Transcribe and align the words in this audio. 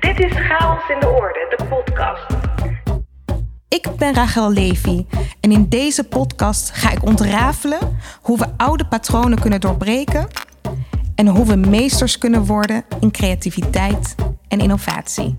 Dit 0.00 0.20
is 0.20 0.32
Chaos 0.32 0.88
in 0.88 1.00
de 1.00 1.08
Orde, 1.08 1.54
de 1.56 1.64
podcast. 1.64 2.26
Ik 3.68 3.88
ben 3.98 4.14
Rachel 4.14 4.52
Levy 4.52 5.06
en 5.40 5.52
in 5.52 5.68
deze 5.68 6.04
podcast 6.04 6.70
ga 6.70 6.90
ik 6.90 7.04
ontrafelen 7.04 7.78
hoe 8.22 8.38
we 8.38 8.46
oude 8.56 8.86
patronen 8.86 9.40
kunnen 9.40 9.60
doorbreken 9.60 10.28
en 11.14 11.26
hoe 11.26 11.46
we 11.46 11.56
meesters 11.56 12.18
kunnen 12.18 12.44
worden 12.44 12.84
in 13.00 13.10
creativiteit 13.10 14.14
en 14.48 14.58
innovatie. 14.58 15.38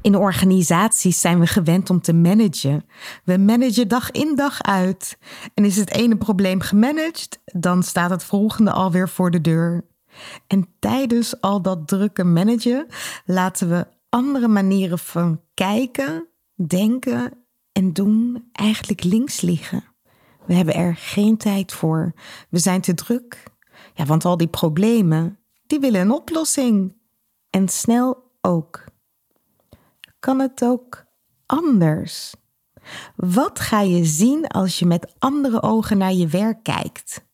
In 0.00 0.16
organisaties 0.16 1.20
zijn 1.20 1.40
we 1.40 1.46
gewend 1.46 1.90
om 1.90 2.00
te 2.00 2.12
managen. 2.12 2.84
We 3.24 3.38
managen 3.38 3.88
dag 3.88 4.10
in 4.10 4.36
dag 4.36 4.62
uit. 4.62 5.18
En 5.54 5.64
is 5.64 5.76
het 5.76 5.94
ene 5.94 6.16
probleem 6.16 6.60
gemanaged, 6.60 7.40
dan 7.44 7.82
staat 7.82 8.10
het 8.10 8.24
volgende 8.24 8.70
alweer 8.70 9.08
voor 9.08 9.30
de 9.30 9.40
deur. 9.40 9.90
En 10.46 10.68
tijdens 10.78 11.40
al 11.40 11.62
dat 11.62 11.88
drukke 11.88 12.24
managen 12.24 12.86
laten 13.24 13.68
we 13.68 13.86
andere 14.08 14.48
manieren 14.48 14.98
van 14.98 15.40
kijken, 15.54 16.28
denken 16.54 17.32
en 17.72 17.92
doen 17.92 18.48
eigenlijk 18.52 19.04
links 19.04 19.40
liggen. 19.40 19.84
We 20.46 20.54
hebben 20.54 20.74
er 20.74 20.96
geen 20.96 21.36
tijd 21.36 21.72
voor. 21.72 22.12
We 22.48 22.58
zijn 22.58 22.80
te 22.80 22.94
druk. 22.94 23.42
Ja, 23.94 24.04
want 24.04 24.24
al 24.24 24.36
die 24.36 24.48
problemen, 24.48 25.38
die 25.66 25.80
willen 25.80 26.00
een 26.00 26.10
oplossing. 26.10 26.96
En 27.50 27.68
snel 27.68 28.30
ook. 28.40 28.84
Kan 30.18 30.38
het 30.38 30.64
ook 30.64 31.04
anders? 31.46 32.34
Wat 33.16 33.60
ga 33.60 33.80
je 33.80 34.04
zien 34.04 34.46
als 34.46 34.78
je 34.78 34.86
met 34.86 35.14
andere 35.18 35.62
ogen 35.62 35.98
naar 35.98 36.12
je 36.12 36.26
werk 36.26 36.62
kijkt? 36.62 37.24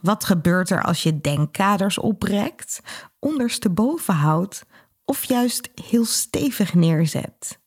Wat 0.00 0.24
gebeurt 0.24 0.70
er 0.70 0.82
als 0.82 1.02
je 1.02 1.20
denkkaders 1.20 1.98
oprekt, 1.98 2.80
ondersteboven 3.18 4.14
houdt 4.14 4.64
of 5.04 5.24
juist 5.24 5.68
heel 5.74 6.04
stevig 6.04 6.74
neerzet? 6.74 7.60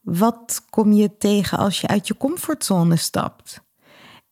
Wat 0.00 0.64
kom 0.70 0.92
je 0.92 1.16
tegen 1.16 1.58
als 1.58 1.80
je 1.80 1.86
uit 1.86 2.06
je 2.06 2.16
comfortzone 2.16 2.96
stapt? 2.96 3.60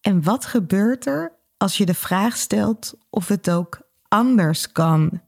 En 0.01 0.23
wat 0.23 0.45
gebeurt 0.45 1.07
er 1.07 1.39
als 1.57 1.77
je 1.77 1.87
de 1.87 1.95
vraag 1.95 2.37
stelt 2.37 2.95
of 3.11 3.29
het 3.29 3.51
ook 3.51 3.81
anders 4.09 4.73
kan? 4.73 5.21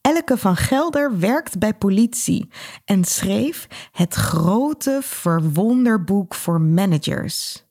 Elke 0.00 0.36
van 0.36 0.56
Gelder 0.56 1.18
werkt 1.18 1.58
bij 1.58 1.74
politie 1.74 2.50
en 2.84 3.04
schreef 3.04 3.66
het 3.92 4.14
grote 4.14 4.98
verwonderboek 5.02 6.34
voor 6.34 6.60
managers. 6.60 7.65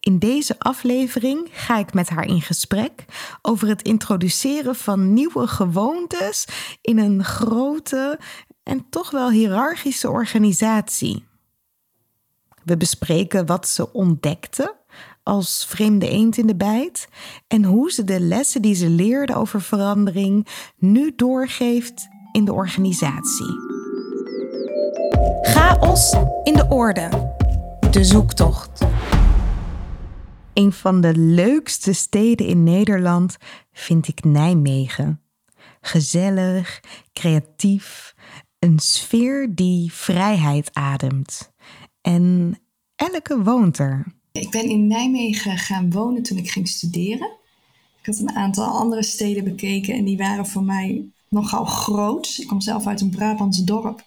In 0.00 0.18
deze 0.18 0.58
aflevering 0.58 1.48
ga 1.52 1.78
ik 1.78 1.94
met 1.94 2.08
haar 2.08 2.26
in 2.26 2.40
gesprek 2.40 3.04
over 3.42 3.68
het 3.68 3.82
introduceren 3.82 4.74
van 4.74 5.12
nieuwe 5.12 5.46
gewoontes 5.46 6.46
in 6.80 6.98
een 6.98 7.24
grote 7.24 8.18
en 8.62 8.86
toch 8.90 9.10
wel 9.10 9.30
hiërarchische 9.30 10.10
organisatie. 10.10 11.24
We 12.64 12.76
bespreken 12.76 13.46
wat 13.46 13.68
ze 13.68 13.92
ontdekte 13.92 14.80
als 15.22 15.66
vreemde 15.68 16.08
eend 16.08 16.36
in 16.36 16.46
de 16.46 16.56
bijt 16.56 17.08
en 17.48 17.64
hoe 17.64 17.92
ze 17.92 18.04
de 18.04 18.20
lessen 18.20 18.62
die 18.62 18.74
ze 18.74 18.88
leerde 18.88 19.34
over 19.34 19.60
verandering 19.60 20.46
nu 20.76 21.12
doorgeeft 21.16 22.08
in 22.32 22.44
de 22.44 22.52
organisatie. 22.52 23.70
Chaos 25.42 26.16
in 26.42 26.54
de 26.54 26.66
orde. 26.68 27.08
De 27.90 28.04
zoektocht. 28.04 28.84
Een 30.54 30.72
van 30.72 31.00
de 31.00 31.16
leukste 31.16 31.92
steden 31.92 32.46
in 32.46 32.62
Nederland 32.62 33.36
vind 33.72 34.08
ik 34.08 34.24
Nijmegen. 34.24 35.20
Gezellig, 35.80 36.80
creatief, 37.12 38.14
een 38.58 38.78
sfeer 38.78 39.54
die 39.54 39.92
vrijheid 39.92 40.70
ademt. 40.72 41.52
En 42.00 42.58
elke 42.96 43.42
woont 43.42 43.78
er. 43.78 44.14
Ik 44.32 44.50
ben 44.50 44.64
in 44.64 44.86
Nijmegen 44.86 45.58
gaan 45.58 45.90
wonen 45.90 46.22
toen 46.22 46.38
ik 46.38 46.50
ging 46.50 46.68
studeren. 46.68 47.30
Ik 48.00 48.06
had 48.06 48.18
een 48.18 48.34
aantal 48.34 48.64
andere 48.64 49.02
steden 49.02 49.44
bekeken 49.44 49.94
en 49.94 50.04
die 50.04 50.16
waren 50.16 50.46
voor 50.46 50.64
mij 50.64 51.04
nogal 51.28 51.64
groot. 51.64 52.36
Ik 52.38 52.46
kom 52.46 52.60
zelf 52.60 52.86
uit 52.86 53.00
een 53.00 53.10
Brabants 53.10 53.64
dorp. 53.64 54.04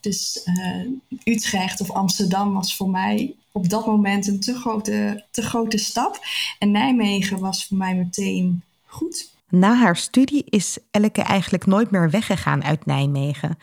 Dus 0.00 0.42
uh, 0.44 1.34
Utrecht 1.34 1.80
of 1.80 1.90
Amsterdam 1.90 2.54
was 2.54 2.76
voor 2.76 2.90
mij 2.90 3.34
op 3.58 3.68
dat 3.68 3.86
moment 3.86 4.26
een 4.26 4.40
te 4.40 4.54
grote, 4.54 5.24
te 5.30 5.42
grote 5.42 5.78
stap. 5.78 6.18
En 6.58 6.70
Nijmegen 6.70 7.38
was 7.38 7.66
voor 7.66 7.76
mij 7.76 7.94
meteen 7.94 8.62
goed. 8.86 9.30
Na 9.48 9.74
haar 9.74 9.96
studie 9.96 10.44
is 10.44 10.78
Elke 10.90 11.22
eigenlijk 11.22 11.66
nooit 11.66 11.90
meer 11.90 12.10
weggegaan 12.10 12.64
uit 12.64 12.86
Nijmegen. 12.86 13.58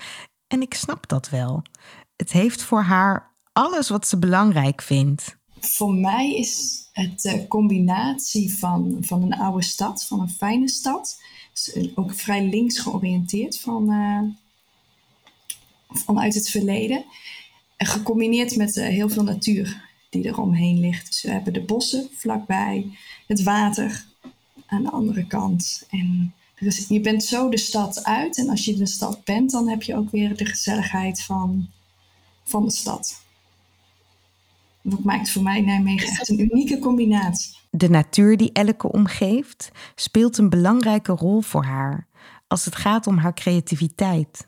En 0.48 0.62
ik 0.62 0.74
snap 0.74 1.08
dat 1.08 1.30
wel. 1.30 1.62
Het 2.16 2.32
heeft 2.32 2.62
voor 2.62 2.82
haar 2.82 3.32
alles 3.54 3.90
wat 3.90 4.08
ze 4.08 4.18
belangrijk 4.18 4.82
vindt. 4.82 5.36
Voor 5.60 5.94
mij 5.94 6.36
is 6.36 6.84
het 6.92 7.22
de 7.22 7.48
combinatie 7.48 8.58
van, 8.58 8.98
van 9.02 9.22
een 9.22 9.36
oude 9.36 9.64
stad, 9.64 10.06
van 10.06 10.20
een 10.20 10.30
fijne 10.30 10.70
stad. 10.70 11.22
Dus 11.52 11.96
ook 11.96 12.14
vrij 12.14 12.50
links 12.50 12.80
georiënteerd 12.80 13.60
van, 13.60 13.92
uh, 13.92 14.22
vanuit 15.88 16.34
het 16.34 16.50
verleden. 16.50 17.06
En 17.78 17.86
gecombineerd 17.86 18.56
met 18.56 18.76
uh, 18.76 18.88
heel 18.88 19.10
veel 19.10 19.24
natuur 19.24 19.84
die 20.10 20.28
er 20.28 20.42
omheen 20.42 20.80
ligt. 20.80 21.08
Dus 21.08 21.22
we 21.22 21.32
hebben 21.32 21.54
de 21.54 21.62
bossen 21.62 22.10
vlakbij, 22.14 22.98
het 23.28 23.44
water 23.44 24.06
aan 24.66 24.84
de 24.84 24.92
andere 24.92 25.28
kant. 25.28 25.86
En 25.90 26.34
je 26.88 27.02
bent 27.02 27.24
zo 27.24 27.50
de 27.50 27.58
stad 27.58 28.04
uit. 28.04 28.38
En 28.38 28.50
als 28.50 28.66
je 28.66 28.76
de 28.76 28.86
stad 28.86 29.24
bent, 29.24 29.52
dan 29.52 29.70
heb 29.70 29.84
je 29.84 29.96
ook 29.96 30.12
weer 30.12 30.38
de 30.38 30.46
gezelligheid 30.46 31.22
van, 31.22 31.70
van 32.44 32.66
de 32.66 32.72
stad. 32.72 33.24
Dat 34.82 35.04
maakt 35.04 35.32
voor 35.32 35.44
mij 35.44 35.62
Nijmegen 35.62 36.08
echt 36.08 36.30
een 36.30 36.40
unieke 36.40 36.80
combinatie. 36.80 37.56
De 37.70 37.90
natuur 37.90 38.38
die 38.38 38.52
Elke 38.52 38.92
omgeeft 38.92 39.72
speelt 39.96 40.38
een 40.38 40.50
belangrijke 40.50 41.12
rol 41.12 41.42
voor 41.42 41.64
haar 41.64 42.08
als 42.48 42.66
het 42.66 42.76
gaat 42.76 43.08
om 43.08 43.18
haar 43.18 43.34
creativiteit. 43.34 44.48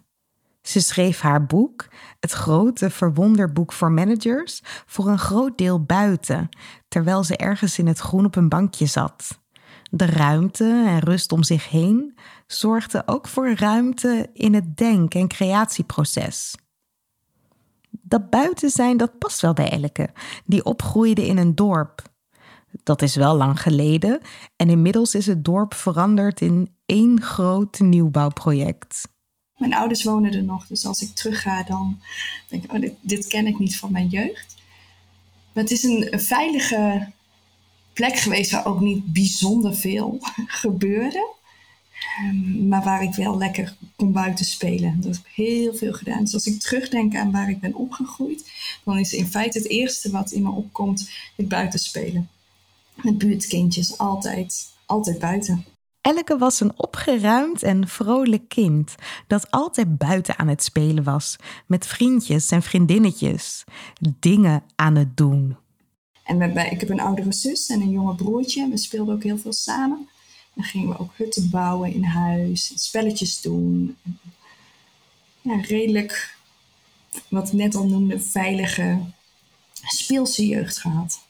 Ze 0.68 0.80
schreef 0.80 1.20
haar 1.20 1.46
boek, 1.46 1.88
het 2.20 2.32
grote 2.32 2.90
verwonderboek 2.90 3.74
voor 3.74 3.92
managers, 3.92 4.62
voor 4.86 5.08
een 5.08 5.20
groot 5.20 5.58
deel 5.58 5.84
buiten, 5.84 6.50
terwijl 6.88 7.24
ze 7.24 7.38
ergens 7.38 7.80
in 7.80 7.88
het 7.88 8.00
groen 8.00 8.26
op 8.26 8.36
een 8.36 8.50
bankje 8.50 8.86
zat. 8.86 9.42
De 9.92 10.06
ruimte 10.06 10.84
en 10.88 11.00
rust 11.00 11.32
om 11.32 11.44
zich 11.44 11.70
heen 11.70 12.18
zorgde 12.48 13.04
ook 13.06 13.28
voor 13.28 13.54
ruimte 13.54 14.30
in 14.34 14.54
het 14.54 14.78
denk- 14.78 15.14
en 15.14 15.28
creatieproces. 15.28 16.56
Dat 17.90 18.30
buiten 18.30 18.70
zijn, 18.70 18.98
dat 18.98 19.18
past 19.18 19.42
wel 19.42 19.54
bij 19.54 19.70
Elke, 19.70 20.10
die 20.46 20.64
opgroeide 20.66 21.26
in 21.28 21.38
een 21.38 21.56
dorp. 21.56 22.02
Dat 22.84 23.02
is 23.02 23.16
wel 23.16 23.36
lang 23.36 23.62
geleden 23.62 24.20
en 24.56 24.70
inmiddels 24.70 25.16
is 25.16 25.28
het 25.28 25.46
dorp 25.46 25.74
veranderd 25.74 26.42
in 26.42 26.76
één 26.86 27.22
groot 27.22 27.80
nieuwbouwproject. 27.80 29.16
Mijn 29.58 29.74
ouders 29.74 30.04
wonen 30.04 30.34
er 30.34 30.44
nog, 30.44 30.68
dus 30.68 30.86
als 30.86 31.02
ik 31.02 31.16
terugga, 31.16 31.64
dan 31.64 32.00
denk 32.48 32.64
ik, 32.64 32.74
oh, 32.74 32.82
dit, 32.82 32.94
dit 33.02 33.28
ken 33.28 33.48
ik 33.48 33.60
niet 33.60 33.78
van 33.78 33.92
mijn 33.92 34.08
jeugd. 34.08 34.56
Maar 35.54 35.64
het 35.64 35.72
is 35.72 35.84
een, 35.84 36.20
veilige 36.20 37.12
plek 37.94 38.18
geweest 38.18 38.52
waar 38.52 38.66
ook 38.66 38.80
niet 38.80 39.14
bijzonder 39.14 39.76
veel 39.76 40.18
gebeurde. 40.62 41.36
Um, 42.24 42.68
maar 42.68 42.84
waar 42.84 43.04
ik 43.04 43.14
wel 43.14 43.38
lekker 43.38 43.76
kon 43.96 44.12
buiten 44.12 44.46
spelen. 44.46 45.02
Dat 45.02 45.16
heb 45.16 45.26
ik 45.26 45.32
heel 45.34 45.76
veel 45.76 45.94
gedaan. 45.94 46.24
Dus 46.24 46.34
als 46.34 46.46
ik 46.46 46.60
terugdenk 46.60 47.16
aan 47.16 47.32
waar 47.32 47.50
ik 47.50 47.60
ben 47.60 47.76
opgegroeid, 47.76 48.52
dan 48.84 48.98
is 48.98 49.14
in 49.14 49.28
feite 49.28 49.58
het 49.58 49.68
eerste 49.68 50.12
wat 50.12 50.32
in 50.32 50.42
me 50.42 50.50
opkomt 50.50 51.10
het 51.36 51.48
buiten 51.48 51.80
spelen. 51.80 52.30
Met 52.96 53.18
buurtkindjes, 53.18 53.98
altijd, 53.98 54.68
altijd 54.86 55.20
buiten. 55.20 55.66
Elke 56.02 56.38
was 56.38 56.60
een 56.60 56.80
opgeruimd 56.80 57.64
en 57.64 57.88
vrolijk 57.88 58.50
kind 58.50 58.96
dat 59.28 59.52
altijd 59.52 59.98
buiten 59.98 60.38
aan 60.38 60.48
het 60.48 60.64
spelen 60.64 61.04
was, 61.04 61.36
met 61.66 61.88
vriendjes 61.88 62.52
en 62.52 62.62
vriendinnetjes, 62.62 63.64
dingen 64.20 64.64
aan 64.76 64.96
het 64.96 65.18
doen. 65.18 65.58
En 66.24 66.58
ik 66.72 66.80
heb 66.80 66.90
een 66.90 67.00
oudere 67.00 67.34
zus 67.34 67.68
en 67.68 67.82
een 67.82 67.90
jonge 67.90 68.16
broertje. 68.16 68.70
We 68.70 68.78
speelden 68.78 69.16
ook 69.16 69.24
heel 69.24 69.38
veel 69.38 69.54
samen. 69.54 70.10
Dan 70.54 70.64
gingen 70.64 70.90
we 70.90 71.00
ook 71.00 71.12
hutten 71.16 71.50
bouwen 71.50 71.94
in 71.94 72.04
huis, 72.04 72.72
spelletjes 72.76 73.42
doen. 73.42 73.98
Redelijk, 75.42 76.38
wat 77.30 77.48
ik 77.48 77.54
net 77.54 77.76
al 77.76 77.88
noemde, 77.88 78.20
veilige, 78.20 79.00
speelse 79.74 80.48
jeugd 80.48 80.78
gehad. 80.78 81.27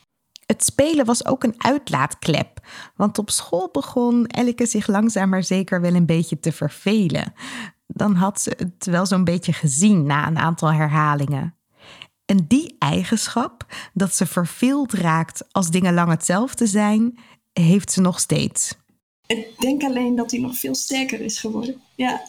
Het 0.48 0.64
spelen 0.64 1.06
was 1.06 1.26
ook 1.26 1.44
een 1.44 1.56
uitlaatklep, 1.58 2.68
want 2.96 3.18
op 3.18 3.30
school 3.30 3.70
begon 3.72 4.28
Elke 4.28 4.66
zich 4.66 4.88
langzaam 4.88 5.30
maar 5.30 5.44
zeker 5.44 5.82
wel 5.82 5.94
een 5.94 6.06
beetje 6.06 6.40
te 6.40 6.52
vervelen. 6.52 7.34
Dan 7.88 8.16
had 8.16 8.42
ze 8.42 8.54
het 8.58 8.86
wel 8.86 9.06
zo'n 9.06 9.24
beetje 9.24 9.54
gezien 9.54 10.06
na 10.06 10.28
een 10.28 10.38
aantal 10.38 10.74
herhalingen. 10.74 11.56
En 12.26 12.46
die 12.48 12.76
eigenschap, 12.80 13.66
dat 13.94 14.16
ze 14.16 14.26
verveeld 14.26 14.94
raakt 14.94 15.44
als 15.52 15.70
dingen 15.70 15.94
lang 15.94 16.10
hetzelfde 16.10 16.68
zijn, 16.68 17.18
heeft 17.54 17.92
ze 17.92 18.02
nog 18.02 18.20
steeds. 18.20 18.76
Ik 19.26 19.60
denk 19.60 19.84
alleen 19.84 20.16
dat 20.16 20.32
hij 20.32 20.40
nog 20.40 20.58
veel 20.58 20.76
sterker 20.76 21.22
is 21.22 21.40
geworden. 21.40 21.82
Ja. 21.96 22.22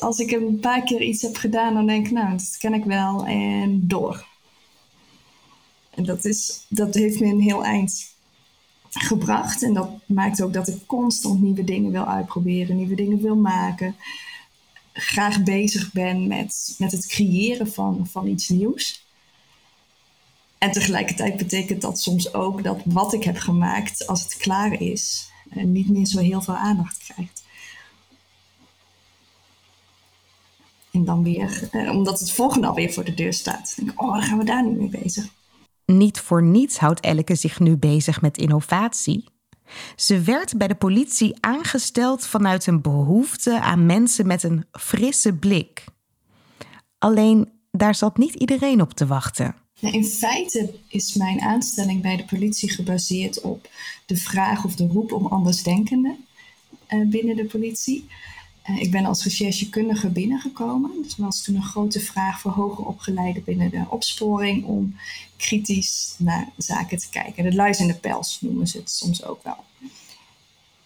Als 0.00 0.18
ik 0.18 0.30
een 0.30 0.60
paar 0.60 0.82
keer 0.82 1.02
iets 1.02 1.22
heb 1.22 1.36
gedaan, 1.36 1.74
dan 1.74 1.86
denk 1.86 2.06
ik, 2.06 2.12
nou, 2.12 2.30
dat 2.30 2.56
ken 2.58 2.74
ik 2.74 2.84
wel 2.84 3.26
en 3.26 3.88
door. 3.88 4.24
En 5.96 6.04
dat, 6.04 6.24
is, 6.24 6.66
dat 6.68 6.94
heeft 6.94 7.20
me 7.20 7.26
een 7.26 7.40
heel 7.40 7.64
eind 7.64 8.14
gebracht. 8.90 9.62
En 9.62 9.74
dat 9.74 9.88
maakt 10.06 10.42
ook 10.42 10.52
dat 10.52 10.68
ik 10.68 10.86
constant 10.86 11.40
nieuwe 11.40 11.64
dingen 11.64 11.90
wil 11.90 12.04
uitproberen, 12.06 12.76
nieuwe 12.76 12.94
dingen 12.94 13.22
wil 13.22 13.36
maken. 13.36 13.96
Graag 14.92 15.42
bezig 15.42 15.92
ben 15.92 16.26
met, 16.26 16.74
met 16.78 16.92
het 16.92 17.06
creëren 17.06 17.72
van, 17.72 18.06
van 18.10 18.26
iets 18.26 18.48
nieuws. 18.48 19.06
En 20.58 20.72
tegelijkertijd 20.72 21.36
betekent 21.36 21.80
dat 21.80 22.00
soms 22.00 22.34
ook 22.34 22.62
dat 22.62 22.80
wat 22.84 23.12
ik 23.12 23.24
heb 23.24 23.36
gemaakt, 23.36 24.06
als 24.06 24.22
het 24.22 24.36
klaar 24.36 24.80
is, 24.80 25.30
eh, 25.50 25.64
niet 25.64 25.88
meer 25.88 26.06
zo 26.06 26.18
heel 26.18 26.42
veel 26.42 26.56
aandacht 26.56 26.98
krijgt. 26.98 27.42
En 30.90 31.04
dan 31.04 31.22
weer, 31.22 31.68
eh, 31.70 31.90
omdat 31.90 32.20
het 32.20 32.30
volgende 32.30 32.66
alweer 32.66 32.92
voor 32.92 33.04
de 33.04 33.14
deur 33.14 33.32
staat. 33.32 33.72
Denk 33.76 33.90
ik, 33.90 34.02
oh, 34.02 34.12
dan 34.12 34.22
gaan 34.22 34.38
we 34.38 34.44
daar 34.44 34.66
niet 34.66 34.78
mee 34.78 35.02
bezig. 35.02 35.28
Niet 35.86 36.20
voor 36.20 36.42
niets 36.42 36.78
houdt 36.78 37.00
Elke 37.00 37.34
zich 37.34 37.60
nu 37.60 37.76
bezig 37.76 38.20
met 38.20 38.38
innovatie. 38.38 39.24
Ze 39.96 40.20
werd 40.20 40.56
bij 40.56 40.68
de 40.68 40.74
politie 40.74 41.36
aangesteld 41.40 42.26
vanuit 42.26 42.66
een 42.66 42.80
behoefte 42.80 43.60
aan 43.60 43.86
mensen 43.86 44.26
met 44.26 44.42
een 44.42 44.64
frisse 44.72 45.32
blik. 45.32 45.84
Alleen 46.98 47.52
daar 47.70 47.94
zat 47.94 48.16
niet 48.16 48.34
iedereen 48.34 48.80
op 48.80 48.92
te 48.92 49.06
wachten. 49.06 49.54
In 49.80 50.04
feite 50.04 50.74
is 50.88 51.14
mijn 51.14 51.40
aanstelling 51.40 52.02
bij 52.02 52.16
de 52.16 52.24
politie 52.24 52.70
gebaseerd 52.70 53.40
op 53.40 53.68
de 54.06 54.16
vraag 54.16 54.64
of 54.64 54.74
de 54.74 54.86
roep 54.86 55.12
om 55.12 55.26
andersdenkenden 55.26 56.16
uh, 56.88 57.08
binnen 57.08 57.36
de 57.36 57.44
politie. 57.44 58.06
Uh, 58.70 58.80
ik 58.80 58.90
ben 58.90 59.04
als 59.04 59.24
recherchekundige 59.24 60.08
binnengekomen. 60.08 60.90
Dus 61.02 61.16
er 61.16 61.24
was 61.24 61.42
toen 61.42 61.54
een 61.54 61.62
grote 61.62 62.00
vraag 62.00 62.40
voor 62.40 62.50
hoger 62.50 62.84
opgeleiden 62.86 63.44
binnen 63.44 63.70
de 63.70 63.84
opsporing 63.88 64.64
om 64.64 64.96
kritisch 65.36 66.14
naar 66.18 66.48
zaken 66.56 66.98
te 66.98 67.08
kijken. 67.10 67.44
De 67.44 67.54
luis 67.54 67.78
in 67.78 67.86
de 67.86 67.94
pels 67.94 68.38
noemen 68.40 68.66
ze 68.66 68.78
het 68.78 68.90
soms 68.90 69.24
ook 69.24 69.42
wel. 69.42 69.64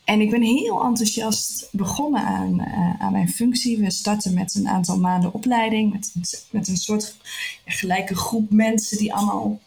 En 0.05 0.21
ik 0.21 0.31
ben 0.31 0.43
heel 0.43 0.85
enthousiast 0.85 1.69
begonnen 1.73 2.25
aan, 2.25 2.61
uh, 2.61 3.01
aan 3.01 3.13
mijn 3.13 3.29
functie. 3.29 3.79
We 3.79 3.91
starten 3.91 4.35
met 4.35 4.55
een 4.55 4.69
aantal 4.69 4.99
maanden 4.99 5.33
opleiding, 5.33 5.93
met, 5.93 6.47
met 6.51 6.69
een 6.69 6.77
soort 6.77 7.17
gelijke 7.65 8.15
groep 8.15 8.51
mensen 8.51 8.99
die 8.99 9.15
allemaal 9.15 9.61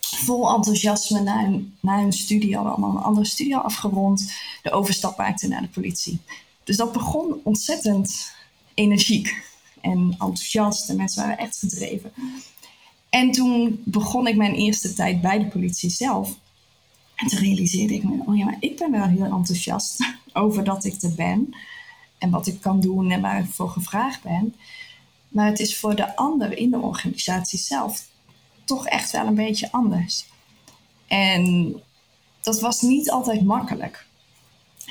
vol 0.00 0.54
enthousiasme 0.54 1.20
na 1.20 1.44
hun, 1.44 1.76
na 1.80 2.10
studie 2.10 2.54
hadden 2.54 2.72
allemaal 2.72 2.96
een 2.96 3.02
andere 3.02 3.26
studie 3.26 3.56
afgerond, 3.56 4.32
de 4.62 4.70
overstap 4.70 5.16
maakten 5.16 5.48
naar 5.48 5.62
de 5.62 5.68
politie. 5.68 6.20
Dus 6.68 6.76
dat 6.76 6.92
begon 6.92 7.40
ontzettend 7.42 8.32
energiek 8.74 9.42
en 9.80 9.98
enthousiast 10.10 10.88
en 10.88 10.96
mensen 10.96 11.22
waren 11.22 11.38
echt 11.38 11.58
gedreven. 11.58 12.12
En 13.08 13.30
toen 13.30 13.82
begon 13.84 14.26
ik 14.26 14.36
mijn 14.36 14.54
eerste 14.54 14.92
tijd 14.92 15.20
bij 15.20 15.38
de 15.38 15.46
politie 15.46 15.90
zelf. 15.90 16.34
En 17.14 17.26
toen 17.26 17.38
realiseerde 17.38 17.94
ik 17.94 18.02
me, 18.02 18.22
oh 18.26 18.36
ja, 18.36 18.44
maar 18.44 18.56
ik 18.60 18.78
ben 18.78 18.90
wel 18.90 19.06
heel 19.06 19.24
enthousiast 19.24 20.04
over 20.32 20.64
dat 20.64 20.84
ik 20.84 21.02
er 21.02 21.14
ben. 21.14 21.54
En 22.18 22.30
wat 22.30 22.46
ik 22.46 22.60
kan 22.60 22.80
doen 22.80 23.10
en 23.10 23.20
waar 23.20 23.40
ik 23.40 23.50
voor 23.50 23.70
gevraagd 23.70 24.22
ben. 24.22 24.54
Maar 25.28 25.46
het 25.46 25.60
is 25.60 25.78
voor 25.78 25.96
de 25.96 26.16
ander 26.16 26.58
in 26.58 26.70
de 26.70 26.78
organisatie 26.78 27.58
zelf 27.58 28.06
toch 28.64 28.86
echt 28.86 29.10
wel 29.10 29.26
een 29.26 29.34
beetje 29.34 29.72
anders. 29.72 30.24
En 31.06 31.74
dat 32.40 32.60
was 32.60 32.80
niet 32.80 33.10
altijd 33.10 33.44
makkelijk. 33.44 34.07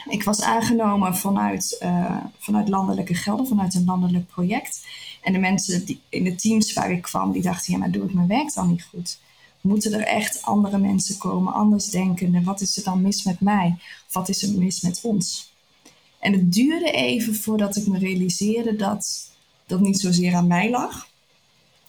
Ik 0.10 0.24
was 0.24 0.42
aangenomen 0.42 1.16
vanuit, 1.18 1.80
uh, 1.84 2.18
vanuit 2.38 2.68
landelijke 2.68 3.14
gelden, 3.14 3.48
vanuit 3.48 3.74
een 3.74 3.86
landelijk 3.86 4.28
project. 4.28 4.86
En 5.22 5.34
de 5.34 5.40
mensen 5.40 5.86
die, 5.86 6.02
in 6.10 6.24
de 6.24 6.36
teams 6.36 6.74
waar 6.74 6.92
ik 6.92 7.02
kwam, 7.02 7.32
die 7.32 7.42
dachten, 7.42 7.74
ja, 7.74 7.80
maar 7.80 7.92
doe 7.92 8.04
ik 8.04 8.14
mijn 8.14 8.28
werk 8.28 8.54
dan 8.54 8.70
niet 8.70 8.84
goed? 8.84 9.20
Moeten 9.62 9.94
er 9.94 10.06
echt 10.06 10.42
andere 10.42 10.78
mensen 10.78 11.18
komen, 11.18 11.54
anders 11.54 11.86
denkende? 11.90 12.44
Wat 12.44 12.62
is 12.62 12.78
er 12.78 12.84
dan 12.84 13.02
mis 13.02 13.24
met 13.24 13.40
mij? 13.40 13.78
Wat 14.12 14.30
is 14.30 14.44
er 14.44 14.58
mis 14.58 14.82
met 14.82 15.00
ons? 15.04 15.54
En 16.20 16.34
het 16.34 16.54
duurde 16.54 16.92
even 16.92 17.36
voordat 17.36 17.76
ik 17.76 17.88
me 17.88 17.98
realiseerde 17.98 18.76
dat 18.76 19.32
dat 19.66 19.80
niet 19.80 20.00
zozeer 20.00 20.36
aan 20.36 20.48
mij 20.48 20.70
lag, 20.70 21.08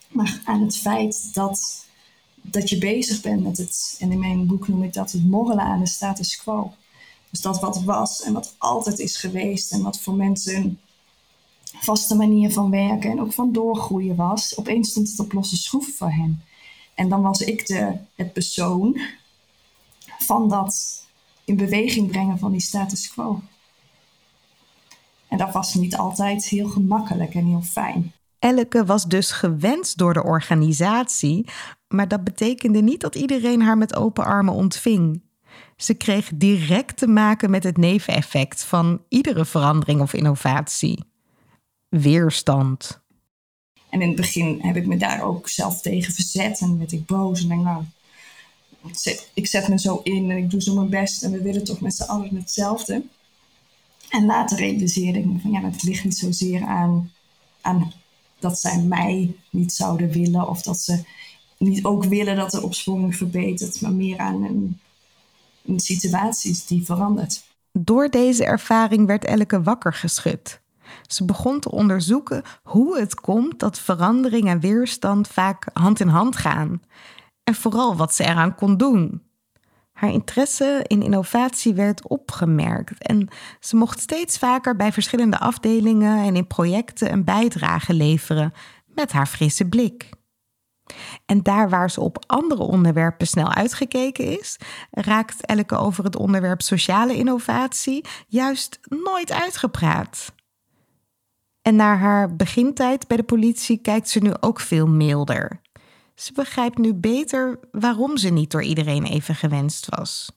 maar 0.08 0.40
aan 0.44 0.62
het 0.62 0.76
feit 0.76 1.34
dat, 1.34 1.86
dat 2.34 2.68
je 2.68 2.78
bezig 2.78 3.20
bent 3.20 3.42
met 3.42 3.58
het, 3.58 3.96
en 3.98 4.12
in 4.12 4.18
mijn 4.18 4.46
boek 4.46 4.68
noem 4.68 4.82
ik 4.82 4.92
dat 4.92 5.12
het 5.12 5.24
morrelen 5.24 5.64
aan 5.64 5.80
de 5.80 5.86
status 5.86 6.36
quo. 6.36 6.72
Dus 7.30 7.40
dat 7.40 7.60
wat 7.60 7.82
was 7.82 8.22
en 8.22 8.32
wat 8.32 8.54
altijd 8.58 8.98
is 8.98 9.16
geweest 9.16 9.72
en 9.72 9.82
wat 9.82 10.00
voor 10.00 10.14
mensen 10.14 10.56
een 10.56 10.78
vaste 11.80 12.14
manier 12.14 12.52
van 12.52 12.70
werken 12.70 13.10
en 13.10 13.20
ook 13.20 13.32
van 13.32 13.52
doorgroeien 13.52 14.16
was, 14.16 14.58
opeens 14.58 14.90
stond 14.90 15.08
het 15.08 15.20
op 15.20 15.32
losse 15.32 15.56
schroeven 15.56 15.92
voor 15.92 16.10
hen. 16.10 16.42
En 16.94 17.08
dan 17.08 17.22
was 17.22 17.40
ik 17.40 17.66
de, 17.66 17.96
het 18.14 18.32
persoon 18.32 19.00
van 20.19 20.48
dat 20.48 21.04
in 21.44 21.56
beweging 21.56 22.10
brengen 22.10 22.38
van 22.38 22.52
die 22.52 22.60
status 22.60 23.10
quo. 23.10 23.40
En 25.28 25.38
dat 25.38 25.52
was 25.52 25.75
niet 25.75 25.96
altijd 25.96 26.44
heel 26.44 26.69
gemakkelijk 26.69 27.34
en 27.34 27.46
heel 27.46 27.62
fijn. 27.62 28.12
Elke 28.38 28.84
was 28.84 29.04
dus 29.04 29.30
gewenst 29.30 29.98
door 29.98 30.14
de 30.14 30.25
organisatie, 30.25 31.46
maar 31.88 32.08
dat 32.08 32.25
betekende 32.25 32.80
niet 32.80 33.00
dat 33.00 33.14
iedereen 33.14 33.62
haar 33.62 33.78
met 33.78 33.96
open 33.96 34.25
armen 34.25 34.54
ontving. 34.54 35.22
Ze 35.78 35.94
kreeg 35.94 36.30
direct 36.34 36.96
te 36.96 37.06
maken 37.06 37.50
met 37.50 37.64
het 37.64 37.76
neveneffect 37.76 38.64
van 38.64 39.02
iedere 39.08 39.44
verandering 39.44 40.00
of 40.00 40.12
innovatie: 40.12 41.04
weerstand. 41.88 43.00
En 43.90 44.00
in 44.00 44.08
het 44.08 44.16
begin 44.16 44.58
heb 44.60 44.76
ik 44.76 44.86
me 44.86 44.96
daar 44.96 45.22
ook 45.22 45.48
zelf 45.48 45.80
tegen 45.80 46.12
verzet 46.12 46.60
en 46.60 46.78
werd 46.78 46.92
ik 46.92 47.06
boos 47.06 47.42
en 47.42 47.48
denk 47.48 47.62
nou, 47.62 47.84
ik 49.34 49.46
zet 49.46 49.69
me 49.69 49.78
zo 49.78 50.00
in 50.02 50.30
en 50.30 50.36
ik 50.36 50.50
doe 50.50 50.62
zo 50.62 50.75
mijn 50.75 50.88
best 50.88 51.22
en 51.22 51.30
we 51.30 51.42
willen 51.42 51.64
toch 51.64 51.80
met 51.80 51.94
z'n 51.94 52.02
allen 52.02 52.36
hetzelfde. 52.36 53.02
En 54.08 54.26
later 54.26 54.58
realiseerde 54.58 55.19
ik 55.19 55.25
me 55.25 55.38
van 55.38 55.50
ja, 55.50 55.60
het 55.60 55.82
ligt 55.82 56.04
niet 56.04 56.16
zozeer 56.16 56.62
aan, 56.62 57.12
aan 57.60 57.92
dat 58.38 58.60
zij 58.60 58.82
mij 58.82 59.36
niet 59.50 59.72
zouden 59.72 60.10
willen 60.10 60.48
of 60.48 60.62
dat 60.62 60.78
ze 60.78 61.04
niet 61.58 61.84
ook 61.84 62.04
willen 62.04 62.36
dat 62.36 62.50
de 62.50 62.62
opsporing 62.62 63.16
verbetert, 63.16 63.80
maar 63.80 63.92
meer 63.92 64.19
aan 64.19 64.44
een 64.44 64.80
situaties 65.76 66.66
die 66.66 66.84
verandert. 66.84 67.42
Door 67.72 68.08
deze 68.08 68.44
ervaring 68.44 69.06
werd 69.06 69.25
Elke 69.25 69.62
wakker 69.62 69.94
geschud. 69.94 70.60
Ze 71.06 71.25
begon 71.25 71.60
te 71.60 71.70
onderzoeken 71.70 72.42
hoe 72.62 72.98
het 72.98 73.14
komt 73.14 73.58
dat 73.58 73.78
verandering 73.78 74.48
en 74.48 74.60
weerstand 74.60 75.28
vaak 75.28 75.66
hand 75.72 76.00
in 76.00 76.08
hand 76.08 76.37
gaan. 76.37 76.82
En 77.44 77.54
vooral 77.54 77.96
wat 77.96 78.14
ze 78.14 78.25
eraan 78.25 78.54
kon 78.54 78.76
doen. 78.76 79.22
Haar 79.92 80.12
interesse 80.12 80.84
in 80.87 81.02
innovatie 81.02 81.75
werd 81.75 82.08
opgemerkt 82.08 83.02
en 83.02 83.28
ze 83.60 83.76
mocht 83.76 84.00
steeds 84.00 84.38
vaker 84.38 84.76
bij 84.76 84.92
verschillende 84.92 85.38
afdelingen 85.38 86.25
en 86.25 86.37
in 86.37 86.46
projecten 86.46 87.12
een 87.12 87.25
bijdrage 87.25 87.94
leveren 87.94 88.52
met 88.87 89.12
haar 89.12 89.26
frisse 89.26 89.68
blik. 89.68 90.08
En 91.26 91.42
daar 91.42 91.68
waar 91.68 91.90
ze 91.90 92.00
op 92.00 92.25
andere 92.26 92.62
onderwerpen 92.62 93.26
snel 93.26 93.52
uitgekeken 93.52 94.38
is, 94.38 94.59
raakt 94.90 95.47
Elke 95.47 95.76
over 95.76 96.04
het 96.04 96.16
onderwerp 96.16 96.62
sociale 96.62 97.16
innovatie 97.16 98.04
juist 98.26 98.78
nooit 98.83 99.33
uitgepraat. 99.33 100.33
En 101.62 101.76
naar 101.76 101.99
haar 101.99 102.37
begintijd 102.37 103.07
bij 103.07 103.16
de 103.16 103.23
politie 103.23 103.78
kijkt 103.78 104.09
ze 104.09 104.18
nu 104.18 104.33
ook 104.40 104.61
veel 104.61 104.87
milder. 104.87 105.61
Ze 106.14 106.33
begrijpt 106.33 106.78
nu 106.78 106.95
beter 106.95 107.59
waarom 107.73 108.16
ze 108.16 108.28
niet 108.28 108.50
door 108.50 108.62
iedereen 108.62 109.04
even 109.04 109.35
gewenst 109.35 109.87
was. 109.88 110.30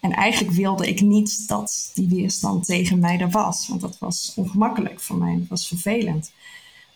En 0.00 0.12
eigenlijk 0.12 0.56
wilde 0.56 0.88
ik 0.88 1.00
niet 1.00 1.48
dat 1.48 1.90
die 1.94 2.08
weerstand 2.08 2.64
tegen 2.64 2.98
mij 2.98 3.20
er 3.20 3.30
was, 3.30 3.68
want 3.68 3.80
dat 3.80 3.98
was 3.98 4.32
ongemakkelijk 4.36 5.00
voor 5.00 5.16
mij, 5.16 5.36
dat 5.38 5.48
was 5.48 5.68
vervelend. 5.68 6.32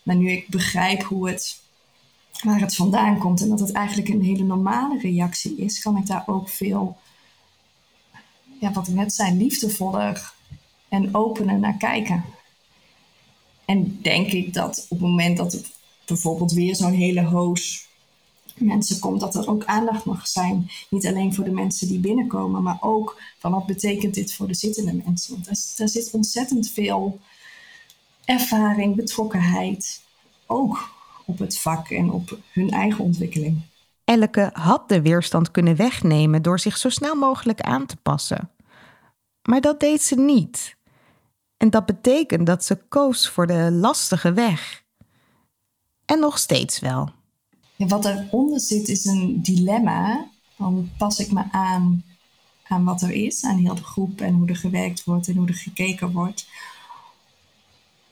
Maar 0.03 0.15
nu 0.15 0.31
ik 0.31 0.47
begrijp 0.47 1.03
hoe 1.03 1.29
het, 1.29 1.60
waar 2.39 2.59
het 2.59 2.75
vandaan 2.75 3.17
komt 3.17 3.41
en 3.41 3.49
dat 3.49 3.59
het 3.59 3.71
eigenlijk 3.71 4.09
een 4.09 4.23
hele 4.23 4.43
normale 4.43 4.99
reactie 4.99 5.55
is, 5.55 5.79
kan 5.79 5.97
ik 5.97 6.05
daar 6.05 6.23
ook 6.25 6.49
veel, 6.49 6.97
ja, 8.59 8.71
wat 8.71 8.87
net 8.87 9.13
zei, 9.13 9.37
liefdevoller 9.37 10.33
en 10.89 11.15
opener 11.15 11.59
naar 11.59 11.77
kijken. 11.77 12.23
En 13.65 13.99
denk 14.01 14.31
ik 14.31 14.53
dat 14.53 14.85
op 14.89 14.99
het 14.99 15.07
moment 15.07 15.37
dat 15.37 15.51
het 15.51 15.71
bijvoorbeeld 16.05 16.51
weer 16.51 16.75
zo'n 16.75 16.93
hele 16.93 17.23
hoos 17.23 17.89
mensen 18.55 18.99
komt, 18.99 19.19
dat 19.19 19.35
er 19.35 19.49
ook 19.49 19.65
aandacht 19.65 20.05
mag 20.05 20.27
zijn. 20.27 20.69
Niet 20.89 21.07
alleen 21.07 21.33
voor 21.33 21.43
de 21.43 21.51
mensen 21.51 21.87
die 21.87 21.99
binnenkomen, 21.99 22.63
maar 22.63 22.77
ook 22.81 23.21
van 23.37 23.51
wat 23.51 23.65
betekent 23.65 24.13
dit 24.13 24.33
voor 24.33 24.47
de 24.47 24.53
zittende 24.53 25.01
mensen. 25.05 25.33
Want 25.33 25.79
er, 25.79 25.89
zit 25.89 26.11
ontzettend 26.11 26.69
veel 26.69 27.19
ervaring, 28.25 28.95
betrokkenheid, 28.95 30.01
ook 30.45 30.89
op 31.31 31.39
het 31.39 31.59
vak 31.59 31.89
en 31.89 32.11
op 32.11 32.37
hun 32.51 32.69
eigen 32.69 33.03
ontwikkeling. 33.03 33.61
Elke 34.03 34.49
had 34.53 34.89
de 34.89 35.01
weerstand 35.01 35.51
kunnen 35.51 35.75
wegnemen 35.75 36.41
door 36.41 36.59
zich 36.59 36.77
zo 36.77 36.89
snel 36.89 37.15
mogelijk 37.15 37.61
aan 37.61 37.85
te 37.85 37.95
passen. 37.95 38.49
Maar 39.41 39.61
dat 39.61 39.79
deed 39.79 40.01
ze 40.01 40.15
niet. 40.15 40.75
En 41.57 41.69
dat 41.69 41.85
betekent 41.85 42.45
dat 42.45 42.65
ze 42.65 42.75
koos 42.89 43.29
voor 43.29 43.47
de 43.47 43.71
lastige 43.71 44.33
weg. 44.33 44.83
En 46.05 46.19
nog 46.19 46.37
steeds 46.37 46.79
wel. 46.79 47.09
Ja, 47.75 47.85
wat 47.87 48.05
eronder 48.05 48.59
zit 48.59 48.87
is 48.87 49.05
een 49.05 49.39
dilemma. 49.41 50.27
Dan 50.57 50.89
pas 50.97 51.19
ik 51.19 51.31
me 51.31 51.43
aan 51.51 52.03
aan 52.71 52.83
wat 52.83 53.01
er 53.01 53.11
is, 53.11 53.43
aan 53.43 53.57
heel 53.57 53.75
de 53.75 53.83
groep 53.83 54.21
en 54.21 54.33
hoe 54.33 54.47
er 54.47 54.55
gewerkt 54.55 55.03
wordt 55.03 55.27
en 55.27 55.35
hoe 55.35 55.47
er 55.47 55.53
gekeken 55.53 56.11
wordt. 56.11 56.47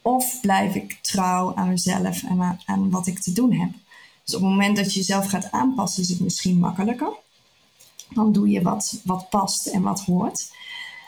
Of 0.01 0.39
blijf 0.41 0.75
ik 0.75 0.99
trouw 1.01 1.55
aan 1.55 1.69
mezelf 1.69 2.23
en 2.23 2.59
aan, 2.65 2.89
wat 2.89 3.07
ik 3.07 3.19
te 3.19 3.31
doen 3.31 3.53
heb. 3.53 3.69
Dus 4.23 4.35
op 4.35 4.41
het 4.41 4.49
moment 4.49 4.75
dat 4.75 4.93
je 4.93 4.99
jezelf 4.99 5.25
gaat 5.25 5.51
aanpassen, 5.51 6.03
is 6.03 6.09
het 6.09 6.19
misschien 6.19 6.59
makkelijker. 6.59 7.11
Dan 8.09 8.31
doe 8.31 8.49
je 8.49 8.61
wat, 8.61 9.01
wat 9.03 9.29
past 9.29 9.67
en 9.67 9.81
wat 9.81 10.01
hoort. 10.01 10.51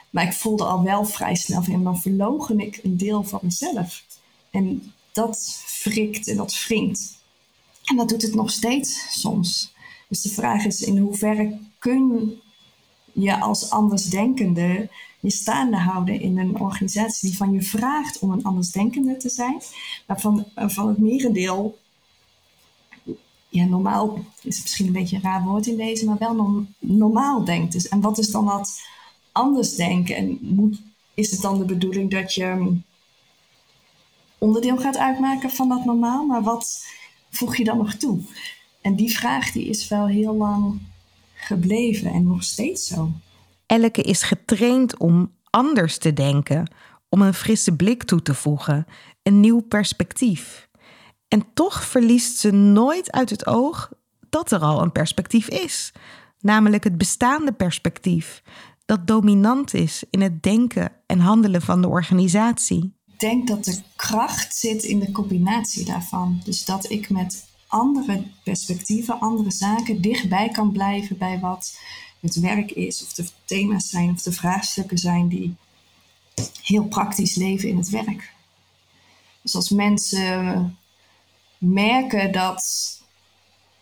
Maar 0.10 0.24
ik 0.24 0.34
voelde 0.34 0.64
al 0.64 0.84
wel 0.84 1.06
vrij 1.06 1.36
snel 1.36 1.64
van, 1.64 1.84
dan 1.84 2.02
verlogen 2.02 2.60
ik 2.60 2.80
een 2.84 2.98
deel 2.98 3.24
van 3.24 3.40
mezelf. 3.42 4.04
En 4.50 4.94
dat 5.12 5.62
frikt 5.66 6.28
en 6.28 6.38
dat 6.38 6.64
wringt. 6.66 7.20
En 7.86 7.96
dat 7.96 8.10
doet 8.10 8.22
het 8.22 8.36
nog 8.36 8.52
steeds 8.52 9.20
soms. 9.22 9.74
Dus 10.08 10.22
de 10.22 10.30
vraag 10.30 10.66
is 10.66 10.82
in 10.82 10.98
hoeverre 10.98 11.60
kun 11.80 12.42
je 13.14 13.40
als 13.40 13.70
andersdenkende 13.70 14.90
je 15.22 15.30
staande 15.30 15.78
houden 15.78 16.20
in 16.20 16.38
een 16.38 16.60
organisatie 16.60 17.30
die 17.30 17.38
van 17.38 17.54
je 17.54 17.62
vraagt 17.62 18.20
om 18.20 18.32
een 18.32 18.44
andersdenkende 18.44 19.18
te 19.18 19.30
zijn, 19.30 19.62
maar 20.08 20.22
van, 20.22 20.46
van 20.56 20.88
het 20.88 20.98
merendeel, 20.98 21.80
ja, 23.50 23.66
normaal 23.66 24.20
is 24.42 24.62
misschien 24.62 24.88
een 24.88 24.94
beetje 24.94 25.16
een 25.16 25.22
raar 25.22 25.44
woord 25.44 25.68
in 25.68 25.78
deze, 25.78 26.06
maar 26.06 26.18
wel 26.18 26.66
normaal 26.80 27.46
denkt. 27.46 27.72
Dus, 27.72 27.88
en 27.88 28.02
wat 28.02 28.18
is 28.18 28.32
dan 28.32 28.46
dat 28.46 28.82
anders 29.32 29.76
denken? 29.76 30.16
En 30.16 30.38
moet, 30.42 30.82
is 31.14 31.32
het 31.32 31.42
dan 31.42 31.58
de 31.58 31.66
bedoeling 31.66 32.12
dat 32.12 32.34
je 32.34 32.78
onderdeel 34.38 34.78
gaat 34.78 34.98
uitmaken 34.98 35.50
van 35.50 35.70
dat 35.70 35.86
normaal, 35.86 36.26
maar 36.26 36.44
wat 36.44 36.86
voeg 37.30 37.56
je 37.56 37.64
dan 37.64 37.78
nog 37.78 37.94
toe? 37.94 38.20
En 38.82 38.96
die 38.96 39.16
vraag 39.16 39.52
die 39.52 39.66
is 39.66 39.88
wel 39.88 40.08
heel 40.08 40.36
lang 40.36 40.80
gebleven 41.42 42.12
en 42.12 42.28
nog 42.28 42.44
steeds 42.44 42.88
zo. 42.88 43.12
Elke 43.66 44.02
is 44.02 44.24
getraind 44.24 44.98
om 44.98 45.32
anders 45.50 45.98
te 45.98 46.14
denken, 46.14 46.72
om 47.10 47.22
een 47.22 47.34
frisse 47.34 47.76
blik 47.76 48.04
toe 48.04 48.22
te 48.22 48.34
voegen, 48.34 48.86
een 49.24 49.40
nieuw 49.40 49.60
perspectief. 49.60 50.70
En 51.28 51.46
toch 51.54 51.84
verliest 51.84 52.38
ze 52.38 52.52
nooit 52.52 53.12
uit 53.12 53.30
het 53.30 53.48
oog 53.48 53.92
dat 54.30 54.52
er 54.52 54.60
al 54.60 54.82
een 54.82 54.92
perspectief 54.92 55.48
is, 55.48 55.92
namelijk 56.40 56.84
het 56.84 56.98
bestaande 56.98 57.52
perspectief, 57.52 58.42
dat 58.86 59.08
dominant 59.08 59.74
is 59.74 60.04
in 60.10 60.22
het 60.22 60.44
denken 60.44 60.92
en 61.06 61.20
handelen 61.20 61.62
van 61.62 61.82
de 61.82 61.88
organisatie. 61.88 62.94
Ik 63.06 63.20
denk 63.20 63.48
dat 63.48 63.64
de 63.64 63.80
kracht 63.96 64.56
zit 64.56 64.84
in 64.84 65.00
de 65.00 65.12
combinatie 65.12 65.86
daarvan. 65.86 66.42
Dus 66.44 66.66
dat 66.66 66.90
ik 66.90 67.10
met 67.10 67.46
andere 67.72 68.24
perspectieven, 68.44 69.20
andere 69.20 69.52
zaken 69.52 70.02
dichtbij 70.02 70.50
kan 70.50 70.72
blijven 70.72 71.18
bij 71.18 71.40
wat 71.40 71.80
het 72.20 72.36
werk 72.36 72.72
is, 72.72 73.04
of 73.04 73.14
de 73.14 73.30
thema's 73.46 73.90
zijn, 73.90 74.10
of 74.10 74.22
de 74.22 74.32
vraagstukken 74.32 74.98
zijn 74.98 75.28
die 75.28 75.56
heel 76.62 76.84
praktisch 76.84 77.36
leven 77.36 77.70
in 77.70 77.78
het 77.78 77.90
werk. 77.90 78.34
Dus 79.42 79.56
als 79.56 79.70
mensen 79.70 80.78
merken 81.58 82.32
dat, 82.32 82.66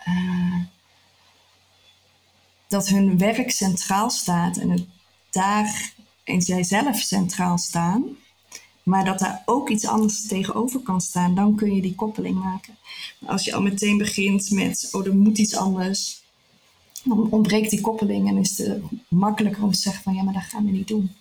uh, 0.07 0.63
dat 2.67 2.87
hun 2.87 3.17
werk 3.17 3.51
centraal 3.51 4.09
staat 4.09 4.57
en 4.57 4.69
het 4.69 4.85
daar 5.29 5.93
en 6.23 6.41
zij 6.41 6.63
zelf 6.63 6.97
centraal 6.97 7.57
staan, 7.57 8.17
maar 8.89 9.05
dat 9.05 9.19
daar 9.19 9.43
ook 9.45 9.69
iets 9.69 9.85
anders 9.85 10.27
tegenover 10.27 10.79
kan 10.79 11.01
staan, 11.01 11.35
dan 11.35 11.55
kun 11.55 11.75
je 11.75 11.81
die 11.81 11.95
koppeling 11.95 12.43
maken. 12.43 12.77
Als 13.25 13.45
je 13.45 13.53
al 13.53 13.61
meteen 13.61 13.97
begint 13.97 14.51
met, 14.51 14.89
oh, 14.91 15.05
er 15.05 15.15
moet 15.15 15.37
iets 15.37 15.55
anders, 15.55 16.21
dan 17.03 17.31
ontbreekt 17.31 17.69
die 17.69 17.81
koppeling 17.81 18.27
en 18.27 18.37
is 18.37 18.57
het 18.57 18.81
makkelijker 19.07 19.63
om 19.63 19.71
te 19.71 19.79
zeggen 19.79 20.03
van, 20.03 20.13
ja, 20.13 20.23
maar 20.23 20.33
dat 20.33 20.43
gaan 20.43 20.65
we 20.65 20.71
niet 20.71 20.87
doen. 20.87 21.11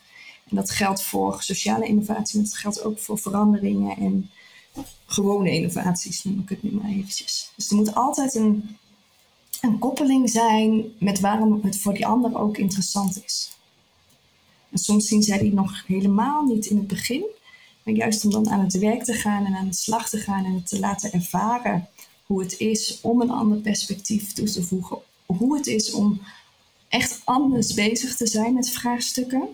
En 0.48 0.56
dat 0.56 0.70
geldt 0.70 1.02
voor 1.02 1.42
sociale 1.42 1.86
innovatie, 1.86 2.38
maar 2.40 2.48
dat 2.48 2.58
geldt 2.58 2.82
ook 2.82 2.98
voor 2.98 3.18
veranderingen 3.18 3.96
en 3.96 4.30
gewone 5.06 5.50
innovaties, 5.50 6.24
noem 6.24 6.38
ik 6.38 6.48
het 6.48 6.62
nu 6.62 6.70
maar 6.70 6.90
eventjes. 6.90 7.52
Dus 7.56 7.70
er 7.70 7.76
moet 7.76 7.94
altijd 7.94 8.34
een, 8.34 8.76
een 9.60 9.78
koppeling 9.78 10.30
zijn 10.30 10.84
met 10.98 11.20
waarom 11.20 11.60
het 11.62 11.80
voor 11.80 11.94
die 11.94 12.06
ander 12.06 12.38
ook 12.38 12.56
interessant 12.56 13.24
is. 13.24 13.56
En 14.70 14.78
soms 14.78 15.08
zien 15.08 15.22
zij 15.22 15.38
die 15.38 15.54
nog 15.54 15.86
helemaal 15.86 16.44
niet 16.44 16.66
in 16.66 16.76
het 16.76 16.86
begin. 16.86 17.24
Maar 17.88 17.96
juist 17.96 18.24
om 18.24 18.30
dan 18.30 18.48
aan 18.48 18.60
het 18.60 18.78
werk 18.78 19.04
te 19.04 19.12
gaan 19.12 19.44
en 19.44 19.54
aan 19.54 19.68
de 19.68 19.74
slag 19.74 20.08
te 20.08 20.18
gaan 20.18 20.44
en 20.44 20.62
te 20.64 20.78
laten 20.78 21.12
ervaren 21.12 21.88
hoe 22.26 22.42
het 22.42 22.58
is 22.58 22.98
om 23.02 23.20
een 23.20 23.30
ander 23.30 23.58
perspectief 23.58 24.32
toe 24.32 24.50
te 24.50 24.62
voegen. 24.62 24.98
Hoe 25.26 25.56
het 25.56 25.66
is 25.66 25.92
om 25.92 26.20
echt 26.88 27.20
anders 27.24 27.74
bezig 27.74 28.16
te 28.16 28.26
zijn 28.26 28.54
met 28.54 28.70
vraagstukken. 28.70 29.48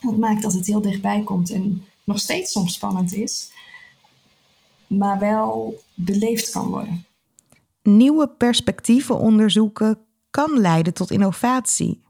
Dat 0.00 0.16
maakt 0.16 0.42
dat 0.42 0.52
het 0.52 0.66
heel 0.66 0.80
dichtbij 0.80 1.22
komt 1.22 1.50
en 1.50 1.84
nog 2.04 2.18
steeds 2.18 2.52
soms 2.52 2.74
spannend 2.74 3.14
is, 3.14 3.50
maar 4.86 5.18
wel 5.18 5.82
beleefd 5.94 6.50
kan 6.50 6.68
worden. 6.68 7.06
Nieuwe 7.82 8.28
perspectieven 8.28 9.18
onderzoeken 9.18 9.98
kan 10.30 10.60
leiden 10.60 10.94
tot 10.94 11.10
innovatie. 11.10 12.00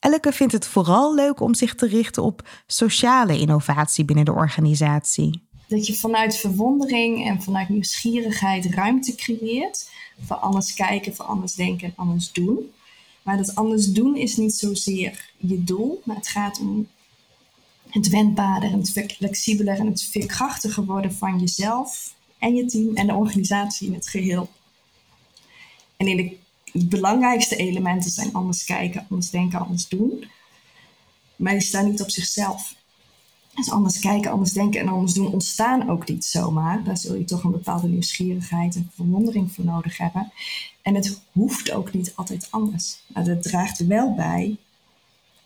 Elke 0.00 0.32
vindt 0.32 0.52
het 0.52 0.66
vooral 0.66 1.14
leuk 1.14 1.40
om 1.40 1.54
zich 1.54 1.74
te 1.74 1.86
richten 1.86 2.22
op 2.22 2.48
sociale 2.66 3.38
innovatie 3.38 4.04
binnen 4.04 4.24
de 4.24 4.32
organisatie. 4.32 5.42
Dat 5.68 5.86
je 5.86 5.94
vanuit 5.94 6.36
verwondering 6.36 7.26
en 7.26 7.42
vanuit 7.42 7.68
nieuwsgierigheid 7.68 8.64
ruimte 8.64 9.14
creëert 9.14 9.90
voor 10.20 10.36
anders 10.36 10.74
kijken, 10.74 11.14
voor 11.14 11.24
anders 11.24 11.54
denken 11.54 11.86
en 11.86 11.92
anders 11.96 12.32
doen. 12.32 12.70
Maar 13.22 13.36
dat 13.36 13.54
anders 13.54 13.86
doen 13.86 14.16
is 14.16 14.36
niet 14.36 14.54
zozeer 14.54 15.30
je 15.36 15.64
doel, 15.64 16.00
maar 16.04 16.16
het 16.16 16.28
gaat 16.28 16.60
om 16.60 16.88
het 17.88 18.08
wendbaarder 18.08 18.72
en 18.72 18.78
het 18.78 18.92
flexibeler 19.16 19.78
en 19.78 19.86
het 19.86 20.02
veerkrachtiger 20.02 20.84
worden 20.84 21.14
van 21.14 21.38
jezelf 21.38 22.14
en 22.38 22.54
je 22.54 22.64
team 22.64 22.96
en 22.96 23.06
de 23.06 23.14
organisatie 23.14 23.86
in 23.86 23.94
het 23.94 24.08
geheel. 24.08 24.48
En 25.96 26.06
in 26.06 26.16
de 26.16 26.36
de 26.72 26.86
belangrijkste 26.86 27.56
elementen 27.56 28.10
zijn 28.10 28.32
anders 28.32 28.64
kijken, 28.64 29.06
anders 29.10 29.30
denken, 29.30 29.58
anders 29.58 29.88
doen. 29.88 30.24
Maar 31.36 31.52
die 31.52 31.60
staan 31.60 31.90
niet 31.90 32.02
op 32.02 32.10
zichzelf. 32.10 32.74
Dus 33.54 33.70
anders 33.70 33.98
kijken, 33.98 34.30
anders 34.30 34.52
denken 34.52 34.80
en 34.80 34.88
anders 34.88 35.14
doen 35.14 35.32
ontstaan 35.32 35.90
ook 35.90 36.08
niet 36.08 36.24
zomaar. 36.24 36.84
Daar 36.84 36.96
zul 36.96 37.14
je 37.14 37.24
toch 37.24 37.44
een 37.44 37.50
bepaalde 37.50 37.88
nieuwsgierigheid 37.88 38.74
en 38.74 38.90
verwondering 38.94 39.52
voor 39.52 39.64
nodig 39.64 39.98
hebben. 39.98 40.32
En 40.82 40.94
het 40.94 41.22
hoeft 41.32 41.72
ook 41.72 41.92
niet 41.92 42.12
altijd 42.14 42.48
anders. 42.50 43.02
Maar 43.06 43.24
dat 43.24 43.42
draagt 43.42 43.86
wel 43.86 44.14
bij. 44.14 44.56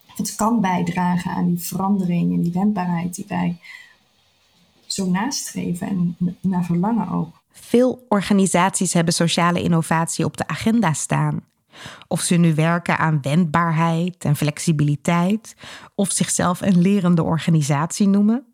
Het 0.05 0.35
kan 0.35 0.61
bijdragen 0.61 1.31
aan 1.31 1.47
die 1.47 1.65
verandering 1.65 2.33
en 2.33 2.41
die 2.41 2.51
wendbaarheid 2.51 3.15
die 3.15 3.25
wij 3.27 3.57
zo 4.85 5.09
nastreven 5.09 5.87
en 5.87 6.17
naar 6.41 6.65
verlangen 6.65 7.09
ook. 7.09 7.43
Veel 7.59 8.05
organisaties 8.09 8.93
hebben 8.93 9.13
sociale 9.13 9.61
innovatie 9.61 10.25
op 10.25 10.37
de 10.37 10.47
agenda 10.47 10.93
staan. 10.93 11.45
Of 12.07 12.21
ze 12.21 12.35
nu 12.35 12.55
werken 12.55 12.97
aan 12.97 13.21
wendbaarheid 13.21 14.25
en 14.25 14.35
flexibiliteit, 14.35 15.55
of 15.95 16.11
zichzelf 16.11 16.61
een 16.61 16.81
lerende 16.81 17.23
organisatie 17.23 18.07
noemen. 18.07 18.45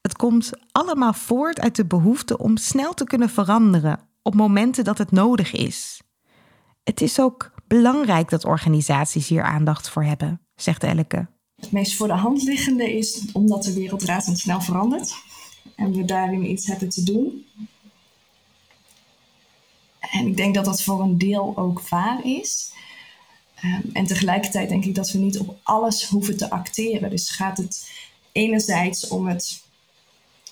Het 0.00 0.16
komt 0.16 0.50
allemaal 0.72 1.12
voort 1.12 1.60
uit 1.60 1.76
de 1.76 1.86
behoefte 1.86 2.38
om 2.38 2.56
snel 2.56 2.94
te 2.94 3.04
kunnen 3.04 3.30
veranderen 3.30 4.00
op 4.22 4.34
momenten 4.34 4.84
dat 4.84 4.98
het 4.98 5.10
nodig 5.10 5.52
is. 5.52 6.00
Het 6.84 7.00
is 7.00 7.20
ook 7.20 7.50
belangrijk 7.66 8.30
dat 8.30 8.44
organisaties 8.44 9.28
hier 9.28 9.42
aandacht 9.42 9.88
voor 9.88 10.04
hebben, 10.04 10.40
zegt 10.54 10.82
Elke. 10.82 11.26
Het 11.56 11.72
meest 11.72 11.96
voor 11.96 12.06
de 12.06 12.12
hand 12.12 12.42
liggende 12.42 12.96
is 12.96 13.24
omdat 13.32 13.62
de 13.62 13.74
wereld 13.74 14.02
razend 14.02 14.38
snel 14.38 14.60
verandert 14.60 15.14
en 15.76 15.92
we 15.92 16.04
daarin 16.04 16.50
iets 16.50 16.66
hebben 16.66 16.88
te 16.88 17.02
doen. 17.02 17.46
En 20.10 20.26
ik 20.26 20.36
denk 20.36 20.54
dat 20.54 20.64
dat 20.64 20.82
voor 20.82 21.00
een 21.00 21.18
deel 21.18 21.52
ook 21.56 21.80
waar 21.88 22.26
is. 22.26 22.72
Ehm, 23.54 23.82
en 23.92 24.06
tegelijkertijd 24.06 24.68
denk 24.68 24.84
ik 24.84 24.94
dat 24.94 25.10
we 25.10 25.18
niet 25.18 25.38
op 25.38 25.56
alles 25.62 26.04
hoeven 26.04 26.36
te 26.36 26.50
acteren. 26.50 27.10
Dus 27.10 27.30
gaat 27.30 27.58
het 27.58 27.90
enerzijds 28.32 29.08
om, 29.08 29.26
het, 29.26 29.62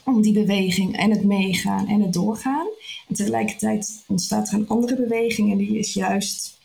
om 0.05 0.23
die 0.23 0.33
beweging 0.33 0.97
en 0.97 1.11
het 1.11 1.25
meegaan 1.25 1.89
en 1.89 2.01
het 2.01 2.13
doorgaan. 2.13 2.67
En 3.09 3.15
tegelijkertijd 3.15 4.05
ontstaat 4.07 4.49
er 4.49 4.55
een 4.55 4.69
andere 4.69 4.97
beweging 4.97 5.53
en 5.53 5.59
die 5.59 5.79
is 5.79 5.93
juist 5.93 6.59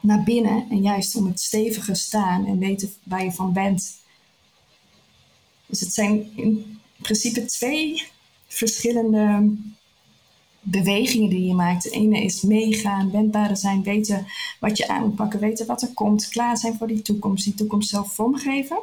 naar 0.00 0.22
binnen 0.22 0.66
en 0.70 0.82
juist 0.82 1.16
om 1.16 1.26
het 1.26 1.40
stevige 1.40 1.94
staan 1.94 2.46
en 2.46 2.58
weten 2.58 2.92
waar 3.02 3.24
je 3.24 3.32
van 3.32 3.52
bent. 3.52 3.98
Dus 5.66 5.80
het 5.80 5.92
zijn 5.92 6.30
in 6.36 6.78
principe 6.96 7.44
twee 7.44 8.02
verschillende 8.46 9.52
bewegingen 10.70 11.30
die 11.30 11.46
je 11.46 11.54
maakt. 11.54 11.82
De 11.82 11.90
ene 11.90 12.22
is 12.22 12.42
meegaan, 12.42 13.10
wendbaarder 13.10 13.56
zijn, 13.56 13.82
weten 13.82 14.26
wat 14.60 14.78
je 14.78 14.88
aan 14.88 15.02
moet 15.02 15.14
pakken, 15.14 15.40
weten 15.40 15.66
wat 15.66 15.82
er 15.82 15.92
komt, 15.94 16.28
klaar 16.28 16.56
zijn 16.56 16.76
voor 16.76 16.86
die 16.86 17.02
toekomst, 17.02 17.44
die 17.44 17.54
toekomst 17.54 17.88
zelf 17.88 18.14
vormgeven. 18.14 18.80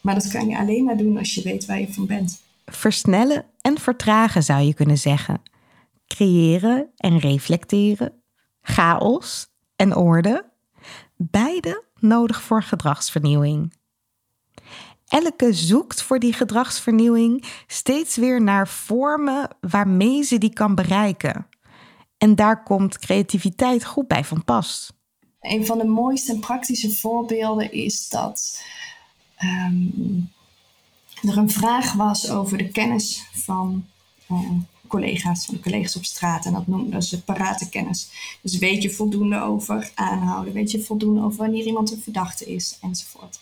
Maar 0.00 0.14
dat 0.14 0.28
kan 0.28 0.48
je 0.48 0.58
alleen 0.58 0.84
maar 0.84 0.96
doen 0.96 1.18
als 1.18 1.34
je 1.34 1.42
weet 1.42 1.66
waar 1.66 1.80
je 1.80 1.92
van 1.92 2.06
bent. 2.06 2.40
Versnellen 2.66 3.44
en 3.60 3.78
vertragen 3.78 4.42
zou 4.42 4.62
je 4.62 4.74
kunnen 4.74 4.98
zeggen. 4.98 5.42
Creëren 6.06 6.88
en 6.96 7.18
reflecteren. 7.18 8.12
Chaos 8.62 9.46
en 9.76 9.96
orde. 9.96 10.44
Beide 11.16 11.84
nodig 12.00 12.42
voor 12.42 12.62
gedragsvernieuwing. 12.62 13.72
Elke 15.08 15.52
zoekt 15.52 16.02
voor 16.02 16.18
die 16.18 16.32
gedragsvernieuwing 16.32 17.44
steeds 17.66 18.16
weer 18.16 18.42
naar 18.42 18.68
vormen 18.68 19.56
waarmee 19.60 20.22
ze 20.22 20.38
die 20.38 20.52
kan 20.52 20.74
bereiken. 20.74 21.46
En 22.18 22.34
daar 22.34 22.62
komt 22.62 22.98
creativiteit 22.98 23.84
goed 23.84 24.08
bij 24.08 24.24
van 24.24 24.44
pas. 24.44 24.92
Een 25.40 25.66
van 25.66 25.78
de 25.78 25.84
mooiste 25.84 26.32
en 26.32 26.40
praktische 26.40 26.90
voorbeelden 26.90 27.72
is 27.72 28.08
dat 28.08 28.62
ehm, 29.36 29.76
er 31.22 31.36
een 31.36 31.50
vraag 31.50 31.92
was 31.92 32.30
over 32.30 32.58
de 32.58 32.68
kennis 32.68 33.28
van 33.32 33.86
uh, 34.30 34.50
collega's, 34.86 35.46
van 35.46 35.60
collega's 35.60 35.96
op 35.96 36.04
straat. 36.04 36.46
En 36.46 36.52
dat 36.52 36.66
noemden 36.66 37.02
ze 37.02 37.22
parate 37.22 37.68
kennis. 37.68 38.10
Dus 38.42 38.58
weet 38.58 38.82
je 38.82 38.90
voldoende 38.90 39.40
over 39.40 39.90
aanhouden, 39.94 40.52
weet 40.52 40.70
je 40.70 40.82
voldoende 40.82 41.22
over 41.22 41.38
wanneer 41.38 41.64
iemand 41.64 41.90
een 41.90 42.02
verdachte 42.02 42.44
is, 42.44 42.78
enzovoort. 42.80 43.40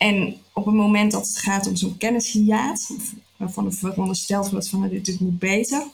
En 0.00 0.36
op 0.52 0.64
het 0.64 0.74
moment 0.74 1.12
dat 1.12 1.26
het 1.26 1.38
gaat 1.38 1.66
om 1.66 1.76
zo'n 1.76 1.96
kennishiaat, 1.96 2.90
waarvan 3.36 3.66
er 3.66 3.72
verondersteld 3.72 4.50
wordt 4.50 4.68
van 4.68 4.88
dit, 4.88 5.04
dit 5.04 5.20
moet 5.20 5.38
beter, 5.38 5.86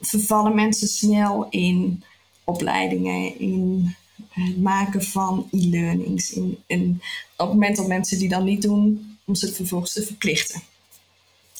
vervallen 0.00 0.54
mensen 0.54 0.88
snel 0.88 1.46
in 1.50 2.04
opleidingen, 2.44 3.38
in 3.38 3.94
het 4.28 4.62
maken 4.62 5.04
van 5.04 5.48
e-learnings. 5.50 6.32
In, 6.32 6.58
in, 6.66 7.00
op 7.36 7.46
het 7.46 7.48
moment 7.48 7.76
dat 7.76 7.86
mensen 7.86 8.18
die 8.18 8.28
dan 8.28 8.44
niet 8.44 8.62
doen, 8.62 9.16
om 9.24 9.34
ze 9.34 9.52
vervolgens 9.52 9.92
te 9.92 10.02
verplichten. 10.02 10.62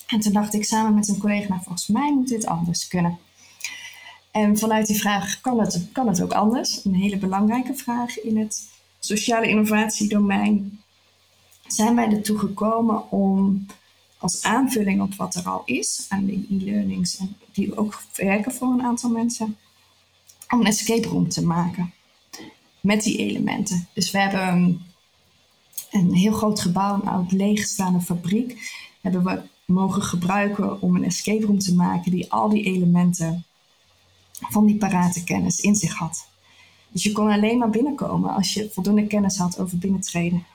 En 0.07 0.21
toen 0.21 0.33
dacht 0.33 0.55
ik 0.55 0.65
samen 0.65 0.95
met 0.95 1.09
een 1.09 1.19
collega, 1.19 1.49
nou 1.49 1.61
volgens 1.63 1.87
mij 1.87 2.15
moet 2.15 2.29
dit 2.29 2.47
anders 2.47 2.89
kunnen. 2.89 3.19
En 4.31 4.59
vanuit 4.59 4.87
die 4.87 5.01
vraag, 5.01 5.41
kan 5.41 5.61
het, 5.61 5.89
kan 5.93 6.09
het 6.09 6.23
ook 6.23 6.33
anders? 6.33 6.85
Een 6.85 6.95
hele 6.95 7.17
belangrijke 7.17 7.75
vraag 7.75 8.21
in 8.21 8.39
het 8.39 8.77
sociale 8.99 9.49
innovatiedomein. 9.49 10.83
Zijn 11.67 11.95
wij 11.95 12.09
ertoe 12.09 12.39
gekomen 12.39 13.11
om 13.11 13.67
als 14.19 14.43
aanvulling 14.43 15.03
op 15.03 15.15
wat 15.15 15.35
er 15.35 15.45
al 15.45 15.63
is 15.65 16.07
aan 16.09 16.27
de 16.27 16.47
e-learnings, 16.51 17.21
die 17.53 17.77
ook 17.77 18.03
werken 18.15 18.53
voor 18.53 18.69
een 18.69 18.83
aantal 18.83 19.11
mensen, 19.11 19.57
om 20.51 20.61
een 20.61 20.67
escape 20.67 21.09
room 21.09 21.29
te 21.29 21.47
maken 21.47 21.93
met 22.81 23.03
die 23.03 23.19
elementen. 23.19 23.89
Dus 23.93 24.11
we 24.11 24.19
hebben 24.19 24.81
een 25.91 26.15
heel 26.15 26.33
groot 26.33 26.61
gebouw, 26.61 26.95
een 26.95 27.09
oud 27.09 27.33
leegstaande 27.33 28.01
fabriek, 28.01 28.73
hebben 29.01 29.25
we 29.25 29.43
mogen 29.65 30.03
gebruiken 30.03 30.81
om 30.81 30.97
een 30.97 31.05
escape 31.05 31.47
room 31.47 31.59
te 31.59 31.75
maken 31.75 32.11
die 32.11 32.33
al 32.33 32.49
die 32.49 32.65
elementen 32.65 33.45
van 34.41 34.67
die 34.67 34.77
parate 34.77 35.25
kennis 35.25 35.61
in 35.61 35.75
zich 35.75 35.95
had. 35.95 36.29
Dus 36.91 37.03
je 37.03 37.13
kon 37.13 37.31
alleen 37.31 37.59
maar 37.59 37.71
binnenkomen 37.71 38.35
als 38.35 38.55
je 38.55 38.71
voldoende 38.71 39.07
kennis 39.07 39.37
had 39.37 39.59
over 39.59 39.79
binnentreden. 39.79 40.47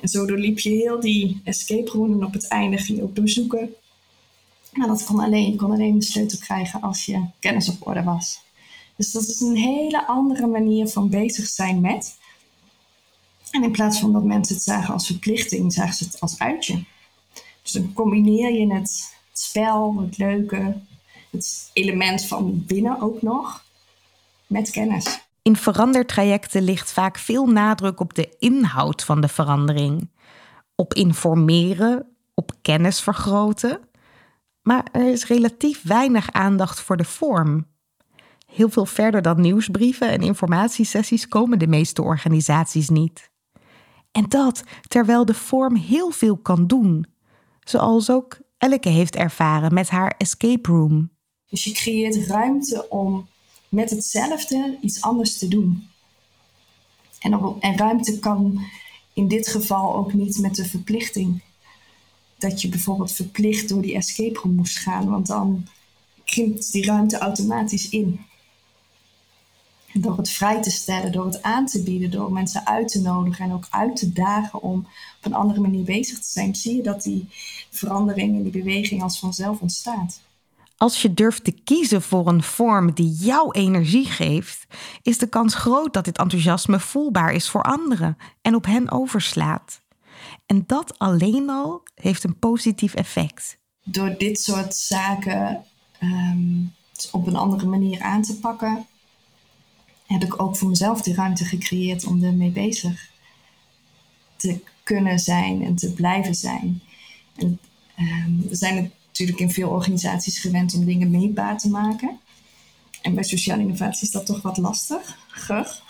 En 0.00 0.08
zo 0.08 0.26
doorliep 0.26 0.58
je 0.58 0.70
heel 0.70 1.00
die 1.00 1.40
escape 1.44 1.90
room 1.90 2.12
en 2.12 2.24
op 2.24 2.32
het 2.32 2.48
einde 2.48 2.78
ging 2.78 2.98
je 2.98 3.04
ook 3.04 3.16
doorzoeken. 3.16 3.74
Maar 4.72 4.88
dat 4.88 5.04
kon 5.04 5.20
alleen, 5.20 5.50
je 5.50 5.56
kon 5.56 5.70
alleen 5.70 5.98
de 5.98 6.04
sleutel 6.04 6.38
krijgen 6.38 6.80
als 6.80 7.04
je 7.04 7.24
kennis 7.38 7.68
op 7.68 7.86
orde 7.86 8.02
was. 8.02 8.40
Dus 8.96 9.12
dat 9.12 9.22
is 9.22 9.40
een 9.40 9.56
hele 9.56 10.06
andere 10.06 10.46
manier 10.46 10.88
van 10.88 11.08
bezig 11.08 11.46
zijn 11.46 11.80
met. 11.80 12.16
En 13.50 13.62
in 13.62 13.72
plaats 13.72 13.98
van 13.98 14.12
dat 14.12 14.24
mensen 14.24 14.54
het 14.54 14.64
zagen 14.64 14.94
als 14.94 15.06
verplichting, 15.06 15.72
zagen 15.72 15.94
ze 15.94 16.04
het 16.04 16.20
als 16.20 16.38
uitje. 16.38 16.84
Dus 17.62 17.72
dan 17.72 17.92
combineer 17.92 18.52
je 18.52 18.74
het 18.74 19.14
spel, 19.32 19.96
het 20.00 20.18
leuke, 20.18 20.80
het 21.30 21.70
element 21.72 22.24
van 22.24 22.64
binnen 22.66 23.00
ook 23.00 23.22
nog 23.22 23.64
met 24.46 24.70
kennis. 24.70 25.25
In 25.46 25.56
verandertrajecten 25.56 26.62
ligt 26.62 26.92
vaak 26.92 27.18
veel 27.18 27.46
nadruk 27.46 28.00
op 28.00 28.14
de 28.14 28.34
inhoud 28.38 29.04
van 29.04 29.20
de 29.20 29.28
verandering. 29.28 30.10
Op 30.74 30.94
informeren, 30.94 32.06
op 32.34 32.52
kennis 32.62 33.00
vergroten. 33.00 33.80
Maar 34.62 34.88
er 34.92 35.12
is 35.12 35.26
relatief 35.26 35.82
weinig 35.82 36.32
aandacht 36.32 36.80
voor 36.80 36.96
de 36.96 37.04
vorm. 37.04 37.66
Heel 38.46 38.68
veel 38.68 38.86
verder 38.86 39.22
dan 39.22 39.40
nieuwsbrieven 39.40 40.10
en 40.10 40.20
informatiesessies 40.20 41.28
komen 41.28 41.58
de 41.58 41.66
meeste 41.66 42.02
organisaties 42.02 42.88
niet. 42.88 43.30
En 44.12 44.28
dat 44.28 44.64
terwijl 44.88 45.24
de 45.24 45.34
vorm 45.34 45.76
heel 45.76 46.10
veel 46.10 46.36
kan 46.36 46.66
doen, 46.66 47.06
zoals 47.60 48.10
ook 48.10 48.38
Elke 48.58 48.88
heeft 48.88 49.16
ervaren 49.16 49.74
met 49.74 49.88
haar 49.88 50.14
escape 50.18 50.70
room. 50.70 51.10
Dus 51.46 51.64
je 51.64 51.72
creëert 51.72 52.26
ruimte 52.26 52.86
om 52.88 53.28
met 53.76 53.90
hetzelfde 53.90 54.78
iets 54.80 55.00
anders 55.00 55.38
te 55.38 55.48
doen. 55.48 55.88
En, 57.20 57.56
en 57.60 57.76
ruimte 57.76 58.18
kan 58.18 58.60
in 59.12 59.28
dit 59.28 59.48
geval 59.48 59.94
ook 59.94 60.12
niet 60.12 60.38
met 60.38 60.54
de 60.54 60.64
verplichting. 60.64 61.42
Dat 62.38 62.62
je 62.62 62.68
bijvoorbeeld 62.68 63.12
verplicht 63.12 63.68
door 63.68 63.82
die 63.82 63.94
escape 63.94 64.38
room 64.38 64.54
moest 64.54 64.78
gaan, 64.78 65.10
want 65.10 65.26
dan 65.26 65.66
krimpt 66.24 66.72
die 66.72 66.84
ruimte 66.84 67.18
automatisch 67.18 67.88
in. 67.88 68.20
door 69.92 70.16
het 70.16 70.30
vrij 70.30 70.62
te 70.62 70.70
stellen, 70.70 71.12
door 71.12 71.24
het 71.24 71.42
aan 71.42 71.66
te 71.66 71.82
bieden, 71.82 72.10
door 72.10 72.32
mensen 72.32 72.66
uit 72.66 72.88
te 72.88 73.00
nodigen 73.00 73.44
en 73.44 73.52
ook 73.52 73.66
uit 73.70 73.96
te 73.96 74.12
dagen 74.12 74.62
om 74.62 74.78
op 75.18 75.24
een 75.24 75.34
andere 75.34 75.60
manier 75.60 75.84
bezig 75.84 76.18
te 76.18 76.30
zijn, 76.30 76.54
zie 76.54 76.76
je 76.76 76.82
dat 76.82 77.02
die 77.02 77.28
verandering 77.70 78.36
en 78.36 78.42
die 78.42 78.62
beweging 78.62 79.02
als 79.02 79.18
vanzelf 79.18 79.60
ontstaat. 79.60 80.20
Als 80.76 81.02
je 81.02 81.14
durft 81.14 81.44
te 81.44 81.52
kiezen 81.64 82.02
voor 82.02 82.28
een 82.28 82.42
vorm 82.42 82.92
die 82.92 83.12
jouw 83.12 83.52
energie 83.52 84.04
geeft, 84.06 84.66
is 85.02 85.18
de 85.18 85.28
kans 85.28 85.54
groot 85.54 85.92
dat 85.92 86.04
dit 86.04 86.18
enthousiasme 86.18 86.80
voelbaar 86.80 87.32
is 87.32 87.48
voor 87.48 87.62
anderen 87.62 88.16
en 88.42 88.54
op 88.54 88.64
hen 88.64 88.90
overslaat. 88.90 89.82
En 90.46 90.64
dat 90.66 90.98
alleen 90.98 91.50
al 91.50 91.82
heeft 91.94 92.24
een 92.24 92.38
positief 92.38 92.94
effect. 92.94 93.58
Door 93.82 94.14
dit 94.18 94.40
soort 94.40 94.74
zaken 94.74 95.64
ehm, 95.98 96.62
op 97.12 97.26
een 97.26 97.36
andere 97.36 97.66
manier 97.66 98.00
aan 98.00 98.22
te 98.22 98.38
pakken, 98.38 98.86
heb 100.06 100.22
ik 100.22 100.42
ook 100.42 100.56
voor 100.56 100.68
mezelf 100.68 101.02
die 101.02 101.14
ruimte 101.14 101.44
gecreëerd 101.44 102.06
om 102.06 102.24
ermee 102.24 102.50
bezig 102.50 103.10
te 104.36 104.60
kunnen 104.82 105.18
zijn 105.18 105.62
en 105.62 105.76
te 105.76 105.92
blijven 105.92 106.34
zijn. 106.34 106.82
En, 107.36 107.58
um, 107.98 108.48
we 108.48 108.56
zijn 108.56 108.92
natuurlijk 109.18 109.48
in 109.48 109.62
veel 109.62 109.70
organisaties 109.70 110.38
gewend 110.38 110.74
om 110.74 110.84
dingen 110.84 111.10
meetbaar 111.10 111.58
te 111.58 111.68
maken. 111.68 112.18
En 113.02 113.14
bij 113.14 113.24
sociale 113.24 113.62
innovatie 113.62 114.06
is 114.06 114.12
dat 114.12 114.26
toch 114.26 114.42
wat 114.42 114.56
lastiger. 114.56 115.82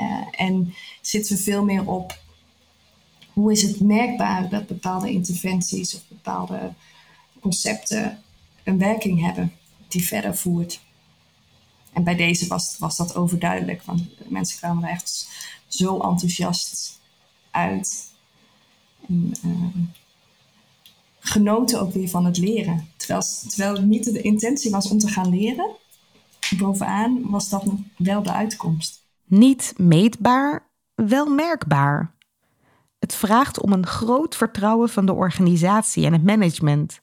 Uh, 0.00 0.26
en 0.30 0.74
zitten 1.00 1.36
we 1.36 1.42
veel 1.42 1.64
meer 1.64 1.88
op 1.88 2.20
hoe 3.32 3.52
is 3.52 3.62
het 3.62 3.80
merkbaar 3.80 4.48
dat 4.48 4.66
bepaalde 4.66 5.10
interventies 5.10 5.94
of 5.94 6.02
bepaalde 6.08 6.72
concepten 7.40 8.22
een 8.64 8.78
werking 8.78 9.20
hebben 9.20 9.52
die 9.88 10.06
verder 10.06 10.36
voert. 10.36 10.80
En 11.92 12.04
bij 12.04 12.14
deze 12.14 12.46
was, 12.46 12.76
was 12.78 12.96
dat 12.96 13.14
overduidelijk, 13.14 13.82
want 13.82 14.02
mensen 14.28 14.58
kwamen 14.58 14.84
er 14.84 14.90
echt 14.90 15.28
zo 15.66 15.98
enthousiast 16.00 17.00
uit. 17.50 18.10
En, 19.08 19.32
uh, 19.44 19.84
genoten 21.22 21.80
ook 21.80 21.92
weer 21.92 22.08
van 22.08 22.24
het 22.24 22.38
leren. 22.38 22.88
Terwijl, 22.96 23.22
terwijl 23.48 23.74
het 23.74 23.86
niet 23.86 24.04
de 24.04 24.20
intentie 24.20 24.70
was 24.70 24.90
om 24.90 24.98
te 24.98 25.08
gaan 25.08 25.28
leren, 25.28 25.70
bovenaan 26.58 27.30
was 27.30 27.48
dat 27.48 27.64
wel 27.96 28.22
de 28.22 28.32
uitkomst. 28.32 29.04
Niet 29.24 29.74
meetbaar, 29.76 30.70
wel 30.94 31.26
merkbaar. 31.26 32.14
Het 32.98 33.14
vraagt 33.14 33.60
om 33.60 33.72
een 33.72 33.86
groot 33.86 34.36
vertrouwen 34.36 34.88
van 34.88 35.06
de 35.06 35.12
organisatie 35.12 36.06
en 36.06 36.12
het 36.12 36.24
management. 36.24 37.00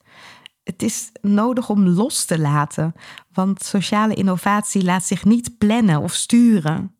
Het 0.63 0.84
is 0.84 1.10
nodig 1.21 1.69
om 1.69 1.88
los 1.88 2.25
te 2.25 2.39
laten, 2.39 2.93
want 3.34 3.63
sociale 3.63 4.13
innovatie 4.13 4.84
laat 4.84 5.05
zich 5.05 5.25
niet 5.25 5.58
plannen 5.58 6.01
of 6.01 6.13
sturen. 6.13 6.95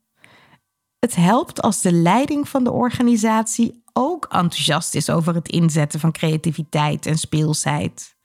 Het 1.00 1.16
helpt 1.16 1.62
als 1.62 1.82
de 1.82 1.92
leiding 1.92 2.50
van 2.50 2.64
de 2.64 2.72
organisatie 2.72 3.84
ook 4.00 4.26
enthousiast 4.26 4.96
is 4.96 5.10
over 5.10 5.36
het 5.36 5.48
inzetten 5.48 6.00
van 6.00 6.12
creativiteit 6.12 7.06
en 7.06 7.18
speelsheid. 7.18 8.18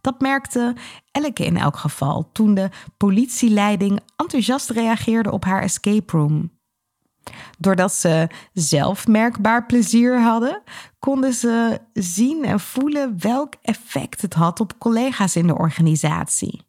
Dat 0.00 0.20
merkte 0.20 0.74
Elke 1.10 1.44
in 1.44 1.56
elk 1.56 1.76
geval 1.76 2.30
toen 2.32 2.54
de 2.54 2.70
politieleiding 2.96 4.00
enthousiast 4.16 4.70
reageerde 4.70 5.30
op 5.30 5.44
haar 5.44 5.62
escape 5.62 6.16
room. 6.16 6.50
Doordat 7.58 7.92
ze 7.92 8.28
zelf 8.52 9.06
merkbaar 9.06 9.66
plezier 9.66 10.20
hadden, 10.20 10.62
konden 10.98 11.32
ze 11.32 11.78
zien 11.92 12.44
en 12.44 12.60
voelen 12.60 13.14
welk 13.18 13.54
effect 13.62 14.22
het 14.22 14.34
had 14.34 14.60
op 14.60 14.78
collega's 14.78 15.36
in 15.36 15.46
de 15.46 15.58
organisatie. 15.58 16.62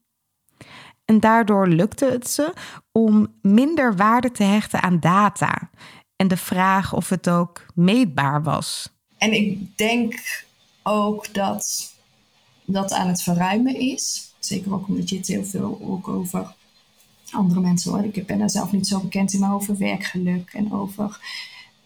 En 1.06 1.20
daardoor 1.20 1.68
lukte 1.68 2.06
het 2.06 2.30
ze 2.30 2.54
om 2.92 3.28
minder 3.42 3.96
waarde 3.96 4.32
te 4.32 4.44
hechten 4.44 4.82
aan 4.82 5.00
data 5.00 5.70
en 6.16 6.28
de 6.28 6.38
vraag 6.38 6.94
of 6.94 7.10
het 7.10 7.30
ook 7.30 7.66
meetbaar 7.74 8.44
was. 8.44 8.90
En 9.18 9.34
ik 9.34 9.78
denk 9.78 10.44
ook 10.84 11.34
dat 11.34 11.94
dat 12.66 12.92
aan 12.92 13.08
het 13.08 13.22
verruimen 13.22 13.80
is. 13.80 14.34
Zeker 14.40 14.74
ook 14.74 14.88
omdat 14.88 15.10
je 15.10 15.18
het 15.18 15.28
heel 15.28 15.46
veel 15.46 15.80
ook 15.82 16.08
over 16.08 16.54
andere 17.32 17.60
mensen 17.60 17.92
hoor. 17.92 18.04
Ik 18.04 18.26
ben 18.26 18.40
daar 18.40 18.50
zelf 18.50 18.72
niet 18.72 18.88
zo 18.88 19.00
bekend 19.00 19.34
in, 19.34 19.40
maar 19.40 19.54
over 19.54 19.78
werkgeluk 19.78 20.54
en 20.54 20.74
over 20.74 21.20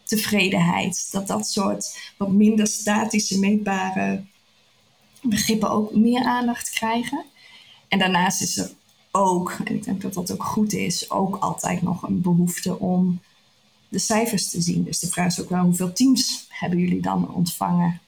tevredenheid. 0.04 1.08
Dat 1.10 1.26
dat 1.26 1.46
soort 1.46 2.12
wat 2.16 2.30
minder 2.30 2.66
statische, 2.66 3.38
meetbare 3.38 4.24
begrippen 5.22 5.70
ook 5.70 5.94
meer 5.94 6.24
aandacht 6.24 6.70
krijgen. 6.70 7.24
En 7.88 7.98
daarnaast 7.98 8.42
is 8.42 8.56
er 8.56 8.70
ook, 9.10 9.56
en 9.64 9.74
ik 9.74 9.84
denk 9.84 10.02
dat 10.02 10.14
dat 10.14 10.32
ook 10.32 10.44
goed 10.44 10.72
is, 10.72 11.10
ook 11.10 11.36
altijd 11.36 11.82
nog 11.82 12.02
een 12.02 12.20
behoefte 12.20 12.78
om 12.78 13.20
de 13.90 13.98
cijfers 13.98 14.50
te 14.50 14.60
zien. 14.60 14.84
Dus 14.84 14.98
de 14.98 15.06
vraag 15.06 15.26
is 15.26 15.40
ook 15.40 15.48
wel 15.48 15.64
hoeveel 15.64 15.92
teams 15.92 16.46
hebben 16.48 16.78
jullie 16.78 17.02
dan 17.02 17.34
ontvangen? 17.34 18.00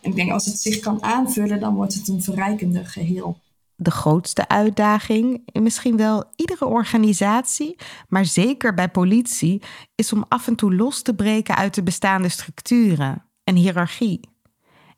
En 0.00 0.10
ik 0.10 0.16
denk 0.16 0.30
als 0.30 0.46
het 0.46 0.60
zich 0.60 0.78
kan 0.78 1.02
aanvullen, 1.02 1.60
dan 1.60 1.74
wordt 1.74 1.94
het 1.94 2.08
een 2.08 2.22
verrijkender 2.22 2.86
geheel. 2.86 3.38
De 3.76 3.90
grootste 3.90 4.48
uitdaging 4.48 5.42
in 5.52 5.62
misschien 5.62 5.96
wel 5.96 6.24
iedere 6.36 6.66
organisatie, 6.66 7.76
maar 8.08 8.24
zeker 8.24 8.74
bij 8.74 8.88
politie, 8.88 9.62
is 9.94 10.12
om 10.12 10.24
af 10.28 10.46
en 10.46 10.56
toe 10.56 10.74
los 10.74 11.02
te 11.02 11.14
breken 11.14 11.56
uit 11.56 11.74
de 11.74 11.82
bestaande 11.82 12.28
structuren 12.28 13.24
en 13.44 13.54
hiërarchie. 13.54 14.20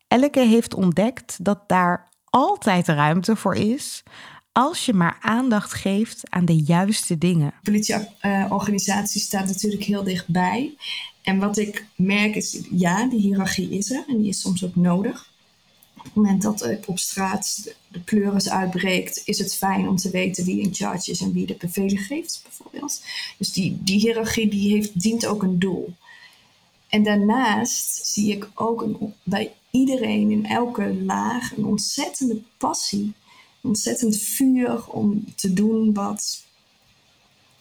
Elke 0.08 0.40
heeft 0.40 0.74
ontdekt 0.74 1.44
dat 1.44 1.68
daar 1.68 2.08
altijd 2.24 2.88
ruimte 2.88 3.36
voor 3.36 3.54
is 3.54 4.02
als 4.58 4.84
je 4.86 4.92
maar 4.92 5.18
aandacht 5.20 5.74
geeft 5.74 6.22
aan 6.28 6.44
de 6.44 6.56
juiste 6.56 7.18
dingen. 7.18 7.52
Politieorganisatie 7.62 9.20
staat 9.20 9.46
natuurlijk 9.46 9.82
heel 9.82 10.02
dichtbij. 10.02 10.74
En 11.22 11.38
wat 11.38 11.58
ik 11.58 11.86
merk 11.96 12.34
is, 12.34 12.60
ja, 12.70 13.08
die 13.08 13.20
hiërarchie 13.20 13.70
is 13.70 13.90
er 13.90 14.04
en 14.08 14.18
die 14.18 14.28
is 14.28 14.40
soms 14.40 14.64
ook 14.64 14.76
nodig. 14.76 15.30
Op 15.96 16.04
het 16.04 16.14
moment 16.14 16.42
dat 16.42 16.86
op 16.86 16.98
straat 16.98 17.64
de, 17.64 17.74
de 17.88 18.00
pleuris 18.00 18.50
uitbreekt, 18.50 19.22
is 19.24 19.38
het 19.38 19.54
fijn 19.54 19.88
om 19.88 19.96
te 19.96 20.10
weten 20.10 20.44
wie 20.44 20.60
in 20.60 20.74
charge 20.74 21.10
is 21.10 21.20
en 21.20 21.32
wie 21.32 21.46
de 21.46 21.56
bevelen 21.58 21.98
geeft, 21.98 22.40
bijvoorbeeld. 22.42 23.02
Dus 23.36 23.52
die, 23.52 23.78
die 23.80 23.98
hiërarchie 24.00 24.48
die 24.48 24.72
heeft, 24.74 25.00
dient 25.00 25.26
ook 25.26 25.42
een 25.42 25.58
doel. 25.58 25.94
En 26.88 27.02
daarnaast 27.02 28.06
zie 28.06 28.32
ik 28.32 28.48
ook 28.54 28.82
een, 28.82 29.14
bij 29.22 29.52
iedereen 29.70 30.30
in 30.30 30.46
elke 30.46 30.94
laag 30.94 31.56
een 31.56 31.64
ontzettende 31.64 32.40
passie 32.56 33.14
ontzettend 33.60 34.16
vuur 34.16 34.86
om 34.86 35.34
te 35.34 35.52
doen 35.52 35.94
wat, 35.94 36.44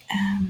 ehm, 0.06 0.44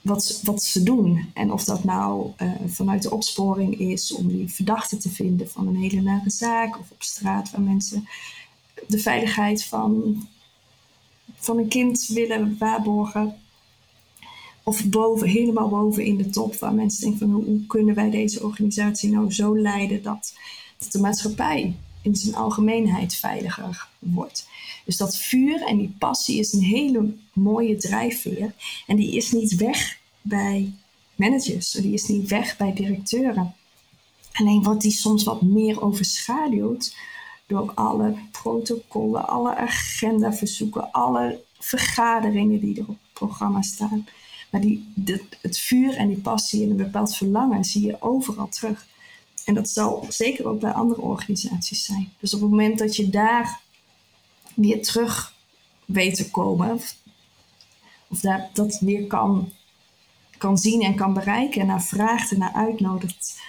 wat, 0.00 0.40
wat 0.42 0.62
ze 0.62 0.82
doen. 0.82 1.30
En 1.34 1.52
of 1.52 1.64
dat 1.64 1.84
nou 1.84 2.30
uh, 2.42 2.52
vanuit 2.66 3.02
de 3.02 3.10
opsporing 3.10 3.78
is 3.78 4.12
om 4.12 4.28
die 4.28 4.48
verdachte 4.48 4.96
te 4.96 5.10
vinden 5.10 5.48
van 5.48 5.66
een 5.66 5.76
hele 5.76 6.00
nare 6.00 6.30
zaak, 6.30 6.78
of 6.78 6.90
op 6.90 7.02
straat 7.02 7.50
waar 7.50 7.60
mensen 7.60 8.08
de 8.86 8.98
veiligheid 8.98 9.64
van, 9.64 10.16
van 11.34 11.58
een 11.58 11.68
kind 11.68 12.06
willen 12.06 12.56
waarborgen. 12.58 13.36
Of 14.64 14.84
boven, 14.84 15.28
helemaal 15.28 15.68
boven 15.68 16.04
in 16.04 16.16
de 16.16 16.30
top, 16.30 16.54
waar 16.54 16.74
mensen 16.74 17.00
denken 17.00 17.18
van 17.18 17.32
hoe, 17.32 17.44
hoe 17.44 17.66
kunnen 17.66 17.94
wij 17.94 18.10
deze 18.10 18.42
organisatie 18.42 19.10
nou 19.10 19.32
zo 19.32 19.58
leiden 19.58 20.02
dat, 20.02 20.34
dat 20.78 20.92
de 20.92 21.00
maatschappij 21.00 21.74
in 22.02 22.16
zijn 22.16 22.34
algemeenheid 22.34 23.14
veiliger 23.14 23.88
wordt. 23.98 24.48
Dus 24.84 24.96
dat 24.96 25.16
vuur 25.16 25.62
en 25.62 25.78
die 25.78 25.94
passie 25.98 26.38
is 26.38 26.52
een 26.52 26.62
hele 26.62 27.14
mooie 27.32 27.76
drijfveer. 27.76 28.54
En 28.86 28.96
die 28.96 29.16
is 29.16 29.32
niet 29.32 29.56
weg 29.56 29.98
bij 30.20 30.72
managers, 31.14 31.70
die 31.70 31.92
is 31.92 32.06
niet 32.06 32.28
weg 32.28 32.56
bij 32.56 32.72
directeuren. 32.72 33.54
Alleen 34.32 34.62
wordt 34.62 34.82
die 34.82 34.90
soms 34.90 35.24
wat 35.24 35.42
meer 35.42 35.82
overschaduwd 35.82 36.96
door 37.46 37.72
alle 37.74 38.14
protocollen, 38.30 39.28
alle 39.28 39.56
agendaverzoeken, 39.56 40.90
alle 40.90 41.40
vergaderingen 41.58 42.60
die 42.60 42.74
er 42.76 42.88
op 42.88 42.88
het 42.88 43.12
programma 43.12 43.62
staan. 43.62 44.06
Maar 44.50 44.60
die, 44.60 44.92
het 45.40 45.58
vuur 45.58 45.96
en 45.96 46.08
die 46.08 46.20
passie 46.20 46.64
en 46.64 46.70
een 46.70 46.76
bepaald 46.76 47.16
verlangen 47.16 47.64
zie 47.64 47.86
je 47.86 48.02
overal 48.02 48.48
terug. 48.48 48.86
En 49.44 49.54
dat 49.54 49.68
zal 49.68 50.06
zeker 50.08 50.48
ook 50.48 50.60
bij 50.60 50.72
andere 50.72 51.00
organisaties 51.00 51.84
zijn. 51.84 52.12
Dus 52.20 52.34
op 52.34 52.40
het 52.40 52.50
moment 52.50 52.78
dat 52.78 52.96
je 52.96 53.10
daar 53.10 53.60
weer 54.54 54.82
terug 54.82 55.34
weet 55.84 56.14
te 56.14 56.30
komen, 56.30 56.74
of, 56.74 56.96
of 58.08 58.20
dat, 58.52 58.78
weer 58.80 59.06
kan, 59.06 59.52
kan 60.38 60.58
zien 60.58 60.82
en 60.82 60.94
kan 60.94 61.14
bereiken, 61.14 61.60
en 61.60 61.66
naar 61.66 61.82
vraagt 61.82 62.32
en 62.32 62.38
naar 62.38 62.52
uitnodigt, 62.52 63.40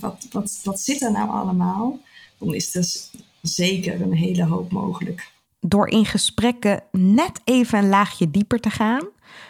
wat, 0.00 0.26
wat, 0.30 0.60
wat 0.64 0.80
zit 0.80 1.02
er 1.02 1.12
nou 1.12 1.30
allemaal? 1.30 1.98
Dan 2.38 2.54
is 2.54 2.70
dus 2.70 3.10
zeker 3.42 4.00
een 4.00 4.14
hele 4.14 4.44
hoop 4.44 4.72
mogelijk. 4.72 5.32
Door 5.60 5.88
in 5.88 6.04
gesprekken 6.04 6.82
net 6.92 7.40
even 7.44 7.78
een 7.78 7.88
laagje 7.88 8.30
dieper 8.30 8.60
te 8.60 8.70
gaan, 8.70 9.08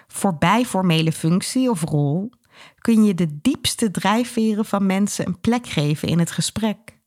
voorbij 0.08 0.64
formele 0.64 1.12
functie 1.12 1.70
of 1.70 1.82
rol, 1.82 2.30
kun 2.78 3.04
je 3.04 3.14
de 3.14 3.40
diepste 3.40 3.90
drijfveren 3.90 4.64
van 4.64 4.86
mensen 4.86 5.26
een 5.26 5.40
plek 5.40 5.66
geven 5.66 6.08
in 6.08 6.18
het 6.18 6.30
gesprek. 6.30 6.98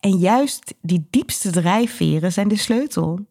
En 0.00 0.18
juist 0.18 0.74
die 0.80 1.06
diepste 1.10 1.50
drijfveren 1.50 2.32
zijn 2.32 2.48
de 2.48 2.56
sleutel. 2.56 3.26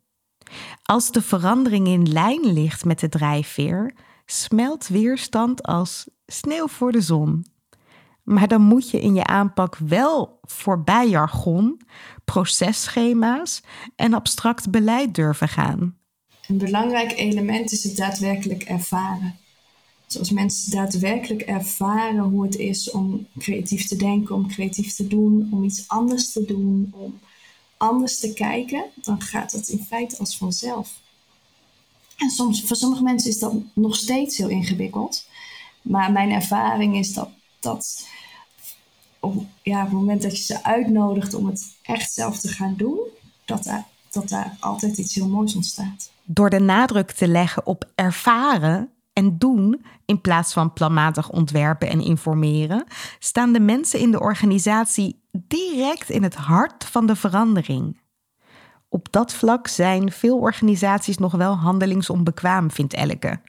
Als 0.83 1.11
de 1.11 1.21
verandering 1.21 1.87
in 1.87 2.11
lijn 2.11 2.53
ligt 2.53 2.85
met 2.85 2.99
de 2.99 3.09
drijfveer, 3.09 3.93
smelt 4.25 4.87
weerstand 4.87 5.63
als 5.63 6.09
sneeuw 6.25 6.67
voor 6.67 6.91
de 6.91 7.01
zon. 7.01 7.45
Maar 8.23 8.47
dan 8.47 8.61
moet 8.61 8.89
je 8.89 9.01
in 9.01 9.13
je 9.13 9.23
aanpak 9.23 9.77
wel 9.77 10.39
voorbij 10.41 11.09
jargon, 11.09 11.81
processchema's 12.25 13.61
en 13.95 14.13
abstract 14.13 14.69
beleid 14.69 15.15
durven 15.15 15.47
gaan. 15.47 15.97
Een 16.47 16.57
belangrijk 16.57 17.17
element 17.17 17.71
is 17.71 17.83
het 17.83 17.95
daadwerkelijk 17.95 18.63
ervaren. 18.63 19.39
Zoals 20.11 20.29
mensen 20.29 20.71
daadwerkelijk 20.71 21.41
ervaren 21.41 22.23
hoe 22.23 22.43
het 22.43 22.55
is 22.55 22.91
om 22.91 23.27
creatief 23.37 23.87
te 23.87 23.95
denken, 23.95 24.35
om 24.35 24.47
creatief 24.47 24.95
te 24.95 25.07
doen, 25.07 25.49
om 25.51 25.63
iets 25.63 25.87
anders 25.87 26.31
te 26.31 26.45
doen, 26.45 26.93
om 26.95 27.19
anders 27.77 28.19
te 28.19 28.33
kijken, 28.33 28.85
dan 28.95 29.21
gaat 29.21 29.51
dat 29.51 29.67
in 29.67 29.85
feite 29.87 30.17
als 30.17 30.37
vanzelf. 30.37 30.99
En 32.17 32.29
soms, 32.29 32.63
voor 32.63 32.75
sommige 32.75 33.03
mensen 33.03 33.29
is 33.29 33.39
dat 33.39 33.53
nog 33.73 33.95
steeds 33.95 34.37
heel 34.37 34.49
ingewikkeld. 34.49 35.27
Maar 35.81 36.11
mijn 36.11 36.31
ervaring 36.31 36.97
is 36.97 37.13
dat, 37.13 37.29
dat 37.59 38.07
op, 39.19 39.45
ja, 39.61 39.77
op 39.77 39.85
het 39.85 39.93
moment 39.93 40.21
dat 40.21 40.37
je 40.37 40.43
ze 40.43 40.63
uitnodigt 40.63 41.33
om 41.33 41.45
het 41.45 41.75
echt 41.81 42.11
zelf 42.11 42.39
te 42.39 42.47
gaan 42.47 42.73
doen, 42.77 42.99
dat 43.45 43.63
daar, 43.63 43.87
dat 44.09 44.29
daar 44.29 44.57
altijd 44.59 44.97
iets 44.97 45.15
heel 45.15 45.27
moois 45.27 45.55
ontstaat. 45.55 46.11
Door 46.23 46.49
de 46.49 46.59
nadruk 46.59 47.11
te 47.11 47.27
leggen 47.27 47.65
op 47.65 47.89
ervaren 47.95 48.89
en 49.13 49.37
doen 49.37 49.85
in 50.05 50.21
plaats 50.21 50.53
van 50.53 50.73
planmatig 50.73 51.29
ontwerpen 51.29 51.89
en 51.89 52.01
informeren, 52.01 52.83
staan 53.19 53.53
de 53.53 53.59
mensen 53.59 53.99
in 53.99 54.11
de 54.11 54.19
organisatie 54.19 55.23
direct 55.31 56.09
in 56.09 56.23
het 56.23 56.35
hart 56.35 56.85
van 56.85 57.05
de 57.05 57.15
verandering. 57.15 57.99
Op 58.89 59.11
dat 59.11 59.33
vlak 59.33 59.67
zijn 59.67 60.11
veel 60.11 60.37
organisaties 60.37 61.17
nog 61.17 61.31
wel 61.31 61.55
handelingsonbekwaam, 61.55 62.71
vindt 62.71 62.93
Elke. 62.93 63.41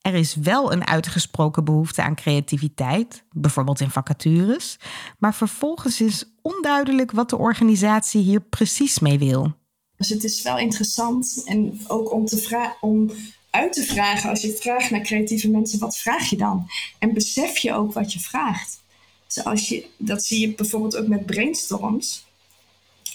Er 0.00 0.14
is 0.14 0.34
wel 0.34 0.72
een 0.72 0.86
uitgesproken 0.86 1.64
behoefte 1.64 2.02
aan 2.02 2.14
creativiteit, 2.14 3.24
bijvoorbeeld 3.30 3.80
in 3.80 3.90
vacatures, 3.90 4.78
maar 5.18 5.34
vervolgens 5.34 6.00
is 6.00 6.24
onduidelijk 6.42 7.10
wat 7.10 7.30
de 7.30 7.38
organisatie 7.38 8.22
hier 8.22 8.40
precies 8.40 8.98
mee 8.98 9.18
wil. 9.18 9.52
Dus 9.96 10.08
het 10.08 10.24
is 10.24 10.42
wel 10.42 10.58
interessant 10.58 11.42
en 11.44 11.80
ook 11.86 12.12
om, 12.12 12.24
te 12.24 12.72
om 12.80 13.10
uit 13.54 13.72
te 13.72 13.82
vragen, 13.82 14.30
als 14.30 14.40
je 14.40 14.56
vraagt 14.56 14.90
naar 14.90 15.00
creatieve 15.00 15.48
mensen, 15.48 15.78
wat 15.78 15.98
vraag 15.98 16.30
je 16.30 16.36
dan? 16.36 16.66
En 16.98 17.12
besef 17.12 17.58
je 17.58 17.72
ook 17.72 17.92
wat 17.92 18.12
je 18.12 18.20
vraagt. 18.20 18.82
Zoals 19.26 19.68
je, 19.68 19.86
dat 19.96 20.24
zie 20.24 20.40
je 20.40 20.54
bijvoorbeeld 20.54 20.96
ook 20.96 21.06
met 21.06 21.26
brainstorms. 21.26 22.26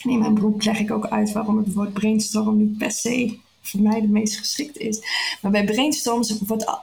In 0.02 0.18
mijn 0.18 0.34
beroep 0.34 0.62
leg 0.62 0.78
ik 0.78 0.90
ook 0.90 1.06
uit 1.06 1.32
waarom 1.32 1.56
het 1.56 1.72
woord 1.72 1.92
brainstorm 1.92 2.58
niet 2.58 2.78
per 2.78 2.92
se 2.92 3.38
voor 3.60 3.80
mij 3.80 4.00
de 4.00 4.08
meest 4.08 4.38
geschikt 4.38 4.76
is. 4.76 4.98
Maar 5.40 5.50
bij 5.50 5.64
brainstorms 5.64 6.38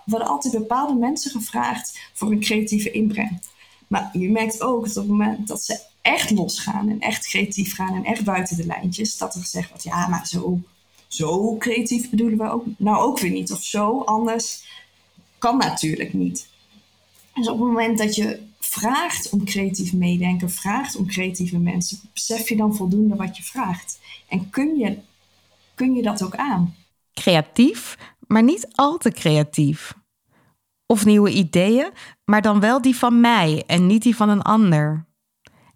worden 0.06 0.28
altijd 0.28 0.54
bepaalde 0.54 0.93
mensen 0.93 1.32
gevraagd 1.32 2.00
voor 2.13 2.32
een 2.32 2.39
creatieve 2.39 2.91
inbreng. 2.91 3.39
Maar 3.88 4.10
je 4.13 4.32
merkt 4.32 4.62
ook 4.62 4.86
dat 4.86 4.98
op 4.98 5.04
het 5.04 5.12
moment 5.12 5.48
dat 5.48 5.63
ze 5.63 5.80
echt 6.02 6.32
losgaan 6.32 6.89
en 6.89 7.00
echt 7.00 7.28
creatief 7.28 7.76
gaan 7.76 7.96
en 7.96 8.04
echt 8.04 8.24
buiten 8.24 8.58
de 8.58 8.65
lijntjes, 8.65 9.17
dat 9.17 9.36
er 9.36 9.41
gezegd 9.41 9.70
wordt, 9.70 9.84
ja, 9.84 10.08
maar 10.08 10.28
zo 10.28 10.62
zo 11.08 11.58
creatief 11.58 12.10
bedoelen 12.10 12.38
we 12.38 12.50
ook, 12.50 12.65
nou 12.78 12.98
ook 12.98 13.20
weer 13.20 13.32
niet. 13.32 13.52
Of 13.52 13.63
zo 13.63 14.02
anders 14.02 14.65
kan 15.38 15.58
natuurlijk 15.58 16.13
niet. 16.13 16.48
Dus 17.34 17.48
op 17.48 17.60
het 17.60 17.67
moment 17.67 17.98
dat 17.98 18.15
je 18.15 18.39
vraagt 18.60 19.30
om 19.30 19.46
creatief 19.46 19.93
meedenken, 19.93 20.50
vraagt 20.50 20.96
om 20.96 21.08
creatieve 21.08 21.58
mensen, 21.60 22.00
besef 22.13 22.50
je 22.50 22.56
dan 22.56 22.76
voldoende 22.76 23.15
wat 23.15 23.38
je 23.38 23.43
vraagt. 23.43 24.00
En 24.28 24.50
kun 24.50 24.78
je, 24.78 24.98
kun 25.76 25.96
je 25.96 26.02
dat 26.02 26.24
ook 26.24 26.36
aan? 26.36 26.76
Creatief, 27.13 27.98
maar 28.28 28.43
niet 28.43 28.67
al 28.76 28.98
te 28.98 29.12
creatief. 29.12 29.93
Of 30.86 31.06
nieuwe 31.06 31.32
ideeën, 31.32 31.91
maar 32.26 32.41
dan 32.41 32.60
wel 32.60 32.82
die 32.82 32.96
van 32.96 33.22
mij 33.22 33.63
en 33.67 33.88
niet 33.88 34.04
die 34.04 34.15
van 34.15 34.30
een 34.30 34.41
ander. 34.41 35.06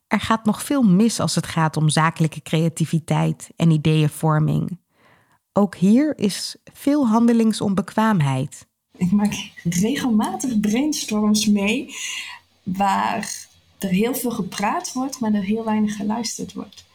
Er 0.07 0.19
gaat 0.19 0.45
nog 0.45 0.63
veel 0.63 0.81
mis 0.83 1.19
als 1.19 1.35
het 1.35 1.47
gaat 1.47 1.77
om 1.77 1.89
zakelijke 1.89 2.41
creativiteit 2.41 3.49
en 3.55 3.71
ideeënvorming. 3.71 4.79
Ook 5.53 5.75
hier 5.75 6.17
is 6.17 6.55
veel 6.73 7.07
handelingsonbekwaamheid. 7.07 8.67
Ik 8.97 9.11
maak 9.11 9.51
regelmatig 9.63 10.59
brainstorms 10.59 11.45
mee 11.45 11.95
waar 12.63 13.47
er 13.77 13.89
heel 13.89 14.15
veel 14.15 14.31
gepraat 14.31 14.93
wordt, 14.93 15.19
maar 15.19 15.33
er 15.33 15.43
heel 15.43 15.63
weinig 15.63 15.95
geluisterd 15.95 16.53
wordt. 16.53 16.85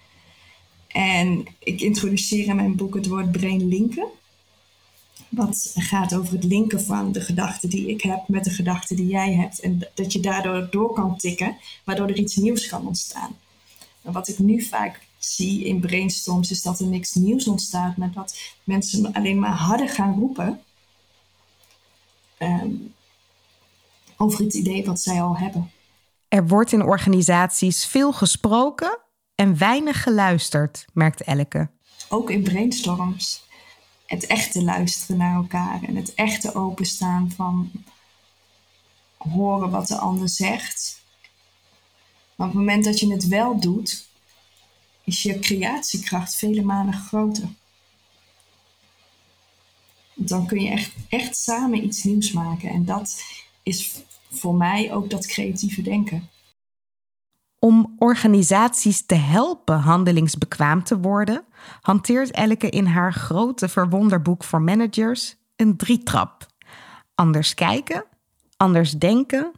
En 0.87 1.45
ik 1.59 1.81
introduceer 1.81 2.47
in 2.47 2.57
mijn 2.57 2.77
boek 2.77 2.95
het 2.95 3.07
woord 3.07 3.33
brain 3.33 3.69
linken. 3.69 4.07
Wat 5.29 5.73
gaat 5.75 6.15
over 6.15 6.33
het 6.33 6.45
linken 6.45 6.85
van 6.85 7.13
de 7.13 7.21
gedachten 7.21 7.69
die 7.69 7.89
ik 7.89 8.03
heb 8.03 8.29
met 8.29 8.45
de 8.45 8.51
gedachten 8.51 8.97
die 8.97 9.07
jij 9.07 9.35
hebt. 9.35 9.61
En 9.61 9.89
dat 9.95 10.13
je 10.13 10.21
daardoor 10.21 10.69
door 10.71 10.93
kan 10.93 11.17
tikken, 11.17 11.57
waardoor 11.85 12.09
er 12.09 12.19
iets 12.19 12.37
nieuws 12.37 12.67
kan 12.67 12.87
ontstaan. 12.87 13.37
En 14.03 14.13
wat 14.13 14.29
ik 14.29 14.39
nu 14.39 14.63
vaak 14.63 15.01
zie 15.19 15.65
in 15.65 15.81
brainstorms 15.81 16.51
is 16.51 16.63
dat 16.63 16.81
er 16.81 16.87
niks 16.87 17.15
nieuws 17.15 17.49
ontstaat, 17.49 17.97
maar 17.97 18.13
dat 18.13 18.39
mensen 18.65 19.13
alleen 19.13 19.39
maar 19.39 19.55
harder 19.55 19.89
gaan 19.89 20.15
roepen 20.19 20.61
ehm, 22.39 22.71
over 24.17 24.45
het 24.45 24.55
idee 24.55 24.85
wat 24.85 25.01
zij 25.01 25.23
al 25.23 25.37
hebben. 25.37 25.71
Er 26.29 26.47
wordt 26.47 26.73
in 26.73 26.83
organisaties 26.83 27.87
veel 27.87 28.13
gesproken 28.13 28.99
en 29.35 29.59
weinig 29.59 30.03
geluisterd, 30.03 30.85
merkt 30.93 31.21
Elke. 31.21 31.69
Ook 32.09 32.31
in 32.31 32.43
brainstorms. 32.43 33.45
Het 34.07 34.27
echte 34.27 34.63
luisteren 34.63 35.17
naar 35.17 35.35
elkaar 35.35 35.83
en 35.83 35.97
het 35.97 36.15
echte 36.15 36.55
openstaan 36.55 37.31
van 37.37 37.71
horen 39.17 39.71
wat 39.71 39.89
de 39.89 39.97
ander 39.97 40.29
zegt. 40.29 41.05
Maar 42.37 42.47
op 42.47 42.53
het 42.53 42.63
moment 42.63 42.85
dat 42.85 43.01
je 43.01 43.13
het 43.13 43.27
wel 43.27 43.61
doet, 43.61 44.06
is 45.07 45.23
je 45.23 45.39
creatiekracht 45.39 46.35
vele 46.35 46.63
malen 46.63 46.95
groter. 46.95 47.49
Dan 50.15 50.47
kun 50.47 50.61
je 50.61 50.71
echt, 50.71 50.93
echt 51.09 51.37
samen 51.37 51.85
iets 51.85 52.03
nieuws 52.03 52.33
maken. 52.33 52.69
En 52.69 52.85
dat 52.85 53.25
is 53.63 54.03
voor 54.31 54.55
mij 54.55 54.93
ook 54.93 55.11
dat 55.11 55.27
creatieve 55.27 55.83
denken. 55.83 56.29
Om 57.59 57.95
organisaties 57.99 59.07
te 59.07 59.15
helpen 59.15 59.79
handelingsbekwaam 59.79 60.85
te 60.85 60.99
worden, 60.99 61.45
hanteert 61.81 62.31
Elke 62.31 62.71
in 62.71 62.87
haar 62.87 63.13
grote 63.13 63.69
verwonderboek 63.69 64.45
voor 64.45 64.63
managers 64.63 65.37
een 65.57 65.77
drietrap. 65.77 66.47
Anders 67.15 67.55
kijken, 67.55 68.05
anders 68.57 68.93
denken 68.93 69.53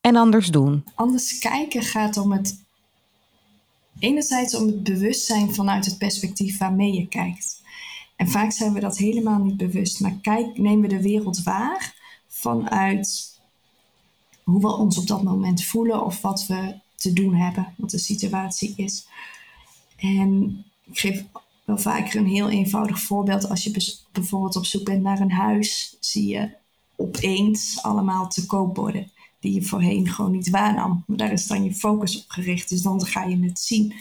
en 0.00 0.16
anders 0.16 0.48
doen. 0.48 0.84
Anders 0.94 1.38
kijken 1.38 1.82
gaat 1.82 2.16
om 2.16 2.32
het 2.32 2.64
enerzijds 4.00 4.54
om 4.54 4.66
het 4.66 4.82
bewustzijn 4.82 5.54
vanuit 5.54 5.84
het 5.84 5.98
perspectief 5.98 6.58
waarmee 6.58 6.92
je 6.92 7.06
kijkt. 7.06 7.62
En 8.16 8.28
vaak 8.28 8.52
zijn 8.52 8.72
we 8.72 8.80
dat 8.80 8.98
helemaal 8.98 9.38
niet 9.38 9.56
bewust, 9.56 10.00
maar 10.00 10.18
kijk, 10.22 10.58
nemen 10.58 10.80
we 10.80 10.96
de 10.96 11.02
wereld 11.02 11.42
waar 11.42 11.94
vanuit 12.28 13.38
hoe 14.44 14.60
we 14.60 14.76
ons 14.76 14.98
op 14.98 15.06
dat 15.06 15.22
moment 15.22 15.64
voelen 15.64 16.04
of 16.04 16.20
wat 16.20 16.46
we 16.46 16.74
te 16.96 17.12
doen 17.12 17.34
hebben, 17.34 17.74
wat 17.76 17.90
de 17.90 17.98
situatie 17.98 18.72
is. 18.76 19.06
En 19.96 20.64
ik 20.84 20.98
geef 20.98 21.24
wel 21.64 21.78
vaker 21.78 22.20
een 22.20 22.26
heel 22.26 22.50
eenvoudig 22.50 23.00
voorbeeld. 23.00 23.48
Als 23.48 23.64
je 23.64 24.02
bijvoorbeeld 24.12 24.56
op 24.56 24.66
zoek 24.66 24.84
bent 24.84 25.02
naar 25.02 25.20
een 25.20 25.32
huis, 25.32 25.96
zie 26.00 26.28
je 26.28 26.50
opeens 26.96 27.82
allemaal 27.82 28.28
te 28.28 28.46
koopborden 28.46 29.10
die 29.40 29.54
je 29.54 29.62
voorheen 29.62 30.08
gewoon 30.08 30.30
niet 30.30 30.50
waarnam. 30.50 31.04
Maar 31.06 31.16
daar 31.16 31.32
is 31.32 31.46
dan 31.46 31.64
je 31.64 31.74
focus 31.74 32.22
op 32.22 32.30
gericht, 32.30 32.68
dus 32.68 32.82
dan 32.82 33.06
ga 33.06 33.24
je 33.24 33.44
het 33.44 33.58
zien. 33.58 33.94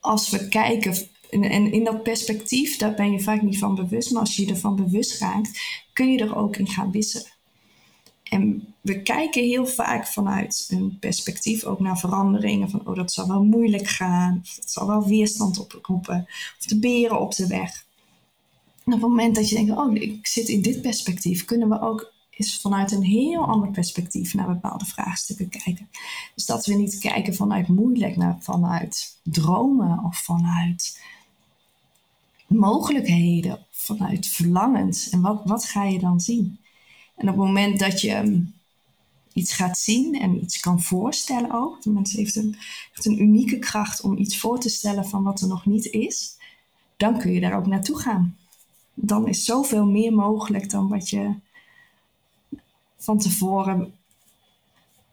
Als 0.00 0.30
we 0.30 0.48
kijken, 0.48 1.08
en 1.30 1.72
in 1.72 1.84
dat 1.84 2.02
perspectief, 2.02 2.76
daar 2.76 2.94
ben 2.94 3.12
je 3.12 3.20
vaak 3.20 3.42
niet 3.42 3.58
van 3.58 3.74
bewust, 3.74 4.10
maar 4.10 4.20
als 4.20 4.36
je 4.36 4.46
ervan 4.46 4.76
bewust 4.76 5.18
raakt, 5.18 5.60
kun 5.92 6.12
je 6.12 6.18
er 6.18 6.36
ook 6.36 6.56
in 6.56 6.68
gaan 6.68 6.90
wisselen. 6.90 7.30
En 8.22 8.74
we 8.80 9.02
kijken 9.02 9.42
heel 9.42 9.66
vaak 9.66 10.06
vanuit 10.06 10.66
een 10.70 10.96
perspectief 10.98 11.64
ook 11.64 11.80
naar 11.80 11.98
veranderingen. 11.98 12.70
Van 12.70 12.86
oh, 12.86 12.94
dat 12.94 13.12
zal 13.12 13.28
wel 13.28 13.44
moeilijk 13.44 13.88
gaan. 13.88 14.40
Of 14.42 14.54
dat 14.54 14.70
zal 14.70 14.86
wel 14.86 15.06
weerstand 15.06 15.58
oproepen. 15.58 16.26
Of 16.58 16.66
de 16.66 16.78
beren 16.78 17.20
op 17.20 17.34
de 17.34 17.46
weg. 17.46 17.84
En 18.84 18.92
op 18.92 19.00
het 19.00 19.08
moment 19.08 19.34
dat 19.34 19.48
je 19.48 19.54
denkt, 19.54 19.70
oh, 19.70 19.94
ik 19.94 20.26
zit 20.26 20.48
in 20.48 20.62
dit 20.62 20.82
perspectief, 20.82 21.44
kunnen 21.44 21.68
we 21.68 21.80
ook 21.80 22.11
eens 22.36 22.60
vanuit 22.60 22.92
een 22.92 23.02
heel 23.02 23.46
ander 23.46 23.70
perspectief 23.70 24.34
naar 24.34 24.46
bepaalde 24.46 24.84
vraagstukken 24.84 25.48
kijken. 25.48 25.88
Dus 26.34 26.46
dat 26.46 26.66
we 26.66 26.74
niet 26.74 26.98
kijken 26.98 27.34
vanuit 27.34 27.68
moeilijk, 27.68 28.16
maar 28.16 28.36
vanuit 28.40 29.18
dromen 29.22 30.04
of 30.04 30.18
vanuit 30.18 31.00
mogelijkheden, 32.46 33.66
vanuit 33.70 34.26
verlangens. 34.26 35.08
En 35.10 35.20
wat, 35.20 35.40
wat 35.44 35.64
ga 35.64 35.84
je 35.84 35.98
dan 35.98 36.20
zien? 36.20 36.58
En 37.16 37.28
op 37.28 37.36
het 37.36 37.46
moment 37.46 37.78
dat 37.78 38.00
je 38.00 38.10
ehm, 38.10 38.40
iets 39.32 39.52
gaat 39.52 39.78
zien 39.78 40.20
en 40.20 40.42
iets 40.42 40.60
kan 40.60 40.82
voorstellen 40.82 41.52
ook. 41.52 41.82
De 41.82 41.90
mens 41.90 42.12
heeft 42.12 42.36
een, 42.36 42.56
heeft 42.92 43.06
een 43.06 43.22
unieke 43.22 43.58
kracht 43.58 44.00
om 44.00 44.16
iets 44.16 44.38
voor 44.38 44.60
te 44.60 44.68
stellen 44.68 45.06
van 45.08 45.22
wat 45.22 45.40
er 45.40 45.48
nog 45.48 45.66
niet 45.66 45.86
is. 45.86 46.36
Dan 46.96 47.18
kun 47.18 47.32
je 47.32 47.40
daar 47.40 47.56
ook 47.56 47.66
naartoe 47.66 47.98
gaan. 47.98 48.36
Dan 48.94 49.28
is 49.28 49.44
zoveel 49.44 49.86
meer 49.86 50.12
mogelijk 50.12 50.70
dan 50.70 50.88
wat 50.88 51.10
je 51.10 51.34
van 53.02 53.18
tevoren, 53.18 53.94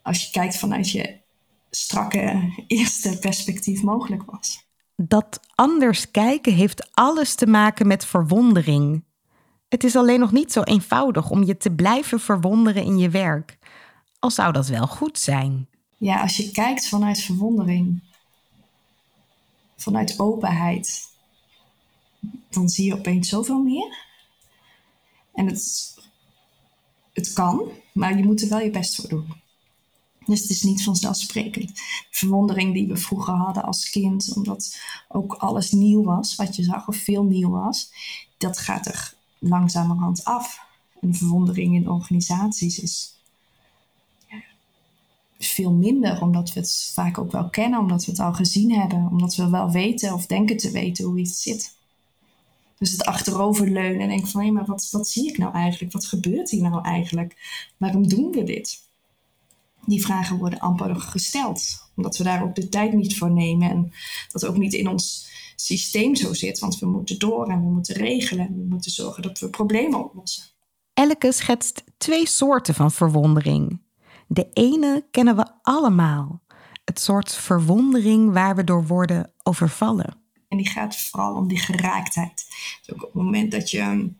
als 0.01 0.25
je 0.25 0.31
kijkt 0.31 0.57
vanuit 0.57 0.91
je 0.91 1.17
strakke 1.69 2.53
eerste 2.67 3.19
perspectief 3.19 3.81
mogelijk 3.81 4.31
was. 4.31 4.67
Dat 4.95 5.39
anders 5.55 6.11
kijken 6.11 6.53
heeft 6.53 6.89
alles 6.91 7.35
te 7.35 7.47
maken 7.47 7.87
met 7.87 8.05
verwondering. 8.05 9.03
Het 9.69 9.83
is 9.83 9.95
alleen 9.95 10.19
nog 10.19 10.31
niet 10.31 10.51
zo 10.51 10.61
eenvoudig 10.61 11.29
om 11.29 11.43
je 11.43 11.57
te 11.57 11.71
blijven 11.71 12.19
verwonderen 12.19 12.83
in 12.83 12.97
je 12.97 13.09
werk. 13.09 13.57
Al 14.19 14.31
zou 14.31 14.53
dat 14.53 14.67
wel 14.67 14.87
goed 14.87 15.19
zijn. 15.19 15.67
Ja, 15.97 16.21
als 16.21 16.37
je 16.37 16.51
kijkt 16.51 16.87
vanuit 16.87 17.19
verwondering, 17.19 18.03
vanuit 19.75 20.19
openheid, 20.19 21.07
dan 22.49 22.69
zie 22.69 22.85
je 22.85 22.93
opeens 22.93 23.29
zoveel 23.29 23.61
meer. 23.63 23.97
En 25.33 25.47
het, 25.47 25.95
het 27.13 27.33
kan, 27.33 27.71
maar 27.93 28.17
je 28.17 28.23
moet 28.23 28.41
er 28.41 28.49
wel 28.49 28.59
je 28.59 28.71
best 28.71 28.95
voor 28.95 29.09
doen. 29.09 29.33
Dus 30.25 30.41
het 30.41 30.49
is 30.49 30.63
niet 30.63 30.83
vanzelfsprekend. 30.83 31.67
De 31.75 31.83
verwondering 32.09 32.73
die 32.73 32.87
we 32.87 32.97
vroeger 32.97 33.33
hadden 33.33 33.63
als 33.63 33.89
kind, 33.89 34.33
omdat 34.35 34.79
ook 35.07 35.33
alles 35.33 35.71
nieuw 35.71 36.03
was, 36.03 36.35
wat 36.35 36.55
je 36.55 36.63
zag, 36.63 36.87
of 36.87 36.95
veel 36.95 37.23
nieuw 37.23 37.49
was, 37.49 37.91
dat 38.37 38.57
gaat 38.57 38.85
er 38.85 39.13
langzamerhand 39.39 40.23
af. 40.23 40.59
En 41.01 41.11
de 41.11 41.17
verwondering 41.17 41.75
in 41.75 41.89
organisaties 41.89 42.79
is 42.79 43.19
veel 45.39 45.71
minder, 45.71 46.21
omdat 46.21 46.53
we 46.53 46.59
het 46.59 46.91
vaak 46.93 47.17
ook 47.17 47.31
wel 47.31 47.49
kennen, 47.49 47.79
omdat 47.79 48.05
we 48.05 48.11
het 48.11 48.19
al 48.19 48.33
gezien 48.33 48.71
hebben, 48.71 49.07
omdat 49.11 49.35
we 49.35 49.49
wel 49.49 49.71
weten 49.71 50.13
of 50.13 50.25
denken 50.25 50.57
te 50.57 50.71
weten 50.71 51.05
hoe 51.05 51.19
iets 51.19 51.41
zit. 51.41 51.77
Dus 52.79 52.91
het 52.91 53.05
achteroverleunen 53.05 54.01
en 54.01 54.07
denken 54.07 54.27
van 54.27 54.41
hé, 54.41 54.51
maar 54.51 54.65
wat, 54.65 54.87
wat 54.91 55.07
zie 55.07 55.27
ik 55.27 55.37
nou 55.37 55.53
eigenlijk? 55.53 55.93
Wat 55.93 56.05
gebeurt 56.05 56.49
hier 56.49 56.61
nou 56.61 56.83
eigenlijk? 56.83 57.35
Waarom 57.77 58.07
doen 58.07 58.31
we 58.31 58.43
dit? 58.43 58.87
Die 59.85 60.05
vragen 60.05 60.37
worden 60.37 60.59
amper 60.59 60.95
gesteld, 60.95 61.89
omdat 61.95 62.17
we 62.17 62.23
daar 62.23 62.43
ook 62.43 62.55
de 62.55 62.69
tijd 62.69 62.93
niet 62.93 63.17
voor 63.17 63.31
nemen 63.31 63.69
en 63.69 63.93
dat 64.31 64.45
ook 64.45 64.57
niet 64.57 64.73
in 64.73 64.87
ons 64.87 65.29
systeem 65.55 66.15
zo 66.15 66.33
zit, 66.33 66.59
want 66.59 66.79
we 66.79 66.85
moeten 66.85 67.19
door 67.19 67.47
en 67.47 67.63
we 67.63 67.69
moeten 67.69 67.95
regelen 67.95 68.47
en 68.47 68.55
we 68.55 68.65
moeten 68.69 68.91
zorgen 68.91 69.23
dat 69.23 69.39
we 69.39 69.49
problemen 69.49 70.03
oplossen. 70.03 70.43
Elke 70.93 71.31
schetst 71.31 71.83
twee 71.97 72.27
soorten 72.27 72.73
van 72.73 72.91
verwondering. 72.91 73.81
De 74.27 74.49
ene 74.53 75.05
kennen 75.11 75.35
we 75.35 75.45
allemaal. 75.61 76.41
Het 76.85 76.99
soort 76.99 77.35
verwondering 77.35 78.33
waar 78.33 78.55
we 78.55 78.63
door 78.63 78.87
worden 78.87 79.33
overvallen. 79.43 80.17
En 80.49 80.57
die 80.57 80.69
gaat 80.69 80.97
vooral 80.97 81.35
om 81.35 81.47
die 81.47 81.59
geraaktheid. 81.59 82.45
Dus 82.81 82.95
ook 82.95 83.03
op 83.03 83.13
het 83.13 83.23
moment 83.23 83.51
dat 83.51 83.71
je 83.71 83.79
een 83.79 84.17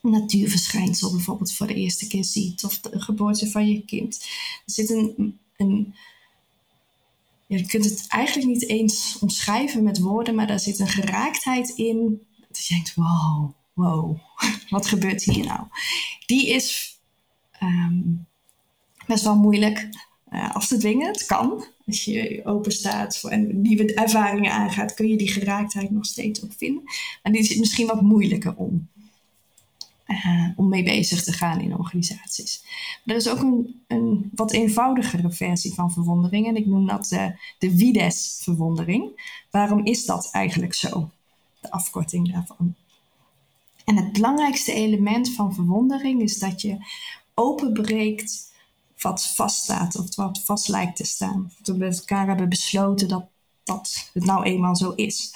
natuurverschijnsel 0.00 1.10
bijvoorbeeld 1.10 1.54
voor 1.54 1.66
de 1.66 1.74
eerste 1.74 2.06
keer 2.06 2.24
ziet, 2.24 2.64
of 2.64 2.80
de 2.80 3.00
geboorte 3.00 3.50
van 3.50 3.68
je 3.68 3.84
kind. 3.84 4.28
Er 4.66 4.72
zit 4.72 4.90
een, 4.90 5.38
een 5.56 5.94
je 7.46 7.66
kunt 7.66 7.84
het 7.84 8.06
eigenlijk 8.08 8.48
niet 8.48 8.68
eens 8.68 9.18
omschrijven 9.20 9.82
met 9.82 9.98
woorden, 9.98 10.34
maar 10.34 10.46
daar 10.46 10.60
zit 10.60 10.78
een 10.78 10.88
geraaktheid 10.88 11.68
in. 11.68 12.26
Dat 12.48 12.66
je 12.66 12.74
denkt, 12.74 12.94
wow, 12.94 13.50
wow, 13.72 14.18
wat 14.68 14.86
gebeurt 14.86 15.22
hier 15.22 15.44
nou? 15.44 15.60
Die 16.26 16.48
is 16.48 16.98
ehm, 17.52 18.00
best 19.06 19.24
wel 19.24 19.36
moeilijk 19.36 19.88
uh, 20.32 20.54
af 20.54 20.66
te 20.66 20.76
dwingen. 20.76 21.06
Het 21.06 21.26
kan. 21.26 21.64
Als 21.86 22.04
je 22.04 22.40
open 22.44 22.72
staat 22.72 23.18
voor, 23.18 23.30
en 23.30 23.60
nieuwe 23.60 23.94
ervaringen 23.94 24.52
aangaat, 24.52 24.94
kun 24.94 25.08
je 25.08 25.16
die 25.16 25.28
geraaktheid 25.28 25.90
nog 25.90 26.06
steeds 26.06 26.44
ook 26.44 26.52
vinden. 26.52 26.82
Maar 27.22 27.32
die 27.32 27.40
is 27.40 27.56
misschien 27.56 27.86
wat 27.86 28.00
moeilijker 28.00 28.56
om. 28.56 28.88
uh, 30.06 30.48
om 30.56 30.68
mee 30.68 30.82
bezig 30.82 31.22
te 31.22 31.32
gaan 31.32 31.60
in 31.60 31.78
organisaties. 31.78 32.64
er 33.04 33.16
is 33.16 33.28
ook 33.28 33.40
een, 33.40 33.80
een, 33.86 34.30
wat 34.34 34.52
eenvoudigere 34.52 35.30
versie 35.30 35.74
van 35.74 35.92
verwondering 35.92 36.46
en 36.46 36.56
ik 36.56 36.66
noem 36.66 36.86
dat 36.86 37.10
uh, 37.10 37.26
de 37.58 37.76
Wides-verwondering. 37.76 39.32
Waarom 39.50 39.84
is 39.84 40.04
dat 40.04 40.28
eigenlijk 40.32 40.74
zo? 40.74 41.10
De 41.60 41.70
afkorting 41.70 42.32
daarvan. 42.32 42.74
En 43.84 43.96
het 43.96 44.12
belangrijkste 44.12 44.72
element 44.72 45.34
van 45.34 45.54
verwondering 45.54 46.22
is 46.22 46.38
dat 46.38 46.60
je 46.60 46.76
openbreekt 47.34 48.52
wat 49.04 49.26
vaststaat 49.26 49.96
of 49.96 50.16
wat 50.16 50.40
vast 50.44 50.68
lijkt 50.68 50.96
te 50.96 51.04
staan. 51.04 51.52
Dat 51.62 51.76
we 51.76 51.84
met 51.84 51.98
elkaar 51.98 52.26
hebben 52.26 52.48
besloten 52.48 53.08
dat, 53.08 53.24
dat 53.64 54.10
het 54.12 54.24
nou 54.24 54.44
eenmaal 54.44 54.76
zo 54.76 54.90
is. 54.90 55.34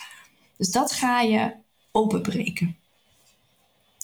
Dus 0.57 0.70
dat 0.70 0.92
ga 0.92 1.20
je 1.20 1.54
openbreken. 1.92 2.76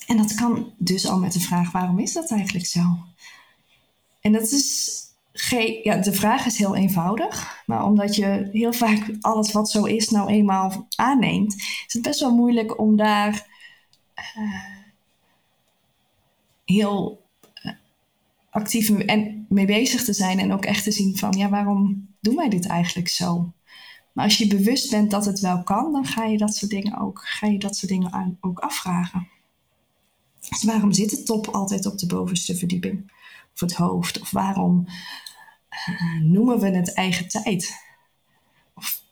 En 0.07 0.17
dat 0.17 0.35
kan 0.35 0.73
dus 0.77 1.07
al 1.07 1.19
met 1.19 1.33
de 1.33 1.41
vraag: 1.41 1.73
waarom 1.73 1.99
is 1.99 2.13
dat 2.13 2.31
eigenlijk 2.31 2.67
zo? 2.67 2.99
En 4.21 4.33
dat 4.33 4.51
is 4.51 5.01
geen, 5.33 5.81
ja, 5.83 5.97
de 5.97 6.13
vraag 6.13 6.47
is 6.47 6.59
heel 6.59 6.75
eenvoudig, 6.75 7.63
maar 7.67 7.85
omdat 7.85 8.17
je 8.17 8.49
heel 8.53 8.73
vaak 8.73 9.17
alles 9.21 9.53
wat 9.53 9.71
zo 9.71 9.85
is 9.85 10.09
nou 10.09 10.29
eenmaal 10.29 10.87
aanneemt, 10.97 11.55
is 11.55 11.93
het 11.93 12.03
best 12.03 12.21
wel 12.21 12.35
moeilijk 12.35 12.79
om 12.79 12.97
daar 12.97 13.47
uh, 14.39 14.55
heel 16.65 17.24
actief 18.55 18.91
mee 19.49 19.67
bezig 19.67 20.05
te 20.05 20.13
zijn 20.13 20.39
en 20.39 20.53
ook 20.53 20.65
echt 20.65 20.85
te 20.85 20.91
zien 20.91 21.17
van 21.17 21.33
ja, 21.33 21.49
waarom 21.49 22.09
doen 22.21 22.37
wij 22.37 22.49
dit 22.49 22.67
eigenlijk 22.67 23.09
zo? 23.09 23.53
Maar 24.13 24.25
als 24.25 24.39
je 24.39 24.47
bewust 24.47 24.91
bent 24.91 25.11
dat 25.11 25.25
het 25.25 25.41
wel 25.41 25.63
kan, 25.63 25.93
dan 25.93 26.05
ga 26.05 26.25
je 26.25 26.39
dat 26.39 26.55
soort 26.55 26.71
dingen 26.71 27.01
ook, 27.01 27.21
ga 27.25 27.47
je 27.47 27.59
dat 27.59 27.77
soort 27.77 27.93
dingen 27.93 28.13
aan, 28.13 28.39
ook 28.41 28.59
afvragen. 28.59 29.29
Dus 30.49 30.63
waarom 30.63 30.93
zit 30.93 31.11
de 31.11 31.23
top 31.23 31.47
altijd 31.47 31.87
op 31.87 31.99
de 31.99 32.07
bovenste 32.07 32.57
verdieping? 32.57 33.13
Of 33.55 33.61
het 33.61 33.75
hoofd? 33.75 34.21
Of 34.21 34.31
waarom 34.31 34.87
uh, 35.89 36.21
noemen 36.21 36.61
we 36.61 36.71
het 36.71 36.95
eigen 36.95 37.29
tijd? 37.29 37.73
Of 38.75 39.03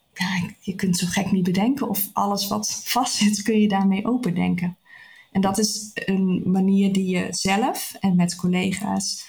je 0.61 0.75
kunt 0.75 0.97
zo 0.97 1.07
gek 1.07 1.33
niet 1.33 1.45
bedenken. 1.45 1.89
Of 1.89 2.11
alles 2.13 2.49
wat 2.49 2.83
vastzit 2.85 3.43
kun 3.43 3.61
je 3.61 3.69
daarmee 3.69 4.07
opendenken. 4.07 4.77
En 5.33 5.41
dat 5.41 5.59
is 5.59 5.91
een 5.95 6.43
manier 6.51 6.93
die 6.93 7.07
je 7.17 7.27
zelf 7.31 7.95
en 8.01 8.17
met 8.17 8.37
collega's 8.37 9.27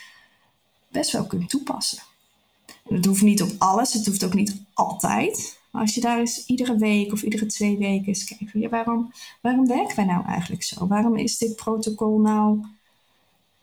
best 0.91 1.11
wel 1.11 1.25
kunt 1.25 1.49
toepassen. 1.49 2.03
En 2.89 2.95
het 2.95 3.05
hoeft 3.05 3.21
niet 3.21 3.41
op 3.41 3.51
alles, 3.57 3.93
het 3.93 4.05
hoeft 4.05 4.23
ook 4.23 4.33
niet 4.33 4.61
altijd. 4.73 5.61
Maar 5.71 5.81
als 5.81 5.95
je 5.95 6.01
daar 6.01 6.19
eens 6.19 6.45
iedere 6.45 6.77
week 6.77 7.11
of 7.11 7.21
iedere 7.21 7.45
twee 7.45 7.77
weken 7.77 8.07
eens 8.07 8.23
kijkt, 8.23 8.69
waarom, 8.69 9.11
waarom 9.41 9.67
werken 9.67 9.95
wij 9.95 10.05
nou 10.05 10.25
eigenlijk 10.25 10.63
zo? 10.63 10.87
Waarom 10.87 11.17
is 11.17 11.37
dit 11.37 11.55
protocol 11.55 12.19
nou 12.19 12.65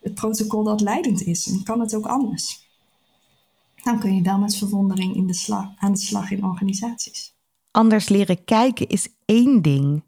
het 0.01 0.13
protocol 0.13 0.63
dat 0.63 0.81
leidend 0.81 1.21
is? 1.21 1.47
En 1.47 1.63
kan 1.63 1.79
het 1.79 1.95
ook 1.95 2.05
anders? 2.05 2.69
Dan 3.83 3.99
kun 3.99 4.15
je 4.15 4.21
wel 4.21 4.37
met 4.37 4.55
verwondering 4.55 5.15
in 5.15 5.27
de 5.27 5.33
slag, 5.33 5.65
aan 5.77 5.91
de 5.91 5.99
slag 5.99 6.31
in 6.31 6.45
organisaties. 6.45 7.33
Anders 7.71 8.09
leren 8.09 8.43
kijken 8.43 8.87
is 8.87 9.07
één 9.25 9.61
ding. 9.61 10.03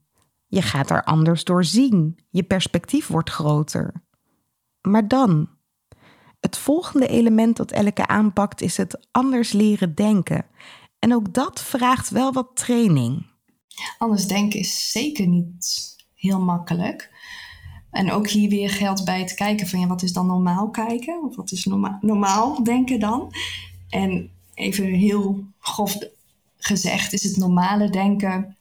Je 0.53 0.61
gaat 0.61 0.89
er 0.89 1.03
anders 1.03 1.43
door 1.43 1.65
zien. 1.65 2.19
Je 2.29 2.43
perspectief 2.43 3.07
wordt 3.07 3.29
groter. 3.29 3.93
Maar 4.81 5.07
dan? 5.07 5.49
Het 6.39 6.57
volgende 6.57 7.07
element 7.07 7.57
dat 7.57 7.71
Elke 7.71 8.07
aanpakt 8.07 8.61
is 8.61 8.77
het 8.77 9.07
anders 9.11 9.51
leren 9.51 9.95
denken. 9.95 10.45
En 10.99 11.13
ook 11.13 11.33
dat 11.33 11.61
vraagt 11.61 12.09
wel 12.09 12.33
wat 12.33 12.49
training. 12.53 13.25
Anders 13.97 14.27
denken 14.27 14.59
is 14.59 14.91
zeker 14.91 15.27
niet 15.27 15.95
heel 16.15 16.39
makkelijk. 16.39 17.11
En 17.91 18.11
ook 18.11 18.27
hier 18.27 18.49
weer 18.49 18.69
geldt 18.69 19.05
bij 19.05 19.19
het 19.19 19.33
kijken 19.33 19.67
van 19.67 19.79
ja, 19.79 19.87
wat 19.87 20.03
is 20.03 20.13
dan 20.13 20.27
normaal 20.27 20.69
kijken? 20.69 21.23
Of 21.23 21.35
wat 21.35 21.51
is 21.51 21.65
norma 21.65 21.97
normaal 22.01 22.63
denken 22.63 22.99
dan? 22.99 23.33
En 23.89 24.31
even 24.53 24.85
heel 24.85 25.43
grof 25.59 25.97
gezegd 26.57 27.13
is 27.13 27.23
het 27.23 27.37
normale 27.37 27.89
denken, 27.89 28.57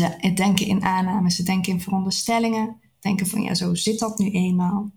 het 0.00 0.36
denken 0.36 0.66
in 0.66 0.82
aannames, 0.82 1.36
het 1.36 1.46
denken 1.46 1.72
in 1.72 1.80
veronderstellingen. 1.80 2.80
Denken 3.00 3.26
van 3.26 3.42
ja, 3.42 3.54
zo 3.54 3.74
zit 3.74 3.98
dat 3.98 4.18
nu 4.18 4.30
eenmaal. 4.30 4.90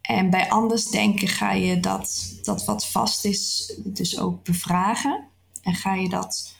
En 0.00 0.30
bij 0.30 0.50
anders 0.50 0.86
denken 0.86 1.28
ga 1.28 1.52
je 1.52 1.80
dat, 1.80 2.34
dat 2.42 2.64
wat 2.64 2.86
vast 2.86 3.24
is, 3.24 3.74
dus 3.84 4.18
ook 4.18 4.44
bevragen. 4.44 5.28
En 5.62 5.74
ga 5.74 5.94
je 5.94 6.08
dat 6.08 6.54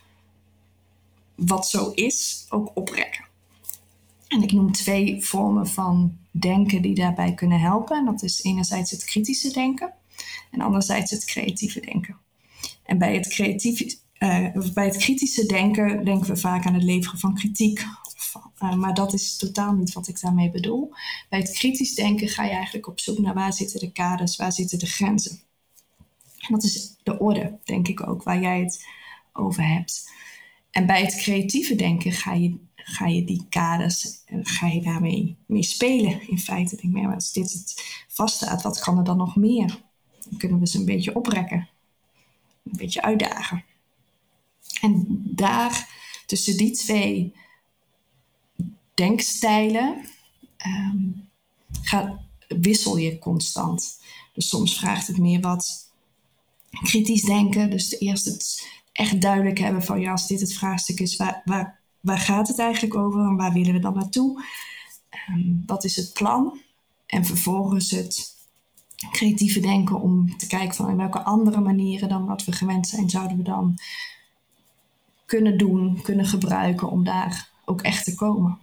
wat 1.35 1.69
zo 1.69 1.91
is 1.91 2.47
ook 2.49 2.71
oprekken. 2.75 3.25
En 4.29 4.43
ik 4.43 4.53
noem 4.53 4.73
twee 4.73 5.25
vormen 5.25 5.67
van 5.67 6.17
denken 6.31 6.83
die 6.83 6.95
daarbij 6.95 7.35
kunnen 7.35 7.61
helpen. 7.61 7.97
En 7.97 8.05
dat 8.05 8.23
is 8.23 8.43
enerzijds 8.43 8.91
het 8.91 9.05
kritische 9.05 9.53
denken 9.53 9.93
en 10.51 10.61
anderzijds 10.61 11.11
het 11.11 11.25
creatieve 11.25 11.81
denken. 11.81 12.17
En 12.83 12.99
bij 12.99 13.15
het, 13.15 13.29
creatieve, 13.29 13.97
bij 14.75 14.85
het 14.85 14.97
kritische 14.97 15.47
denken 15.47 16.05
denken 16.05 16.29
we 16.29 16.37
vaak 16.37 16.67
aan 16.67 16.75
het 16.75 16.83
leveren 16.83 17.19
van 17.19 17.35
kritiek. 17.35 17.85
Uh, 18.63 18.75
maar 18.75 18.95
dat 18.95 19.13
is 19.13 19.37
totaal 19.37 19.73
niet 19.73 19.93
wat 19.93 20.09
ik 20.09 20.21
daarmee 20.21 20.51
bedoel. 20.51 20.95
Bij 21.29 21.39
het 21.39 21.53
kritisch 21.53 21.95
denken 21.95 22.29
ga 22.29 22.45
je 22.45 22.51
eigenlijk 22.51 22.87
op 22.87 23.01
zoek 23.01 23.19
naar 23.19 23.35
waar 23.35 23.53
zitten 23.53 23.81
de 23.81 23.93
kaders, 23.93 24.37
waar 24.37 24.53
zitten 24.53 24.79
de 24.79 24.87
grenzen. 24.87 25.41
En 26.39 26.55
dat 26.55 26.63
is 26.63 26.97
de 27.03 27.19
orde, 27.19 27.59
denk 27.65 27.89
ik 27.89 28.09
ook, 28.09 28.23
waar 28.23 28.41
jij 28.41 28.61
het 28.61 28.87
over 29.33 29.69
hebt. 29.69 30.11
En 30.71 30.87
bij 30.87 31.03
het 31.03 31.17
creatieve 31.17 31.75
denken 31.75 32.13
ga 32.13 32.33
je, 32.33 32.57
ga 32.75 33.07
je 33.07 33.25
die 33.25 33.47
kaders, 33.49 34.23
ga 34.43 34.67
je 34.67 34.83
daarmee 34.83 35.37
mee 35.47 35.63
spelen. 35.63 36.29
In 36.29 36.39
feite 36.39 36.77
denk 36.77 36.97
ik, 36.97 37.15
als 37.15 37.33
dit 37.33 37.53
het 37.53 38.05
vaststaat, 38.09 38.63
wat 38.63 38.81
kan 38.81 38.99
er 38.99 39.05
dan 39.05 39.17
nog 39.17 39.37
meer? 39.37 39.81
Dan 40.29 40.39
kunnen 40.39 40.59
we 40.59 40.67
ze 40.67 40.79
een 40.79 40.85
beetje 40.85 41.15
oprekken, 41.15 41.69
een 42.65 42.77
beetje 42.77 43.03
uitdagen. 43.03 43.65
En 44.83 45.23
daar, 45.25 45.89
tussen 46.27 46.57
die 46.57 46.71
twee 46.71 47.35
denkstijlen, 48.95 50.05
um, 50.67 51.29
wissel 52.49 52.97
je 52.97 53.19
constant. 53.19 54.01
Dus 54.35 54.49
soms 54.49 54.79
vraagt 54.79 55.07
het 55.07 55.19
meer 55.19 55.41
wat 55.41 55.91
kritisch 56.83 57.23
denken. 57.23 57.71
Dus 57.71 57.99
eerst 57.99 58.25
het 58.25 58.69
echt 58.93 59.21
duidelijk 59.21 59.59
hebben 59.59 59.83
van 59.83 60.01
ja, 60.01 60.11
als 60.11 60.27
dit 60.27 60.41
het 60.41 60.55
vraagstuk 60.55 61.01
is, 61.01 61.17
waar, 61.17 61.43
waar, 61.45 61.81
waar 62.01 62.19
gaat 62.19 62.49
het 62.49 62.59
eigenlijk 62.59 62.95
over 62.95 63.21
en 63.21 63.37
waar 63.37 63.53
willen 63.53 63.73
we 63.73 63.81
dan 63.81 63.95
naartoe? 63.95 64.45
Um, 65.29 65.63
wat 65.67 65.85
is 65.85 65.97
het 65.97 66.13
plan? 66.13 66.61
En 67.07 67.25
vervolgens 67.25 67.91
het 67.91 68.37
creatieve 69.11 69.61
denken 69.61 70.01
om 70.01 70.37
te 70.37 70.47
kijken 70.47 70.75
van 70.75 70.89
in 70.89 70.97
welke 70.97 71.23
andere 71.23 71.61
manieren 71.61 72.09
dan 72.09 72.27
wat 72.27 72.45
we 72.45 72.53
gewend 72.53 72.89
zijn, 72.89 73.11
zouden 73.11 73.37
we 73.37 73.43
dan 73.43 73.79
kunnen 75.33 75.59
doen, 75.59 76.03
kunnen 76.03 76.27
gebruiken 76.27 76.91
om 76.91 77.05
daar 77.05 77.51
ook 77.65 77.81
echt 77.81 78.05
te 78.05 78.15
komen. 78.15 78.59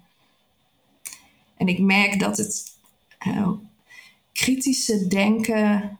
En 1.57 1.67
ik 1.67 1.79
merk 1.79 2.19
dat 2.19 2.37
het 2.37 2.77
uh, 3.27 3.49
kritische 4.33 5.07
denken 5.07 5.97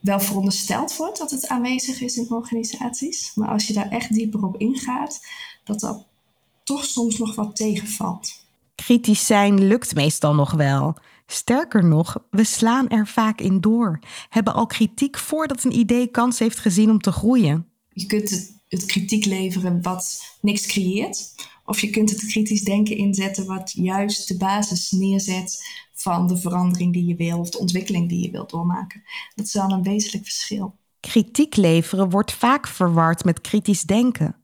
wel 0.00 0.20
verondersteld 0.20 0.96
wordt 0.96 1.18
dat 1.18 1.30
het 1.30 1.48
aanwezig 1.48 2.00
is 2.00 2.16
in 2.16 2.30
organisaties. 2.30 3.34
Maar 3.34 3.48
als 3.48 3.66
je 3.66 3.72
daar 3.72 3.88
echt 3.88 4.12
dieper 4.12 4.44
op 4.44 4.56
ingaat, 4.56 5.26
dat 5.64 5.80
dat 5.80 6.06
toch 6.64 6.84
soms 6.84 7.18
nog 7.18 7.34
wat 7.34 7.56
tegenvalt. 7.56 8.46
Kritisch 8.74 9.26
zijn 9.26 9.66
lukt 9.66 9.94
meestal 9.94 10.34
nog 10.34 10.52
wel. 10.52 10.96
Sterker 11.26 11.84
nog, 11.84 12.16
we 12.30 12.44
slaan 12.44 12.88
er 12.88 13.06
vaak 13.06 13.40
in 13.40 13.60
door, 13.60 13.98
hebben 14.28 14.54
al 14.54 14.66
kritiek 14.66 15.18
voordat 15.18 15.64
een 15.64 15.78
idee 15.78 16.06
kans 16.06 16.38
heeft 16.38 16.58
gezien 16.58 16.90
om 16.90 17.00
te 17.00 17.12
groeien. 17.12 17.66
Je 17.92 18.06
kunt 18.06 18.30
het, 18.30 18.57
het 18.68 18.86
kritiek 18.86 19.24
leveren 19.24 19.82
wat 19.82 20.36
niks 20.40 20.66
creëert, 20.66 21.34
of 21.64 21.80
je 21.80 21.90
kunt 21.90 22.10
het 22.10 22.26
kritisch 22.26 22.62
denken 22.62 22.96
inzetten 22.96 23.46
wat 23.46 23.72
juist 23.72 24.28
de 24.28 24.36
basis 24.36 24.90
neerzet 24.90 25.64
van 25.92 26.26
de 26.26 26.36
verandering 26.36 26.92
die 26.92 27.06
je 27.06 27.16
wil 27.16 27.38
of 27.38 27.50
de 27.50 27.58
ontwikkeling 27.58 28.08
die 28.08 28.22
je 28.22 28.30
wilt 28.30 28.50
doormaken. 28.50 29.02
Dat 29.34 29.46
is 29.46 29.52
wel 29.52 29.70
een 29.70 29.82
wezenlijk 29.82 30.24
verschil. 30.24 30.76
Kritiek 31.00 31.56
leveren 31.56 32.10
wordt 32.10 32.32
vaak 32.32 32.66
verward 32.66 33.24
met 33.24 33.40
kritisch 33.40 33.82
denken. 33.82 34.36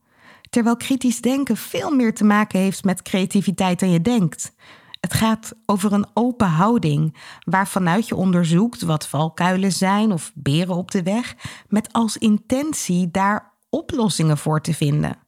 Terwijl 0.50 0.76
kritisch 0.76 1.20
denken 1.20 1.56
veel 1.56 1.90
meer 1.90 2.14
te 2.14 2.24
maken 2.24 2.60
heeft 2.60 2.84
met 2.84 3.02
creativiteit 3.02 3.80
dan 3.80 3.90
je 3.90 4.00
denkt. 4.00 4.52
Het 5.00 5.14
gaat 5.14 5.52
over 5.66 5.92
een 5.92 6.06
open 6.14 6.48
houding, 6.48 7.16
waarvanuit 7.44 8.08
je 8.08 8.16
onderzoekt 8.16 8.82
wat 8.82 9.08
valkuilen 9.08 9.72
zijn 9.72 10.12
of 10.12 10.32
beren 10.34 10.74
op 10.74 10.90
de 10.90 11.02
weg, 11.02 11.36
met 11.68 11.92
als 11.92 12.16
intentie 12.16 13.10
daar 13.10 13.53
oplossingen 13.74 14.38
voor 14.38 14.60
te 14.60 14.74
vinden. 14.74 15.18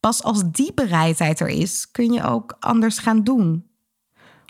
Pas 0.00 0.22
als 0.22 0.42
die 0.50 0.74
bereidheid 0.74 1.40
er 1.40 1.48
is, 1.48 1.90
kun 1.90 2.12
je 2.12 2.22
ook 2.22 2.56
anders 2.60 2.98
gaan 2.98 3.24
doen. 3.24 3.66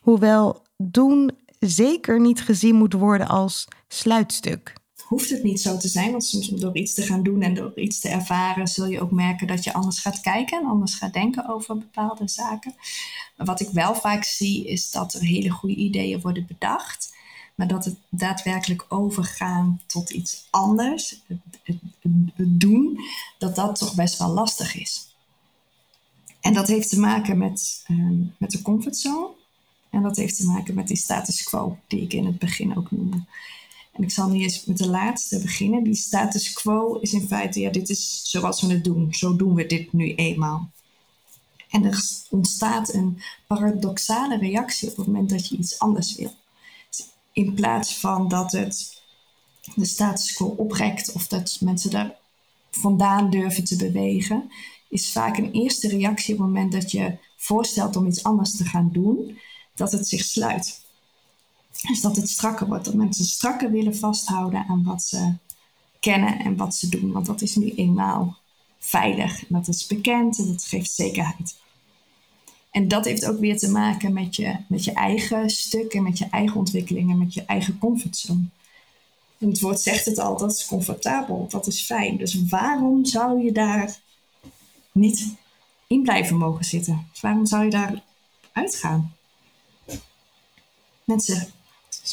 Hoewel 0.03 0.63
doen 0.77 1.31
zeker 1.59 2.21
niet 2.21 2.43
gezien 2.43 2.75
moet 2.75 2.93
worden 2.93 3.29
als 3.29 3.69
sluitstuk. 3.89 4.73
hoeft 5.07 5.31
het 5.31 5.43
niet 5.43 5.61
zo 5.61 5.77
te 5.77 5.89
zijn, 5.89 6.11
want 6.11 6.25
soms 6.25 6.49
door 6.49 6.77
iets 6.77 6.95
te 6.95 7.03
gaan 7.03 7.23
doen 7.23 7.43
en 7.43 7.55
door 7.55 7.73
iets 7.79 8.01
te 8.01 8.09
ervaren, 8.09 8.67
zul 8.67 8.87
je 8.87 9.01
ook 9.01 9.11
merken 9.11 9.47
dat 9.47 9.65
je 9.65 9.73
anders 9.73 9.99
gaat 9.99 10.21
kijken 10.21 10.61
en 10.61 10.67
anders 10.67 10.95
gaat 10.95 11.13
denken 11.13 11.49
over 11.49 11.79
bepaalde 11.79 12.29
zaken. 12.29 12.75
Maar 13.37 13.47
wat 13.47 13.61
ik 13.61 13.69
wel 13.69 13.95
vaak 13.95 14.25
zie, 14.25 14.67
is 14.67 14.91
dat 14.91 15.15
er 15.15 15.21
hele 15.21 15.51
goede 15.51 15.75
ideeën 15.75 16.21
worden 16.21 16.47
bedacht, 16.47 17.16
maar 17.57 17.67
dat 17.69 17.85
het 17.85 17.97
daadwerkelijk 18.09 18.87
overgaan 18.89 19.81
tot 19.87 20.11
iets 20.11 20.47
anders, 20.51 21.23
het, 21.27 21.39
het, 21.63 21.77
het 22.35 22.61
doen, 22.61 22.99
dat 23.39 23.57
dat 23.57 23.79
toch 23.79 23.95
best 23.95 24.19
wel 24.19 24.29
lastig 24.29 24.77
is. 24.77 25.15
En 26.41 26.55
dat 26.55 26.67
heeft 26.67 26.89
te 26.89 27.01
maken 27.01 27.39
met, 27.39 27.85
uh, 27.89 28.29
met 28.39 28.51
de 28.51 28.63
comfortzone. 28.63 29.29
En 29.91 30.03
dat 30.03 30.17
heeft 30.17 30.37
te 30.37 30.47
maken 30.47 30.75
met 30.75 30.89
die 30.89 30.97
status 30.97 31.43
quo, 31.43 31.79
die 31.87 32.01
ik 32.01 32.13
in 32.13 32.27
het 32.27 32.39
begin 32.39 32.77
ook 32.77 32.91
noemde. 32.91 33.25
En 33.93 34.03
ik 34.03 34.11
zal 34.11 34.29
nu 34.29 34.43
eens 34.43 34.65
met 34.65 34.79
de 34.79 34.89
laatste 34.89 35.41
beginnen. 35.41 35.83
Die 35.83 35.95
status 35.95 36.53
quo 36.53 36.95
is 36.95 37.13
in 37.13 37.27
feite, 37.27 37.61
ja, 37.61 37.71
dit 37.71 37.89
is 37.89 38.31
zoals 38.31 38.61
we 38.61 38.73
het 38.73 38.85
doen. 38.85 39.15
Zo 39.15 39.37
doen 39.37 39.55
we 39.55 39.67
dit 39.67 39.93
nu 39.93 40.15
eenmaal. 40.15 40.71
En 41.71 41.85
er 41.85 42.05
ontstaat 42.31 42.95
een 42.95 43.23
paradoxale 43.47 44.39
reactie 44.39 44.91
op 44.91 44.97
het 44.97 45.07
moment 45.07 45.31
dat 45.31 45.49
je 45.49 45.57
iets 45.57 45.79
anders 45.79 46.17
wil. 46.17 46.35
In 47.37 47.55
plaats 47.55 47.99
van 47.99 48.29
dat 48.29 48.53
het 48.53 49.03
de 49.75 49.85
status 49.85 50.33
quo 50.33 50.47
oprekt 50.47 51.13
of 51.13 51.27
dat 51.27 51.57
mensen 51.61 51.91
daar 51.91 52.17
vandaan 52.71 53.31
durven 53.31 53.65
te 53.65 53.77
bewegen, 53.77 54.51
is 54.89 55.13
vaak 55.13 55.37
een 55.37 55.53
eerste 55.53 55.89
reactie 55.89 56.35
op 56.35 56.41
het 56.41 56.49
moment 56.49 56.73
dat 56.73 56.91
je 56.91 57.17
voorstelt 57.37 57.97
om 57.97 58.07
iets 58.07 58.23
anders 58.23 58.57
te 58.57 58.65
gaan 58.65 58.91
doen, 58.93 59.39
dat 59.75 59.93
het 59.93 60.09
zich 60.09 60.25
sluit. 60.25 60.81
Dus 61.83 62.01
dat 62.01 62.17
het 62.17 62.29
strakker 62.29 62.67
wordt, 62.67 62.85
dat 62.85 62.95
mensen 62.95 63.25
strakker 63.25 63.71
willen 63.71 63.97
vasthouden 63.97 64.65
aan 64.69 64.85
wat 64.85 65.03
ze 65.03 65.33
kennen 66.01 66.39
en 66.39 66.57
wat 66.57 66.75
ze 66.75 66.89
doen. 66.89 67.13
Want 67.13 67.27
dat 67.27 67.43
is 67.43 67.57
nu 67.57 67.75
eenmaal 67.75 68.37
veilig 68.79 69.41
en 69.41 69.55
dat 69.55 69.69
is 69.69 69.87
bekend 69.87 70.39
en 70.39 70.47
dat 70.47 70.65
geeft 70.65 70.91
zekerheid. 70.91 71.57
En 72.77 72.89
dat 72.89 73.05
heeft 73.05 73.27
ook 73.27 73.39
weer 73.39 73.59
te 73.59 73.71
maken 73.71 74.13
met 74.13 74.37
je, 74.37 74.57
met 74.67 74.85
je 74.85 74.93
eigen 74.93 75.51
stuk 75.51 75.95
en 75.95 76.03
met 76.03 76.19
je 76.19 76.27
eigen 76.31 76.57
ontwikkeling 76.57 77.11
en 77.11 77.19
met 77.19 77.35
je 77.35 77.45
eigen 77.45 77.79
comfortzone. 77.79 78.45
En 79.39 79.49
het 79.49 79.61
woord 79.61 79.81
zegt 79.81 80.05
het 80.05 80.19
al, 80.19 80.37
dat 80.37 80.53
is 80.53 80.67
comfortabel, 80.67 81.47
dat 81.51 81.67
is 81.67 81.81
fijn. 81.81 82.17
Dus 82.17 82.45
waarom 82.49 83.05
zou 83.05 83.45
je 83.45 83.53
daar 83.53 83.99
niet 84.93 85.35
in 85.87 86.03
blijven 86.03 86.37
mogen 86.37 86.65
zitten? 86.65 87.09
Waarom 87.21 87.47
zou 87.47 87.65
je 87.65 87.71
daar 87.71 88.03
uitgaan? 88.53 89.15
Mensen 91.05 91.49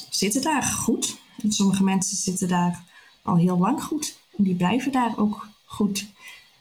zitten 0.10 0.42
daar 0.42 0.64
goed. 0.64 1.18
En 1.42 1.52
sommige 1.52 1.84
mensen 1.84 2.18
zitten 2.18 2.48
daar 2.48 2.84
al 3.22 3.36
heel 3.36 3.58
lang 3.58 3.84
goed. 3.84 4.18
En 4.38 4.44
die 4.44 4.56
blijven 4.56 4.92
daar 4.92 5.14
ook 5.18 5.48
goed 5.66 6.08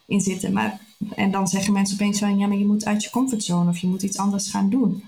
in 0.07 0.21
zitten. 0.21 0.53
Maar, 0.53 0.81
en 1.15 1.31
dan 1.31 1.49
zeggen 1.49 1.73
mensen 1.73 1.95
opeens 1.95 2.19
van 2.19 2.39
ja, 2.39 2.47
maar 2.47 2.57
je 2.57 2.67
moet 2.67 2.85
uit 2.85 3.03
je 3.03 3.11
comfortzone 3.11 3.71
of 3.71 3.79
je 3.79 3.87
moet 3.87 4.03
iets 4.03 4.17
anders 4.17 4.51
gaan 4.51 4.71
doen. 4.71 5.05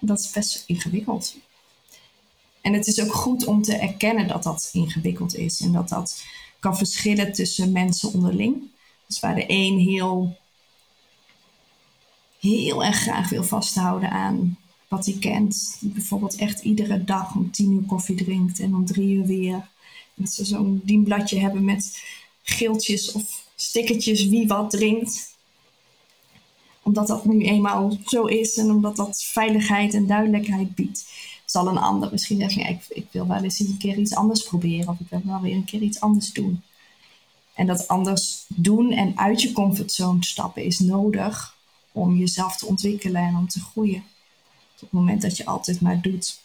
Dat 0.00 0.18
is 0.18 0.30
best 0.30 0.64
ingewikkeld. 0.66 1.36
En 2.60 2.72
het 2.72 2.86
is 2.86 3.00
ook 3.00 3.12
goed 3.12 3.44
om 3.44 3.62
te 3.62 3.76
erkennen 3.76 4.28
dat 4.28 4.42
dat 4.42 4.70
ingewikkeld 4.72 5.36
is 5.36 5.60
en 5.60 5.72
dat 5.72 5.88
dat 5.88 6.24
kan 6.58 6.76
verschillen 6.76 7.32
tussen 7.32 7.72
mensen 7.72 8.12
onderling. 8.12 8.70
Dus 9.06 9.20
waar 9.20 9.34
de 9.34 9.44
een 9.46 9.78
heel, 9.78 10.36
heel 12.40 12.84
erg 12.84 12.96
graag 12.96 13.28
wil 13.28 13.44
vasthouden 13.44 14.10
aan 14.10 14.58
wat 14.88 15.06
hij 15.06 15.16
kent. 15.20 15.78
Bijvoorbeeld 15.80 16.36
echt 16.36 16.62
iedere 16.62 17.04
dag 17.04 17.34
om 17.34 17.50
tien 17.50 17.72
uur 17.72 17.86
koffie 17.86 18.16
drinkt 18.24 18.60
en 18.60 18.74
om 18.74 18.86
drie 18.86 19.14
uur 19.14 19.26
weer. 19.26 19.68
Dat 20.14 20.30
ze 20.30 20.44
zo'n 20.44 20.80
dienbladje 20.84 21.38
hebben 21.38 21.64
met 21.64 22.02
geeltjes 22.42 23.12
of 23.12 23.41
stickertjes 23.56 24.28
wie 24.28 24.46
wat 24.46 24.70
drinkt. 24.70 25.36
Omdat 26.82 27.06
dat 27.06 27.24
nu 27.24 27.44
eenmaal 27.44 27.98
zo 28.06 28.24
is 28.24 28.56
en 28.56 28.70
omdat 28.70 28.96
dat 28.96 29.22
veiligheid 29.22 29.94
en 29.94 30.06
duidelijkheid 30.06 30.74
biedt. 30.74 31.04
Zal 31.44 31.66
een 31.66 31.78
ander 31.78 32.08
misschien 32.10 32.38
zeggen, 32.38 32.68
ik, 32.68 32.84
ik 32.88 33.06
wil 33.10 33.26
wel 33.26 33.42
eens 33.42 33.60
een 33.60 33.78
keer 33.78 33.96
iets 33.96 34.14
anders 34.14 34.42
proberen. 34.42 34.88
Of 34.88 35.00
ik 35.00 35.06
wil 35.10 35.22
wel 35.24 35.40
weer 35.40 35.54
een 35.54 35.64
keer 35.64 35.80
iets 35.80 36.00
anders 36.00 36.32
doen. 36.32 36.62
En 37.54 37.66
dat 37.66 37.88
anders 37.88 38.44
doen 38.48 38.92
en 38.92 39.18
uit 39.18 39.42
je 39.42 39.52
comfortzone 39.52 40.24
stappen 40.24 40.64
is 40.64 40.78
nodig 40.78 41.56
om 41.92 42.16
jezelf 42.16 42.56
te 42.56 42.66
ontwikkelen 42.66 43.22
en 43.22 43.36
om 43.36 43.48
te 43.48 43.60
groeien. 43.60 44.04
Op 44.74 44.80
het 44.80 44.92
moment 44.92 45.22
dat 45.22 45.36
je 45.36 45.44
altijd 45.44 45.80
maar 45.80 46.00
doet 46.00 46.40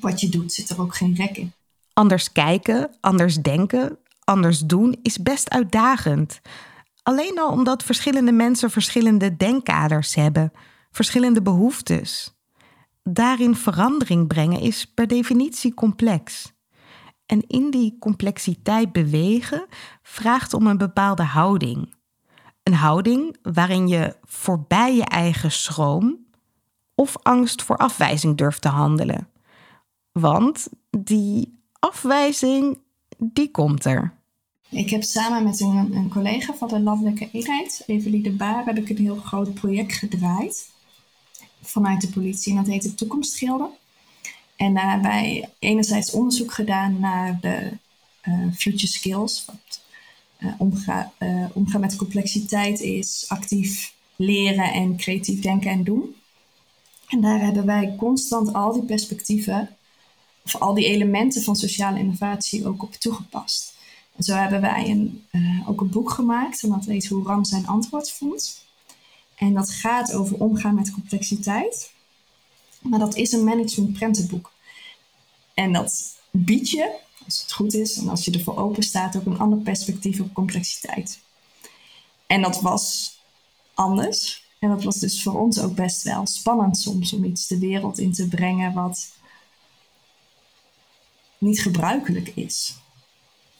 wat 0.00 0.20
je 0.20 0.28
doet, 0.28 0.52
zit 0.52 0.70
er 0.70 0.80
ook 0.80 0.96
geen 0.96 1.14
rek 1.14 1.36
in. 1.36 1.52
Anders 1.92 2.32
kijken, 2.32 2.90
anders 3.00 3.36
denken, 3.36 3.98
anders 4.24 4.60
doen 4.60 4.98
is 5.02 5.22
best 5.22 5.50
uitdagend. 5.50 6.40
Alleen 7.02 7.38
al 7.38 7.50
omdat 7.50 7.82
verschillende 7.82 8.32
mensen 8.32 8.70
verschillende 8.70 9.36
denkkaders 9.36 10.14
hebben, 10.14 10.52
verschillende 10.90 11.42
behoeftes. 11.42 12.34
Daarin 13.02 13.56
verandering 13.56 14.26
brengen 14.26 14.60
is 14.60 14.86
per 14.86 15.06
definitie 15.06 15.74
complex. 15.74 16.52
En 17.26 17.46
in 17.46 17.70
die 17.70 17.96
complexiteit 17.98 18.92
bewegen 18.92 19.66
vraagt 20.02 20.54
om 20.54 20.66
een 20.66 20.78
bepaalde 20.78 21.22
houding. 21.22 21.94
Een 22.62 22.74
houding 22.74 23.36
waarin 23.42 23.88
je 23.88 24.16
voorbij 24.22 24.94
je 24.94 25.04
eigen 25.04 25.52
schroom 25.52 26.26
of 26.94 27.16
angst 27.22 27.62
voor 27.62 27.76
afwijzing 27.76 28.36
durft 28.36 28.62
te 28.62 28.68
handelen. 28.68 29.28
Want 30.12 30.68
die 30.90 31.60
afwijzing, 31.78 32.81
die 33.32 33.50
komt 33.50 33.84
er. 33.84 34.12
Ik 34.68 34.90
heb 34.90 35.02
samen 35.02 35.44
met 35.44 35.60
een, 35.60 35.94
een 35.94 36.08
collega 36.08 36.54
van 36.54 36.68
de 36.68 36.80
Landelijke 36.80 37.28
Eenheid, 37.32 37.82
Evelie 37.86 38.22
de 38.22 38.32
Baren, 38.32 38.74
heb 38.74 38.78
ik 38.78 38.88
een 38.88 39.04
heel 39.04 39.16
groot 39.16 39.54
project 39.54 39.92
gedraaid 39.92 40.70
vanuit 41.62 42.00
de 42.00 42.08
politie. 42.08 42.52
En 42.52 42.58
dat 42.58 42.72
heet 42.72 42.82
de 42.82 42.94
Toekomstgilde. 42.94 43.68
En 44.56 44.74
daar 44.74 44.90
hebben 44.90 45.10
wij 45.10 45.48
enerzijds 45.58 46.10
onderzoek 46.10 46.52
gedaan 46.52 47.00
naar 47.00 47.38
de 47.40 47.70
uh, 48.28 48.52
future 48.54 48.86
skills. 48.86 49.44
Wat 49.44 49.80
uh, 51.18 51.50
omgaan 51.54 51.80
met 51.80 51.96
complexiteit 51.96 52.80
is, 52.80 53.24
actief 53.28 53.94
leren 54.16 54.72
en 54.72 54.96
creatief 54.96 55.40
denken 55.40 55.70
en 55.70 55.84
doen. 55.84 56.14
En 57.08 57.20
daar 57.20 57.40
hebben 57.40 57.66
wij 57.66 57.94
constant 57.98 58.52
al 58.52 58.72
die 58.72 58.84
perspectieven, 58.84 59.68
of 60.44 60.56
al 60.56 60.74
die 60.74 60.86
elementen 60.86 61.42
van 61.42 61.56
sociale 61.56 61.98
innovatie 61.98 62.66
ook 62.66 62.82
op 62.82 62.94
toegepast. 62.94 63.74
En 64.16 64.24
zo 64.24 64.34
hebben 64.34 64.60
wij 64.60 64.90
een, 64.90 65.24
uh, 65.32 65.68
ook 65.68 65.80
een 65.80 65.90
boek 65.90 66.10
gemaakt, 66.10 66.62
en 66.62 66.68
dat 66.68 66.84
heet 66.84 67.06
Hoe 67.06 67.26
Ram 67.26 67.44
zijn 67.44 67.66
antwoord 67.66 68.10
vond. 68.10 68.64
En 69.34 69.54
dat 69.54 69.70
gaat 69.70 70.12
over 70.12 70.36
omgaan 70.36 70.74
met 70.74 70.92
complexiteit. 70.92 71.92
Maar 72.80 72.98
dat 72.98 73.16
is 73.16 73.32
een 73.32 73.44
management 73.44 73.92
prentenboek. 73.92 74.52
En 75.54 75.72
dat 75.72 76.16
biedt 76.30 76.70
je, 76.70 76.98
als 77.24 77.40
het 77.40 77.52
goed 77.52 77.74
is 77.74 77.96
en 77.96 78.08
als 78.08 78.24
je 78.24 78.30
ervoor 78.30 78.56
open 78.56 78.82
staat, 78.82 79.16
ook 79.16 79.26
een 79.26 79.38
ander 79.38 79.58
perspectief 79.58 80.20
op 80.20 80.34
complexiteit. 80.34 81.20
En 82.26 82.42
dat 82.42 82.60
was 82.60 83.16
anders. 83.74 84.44
En 84.58 84.68
dat 84.68 84.82
was 84.82 84.98
dus 84.98 85.22
voor 85.22 85.40
ons 85.40 85.60
ook 85.60 85.74
best 85.74 86.02
wel 86.02 86.26
spannend 86.26 86.78
soms 86.78 87.12
om 87.12 87.24
iets 87.24 87.46
de 87.46 87.58
wereld 87.58 87.98
in 87.98 88.12
te 88.12 88.28
brengen 88.28 88.72
wat 88.72 89.12
niet 91.42 91.60
gebruikelijk 91.60 92.32
is. 92.34 92.76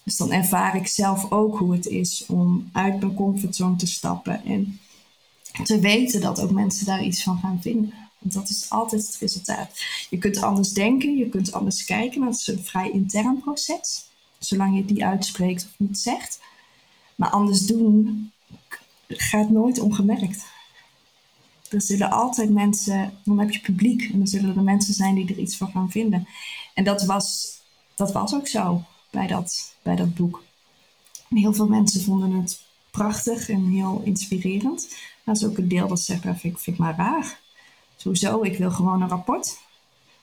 Dus 0.02 0.16
dan 0.16 0.32
ervaar 0.32 0.76
ik 0.76 0.86
zelf 0.86 1.30
ook 1.30 1.58
hoe 1.58 1.72
het 1.72 1.86
is 1.86 2.24
om 2.26 2.68
uit 2.72 3.00
mijn 3.00 3.14
comfortzone 3.14 3.76
te 3.76 3.86
stappen 3.86 4.44
en 4.44 4.80
te 5.64 5.80
weten 5.80 6.20
dat 6.20 6.40
ook 6.40 6.50
mensen 6.50 6.86
daar 6.86 7.04
iets 7.04 7.22
van 7.22 7.38
gaan 7.38 7.62
vinden. 7.62 7.94
Want 8.18 8.34
dat 8.34 8.48
is 8.48 8.70
altijd 8.70 9.06
het 9.06 9.16
resultaat. 9.16 9.84
Je 10.10 10.18
kunt 10.18 10.42
anders 10.42 10.72
denken, 10.72 11.16
je 11.16 11.28
kunt 11.28 11.52
anders 11.52 11.84
kijken, 11.84 12.20
maar 12.20 12.28
het 12.28 12.38
is 12.38 12.46
een 12.46 12.64
vrij 12.64 12.90
intern 12.90 13.40
proces. 13.40 14.04
Zolang 14.38 14.76
je 14.76 14.84
niet 14.84 15.02
uitspreekt 15.02 15.64
of 15.64 15.74
niet 15.76 15.98
zegt. 15.98 16.40
Maar 17.14 17.30
anders 17.30 17.66
doen 17.66 18.30
gaat 19.08 19.50
nooit 19.50 19.78
ongemerkt 19.78 20.44
er 21.72 21.82
zullen 21.82 22.10
altijd 22.10 22.50
mensen, 22.50 23.12
dan 23.24 23.38
heb 23.38 23.50
je 23.50 23.60
publiek 23.60 24.10
en 24.12 24.18
dan 24.18 24.26
zullen 24.26 24.56
er 24.56 24.62
mensen 24.62 24.94
zijn 24.94 25.14
die 25.14 25.28
er 25.28 25.38
iets 25.38 25.56
van 25.56 25.70
gaan 25.70 25.90
vinden. 25.90 26.28
En 26.74 26.84
dat 26.84 27.04
was, 27.04 27.56
dat 28.02 28.12
was 28.12 28.34
ook 28.34 28.48
zo 28.48 28.84
bij 29.10 29.26
dat, 29.26 29.74
bij 29.82 29.96
dat 29.96 30.14
boek. 30.14 30.42
Heel 31.28 31.54
veel 31.54 31.68
mensen 31.68 32.02
vonden 32.02 32.32
het 32.32 32.62
prachtig 32.90 33.48
en 33.48 33.66
heel 33.66 34.02
inspirerend. 34.04 34.96
Dat 35.24 35.36
is 35.36 35.44
ook 35.44 35.58
een 35.58 35.68
deel 35.68 35.88
dat 35.88 36.00
zegt, 36.00 36.22
vind 36.40 36.66
ik, 36.66 36.76
maar 36.76 36.96
raar. 36.96 37.40
Sowieso, 37.96 38.42
ik 38.42 38.58
wil 38.58 38.70
gewoon 38.70 39.02
een 39.02 39.08
rapport. 39.08 39.58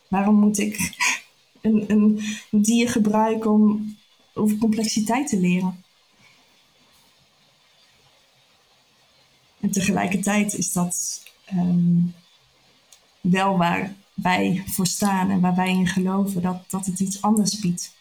Waarom 0.07 0.35
moet 0.35 0.57
ik 0.57 0.77
een, 1.61 1.85
een 1.87 2.21
dier 2.51 2.89
gebruiken 2.89 3.51
om 3.51 3.97
over 4.33 4.57
complexiteit 4.57 5.27
te 5.27 5.39
leren? 5.39 5.83
En 9.59 9.71
tegelijkertijd 9.71 10.53
is 10.53 10.71
dat 10.71 11.23
um, 11.53 12.13
wel 13.21 13.57
waar 13.57 13.95
wij 14.21 14.63
voor 14.67 14.87
en 15.01 15.39
waar 15.39 15.55
wij 15.55 15.69
in 15.69 15.87
geloven, 15.87 16.41
dat, 16.41 16.63
dat 16.69 16.85
het 16.85 16.99
iets 16.99 17.21
anders 17.21 17.59
biedt. 17.59 17.97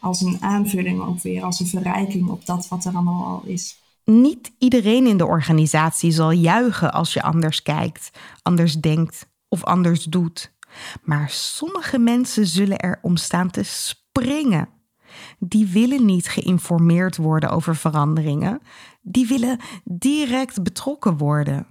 als 0.00 0.20
een 0.20 0.38
aanvulling 0.40 1.02
ook 1.02 1.20
weer, 1.20 1.42
als 1.42 1.60
een 1.60 1.66
verrijking 1.66 2.28
op 2.28 2.46
dat 2.46 2.68
wat 2.68 2.84
er 2.84 2.92
allemaal 2.92 3.24
al 3.24 3.42
is. 3.44 3.76
Niet 4.04 4.52
iedereen 4.58 5.06
in 5.06 5.16
de 5.16 5.26
organisatie 5.26 6.10
zal 6.10 6.30
juichen 6.30 6.92
als 6.92 7.12
je 7.12 7.22
anders 7.22 7.62
kijkt, 7.62 8.10
anders 8.42 8.74
denkt 8.74 9.26
of 9.48 9.64
anders 9.64 10.04
doet. 10.04 10.52
Maar 11.02 11.30
sommige 11.30 11.98
mensen 11.98 12.46
zullen 12.46 12.78
er 12.78 12.98
om 13.02 13.16
staan 13.16 13.50
te 13.50 13.62
springen. 13.62 14.68
Die 15.38 15.66
willen 15.66 16.04
niet 16.04 16.28
geïnformeerd 16.28 17.16
worden 17.16 17.50
over 17.50 17.76
veranderingen. 17.76 18.60
Die 19.02 19.26
willen 19.26 19.60
direct 19.84 20.62
betrokken 20.62 21.16
worden. 21.16 21.66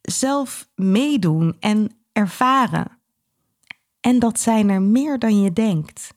Zelf 0.00 0.68
meedoen 0.74 1.56
en 1.60 2.01
ervaren. 2.12 2.98
En 4.00 4.18
dat 4.18 4.40
zijn 4.40 4.68
er 4.68 4.82
meer 4.82 5.18
dan 5.18 5.42
je 5.42 5.52
denkt. 5.52 6.14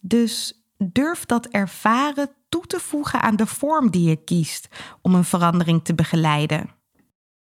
Dus 0.00 0.62
durf 0.76 1.26
dat 1.26 1.46
ervaren 1.46 2.30
toe 2.48 2.66
te 2.66 2.80
voegen 2.80 3.20
aan 3.20 3.36
de 3.36 3.46
vorm 3.46 3.90
die 3.90 4.08
je 4.08 4.24
kiest 4.24 4.68
om 5.02 5.14
een 5.14 5.24
verandering 5.24 5.84
te 5.84 5.94
begeleiden. 5.94 6.70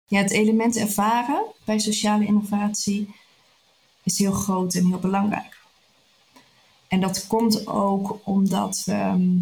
Ja, 0.06 0.18
het 0.18 0.30
element 0.30 0.76
ervaren 0.76 1.44
bij 1.64 1.78
sociale 1.78 2.26
innovatie 2.26 3.14
is 4.02 4.18
heel 4.18 4.32
groot 4.32 4.74
en 4.74 4.86
heel 4.86 4.98
belangrijk. 4.98 5.56
En 6.88 7.00
dat 7.00 7.26
komt 7.26 7.66
ook 7.66 8.20
omdat 8.24 8.82
we, 8.84 9.40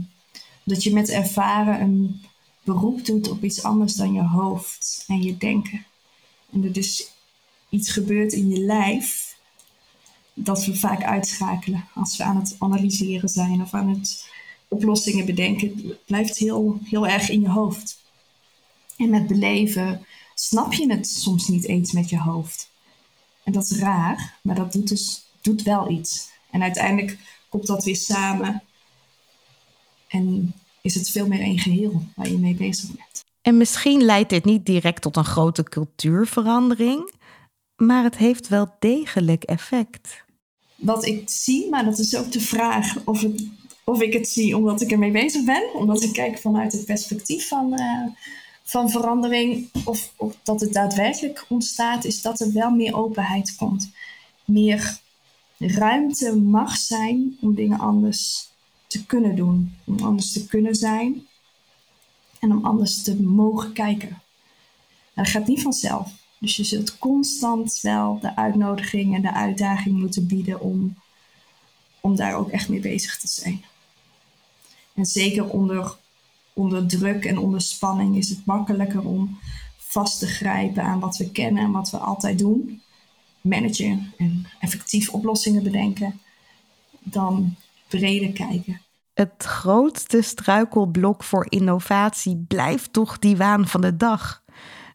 dat 0.65 0.83
je 0.83 0.93
met 0.93 1.09
ervaren 1.09 1.81
een 1.81 2.25
beroep 2.65 3.05
doet 3.05 3.29
op 3.29 3.45
iets 3.45 3.63
anders 3.63 3.95
dan 3.95 4.13
je 4.13 4.23
hoofd 4.23 5.05
en 5.07 5.23
je 5.23 5.37
denken. 5.37 5.87
En 6.53 6.65
er 6.65 6.73
dus 6.73 7.16
iets 7.69 7.91
gebeurt 7.91 8.33
in 8.33 8.49
je 8.49 8.59
lijf 8.59 9.37
dat 10.35 10.65
we 10.65 10.77
vaak 10.77 11.03
uitschakelen 11.03 11.89
als 11.95 12.17
we 12.17 12.25
aan 12.25 12.37
het 12.37 12.57
analyseren 12.59 13.29
zijn 13.29 13.63
of 13.63 13.75
aan 13.75 13.89
het 13.89 14.31
oplossingen 14.69 15.27
bedenken. 15.27 15.97
Blijft 16.07 16.37
heel, 16.37 16.79
heel 16.85 17.07
erg 17.07 17.29
in 17.29 17.41
je 17.41 17.49
hoofd. 17.49 18.05
En 18.97 19.11
met 19.11 19.27
beleven 19.27 20.07
snap 20.35 20.73
je 20.73 20.93
het 20.93 21.09
soms 21.09 21.49
niet 21.49 21.65
eens 21.65 21.93
met 21.93 22.11
je 22.11 22.19
hoofd. 22.19 22.71
En 23.45 23.53
dat 23.53 23.71
is 23.71 23.79
raar, 23.79 24.39
maar 24.43 24.55
dat 24.55 24.73
doet 24.73 24.89
dus 24.89 25.25
doet 25.41 25.63
wel 25.63 25.91
iets. 25.91 26.29
En 26.51 26.63
uiteindelijk 26.63 27.19
komt 27.49 27.67
dat 27.67 27.85
weer 27.85 27.97
samen 27.97 28.63
en 30.09 30.55
is 30.81 30.95
het 30.95 31.11
veel 31.11 31.27
meer 31.27 31.41
een 31.41 31.59
geheel 31.59 32.03
waar 32.15 32.29
je 32.29 32.39
mee 32.39 32.55
bezig 32.55 32.91
bent. 32.91 33.25
En 33.43 33.57
misschien 33.57 34.05
leidt 34.05 34.31
dit 34.31 34.45
niet 34.45 34.67
direct 34.67 35.03
tot 35.03 35.17
een 35.17 35.25
grote 35.25 35.63
cultuurverandering, 35.63 37.13
maar 37.77 38.05
het 38.05 38.17
heeft 38.17 38.49
wel 38.49 38.75
degelijk 38.79 39.45
effect. 39.45 40.25
Wat 40.77 41.07
ik 41.07 41.31
zie, 41.31 41.69
maar 41.71 41.85
dat 41.85 41.99
is 41.99 42.17
ook 42.17 42.33
de 42.33 42.41
vraag 42.41 42.97
of, 43.05 43.25
of 43.85 44.01
ik 44.01 44.13
het 44.13 44.29
zie 44.29 44.57
omdat 44.57 44.81
ik 44.81 44.91
ermee 44.91 45.11
bezig 45.11 45.45
ben, 45.45 45.75
omdat 45.75 46.03
ik 46.03 46.13
kijk 46.13 46.39
vanuit 46.39 46.73
het 46.73 46.85
perspectief 46.85 47.49
van, 47.49 47.81
uh, 47.81 48.07
van 48.63 48.91
verandering, 48.91 49.71
of, 49.85 50.13
of 50.17 50.37
dat 50.43 50.61
het 50.61 50.73
daadwerkelijk 50.73 51.45
ontstaat, 51.49 52.05
is 52.05 52.23
dat 52.23 52.41
er 52.41 52.53
wel 52.53 52.71
meer 52.71 52.97
openheid 52.97 53.57
komt. 53.57 53.91
Meer 54.45 54.99
ruimte 55.59 56.37
mag 56.37 56.77
zijn 56.77 57.37
om 57.41 57.55
dingen 57.55 57.79
anders 57.79 58.49
te 58.87 59.07
kunnen 59.07 59.37
doen, 59.37 59.75
om 59.85 59.99
anders 59.99 60.33
te 60.33 60.47
kunnen 60.47 60.75
zijn 60.75 61.27
en 62.41 62.53
om 62.53 62.65
anders 62.65 63.03
te 63.03 63.23
mogen 63.23 63.73
kijken. 63.73 64.23
dat 65.15 65.29
gaat 65.29 65.47
niet 65.47 65.63
vanzelf. 65.63 66.11
Dus 66.39 66.57
je 66.57 66.65
zult 66.65 66.99
constant 66.99 67.81
wel 67.81 68.19
de 68.21 68.37
uitnodiging 68.37 69.15
en 69.15 69.23
de 69.23 69.33
uitdaging 69.33 69.99
moeten 69.99 70.27
bieden 70.27 70.61
om, 70.61 70.97
om 72.01 72.17
daar 72.17 72.35
ook 72.35 72.51
echt 72.51 72.69
mee 72.69 72.81
bezig 72.81 73.19
te 73.19 73.29
zijn. 73.29 73.65
En 74.95 75.07
zeker 75.07 75.49
onder, 75.49 75.97
onder 76.53 76.87
druk 76.87 77.25
en 77.25 77.39
onder 77.39 77.61
spanning 77.61 78.17
is 78.17 78.29
het 78.29 78.45
makkelijker 78.45 79.07
om 79.07 79.39
vast 79.77 80.19
te 80.19 80.27
grijpen 80.27 80.83
aan 80.83 81.01
wat 81.01 81.17
we 81.17 81.31
kennen 81.31 81.65
en 81.65 81.71
wat 81.71 81.91
we 81.91 81.97
altijd 81.97 82.39
doen. 82.39 82.83
Managen 83.41 84.13
en 84.17 84.47
effectief 84.61 85.09
oplossingen 85.09 85.63
bedenken. 85.63 86.21
Dan 87.03 87.57
breder 87.89 88.33
kijken. 88.33 88.81
Het 89.15 89.43
grootste 89.45 90.23
struikelblok 90.23 91.25
voor 91.25 91.47
innovatie 91.49 92.45
blijft 92.49 92.93
toch 92.93 93.19
die 93.19 93.37
waan 93.37 93.69
van 93.69 93.81
de 93.81 93.97
dag. 93.97 94.43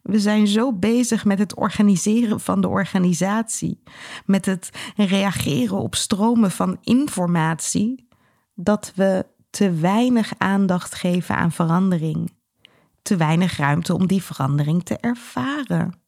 We 0.02 0.20
zijn 0.20 0.48
zo 0.48 0.74
bezig 0.74 1.26
met 1.26 1.40
het 1.40 1.56
organiseren 1.56 2.40
van 2.40 2.62
de 2.62 2.68
organisatie, 2.68 3.84
met 4.26 4.46
het 4.46 4.70
reageren 4.96 5.78
op 5.78 5.96
stromen 5.96 6.52
van 6.52 6.78
informatie, 6.82 8.08
dat 8.56 8.92
we 8.96 9.26
te 9.50 9.72
weinig 9.72 10.34
aandacht 10.38 10.96
geven 10.96 11.36
aan 11.36 11.52
verandering, 11.52 12.34
te 13.02 13.16
weinig 13.16 13.58
ruimte 13.58 13.94
om 13.94 14.08
die 14.08 14.24
verandering 14.24 14.84
te 14.84 14.98
ervaren. 14.98 16.00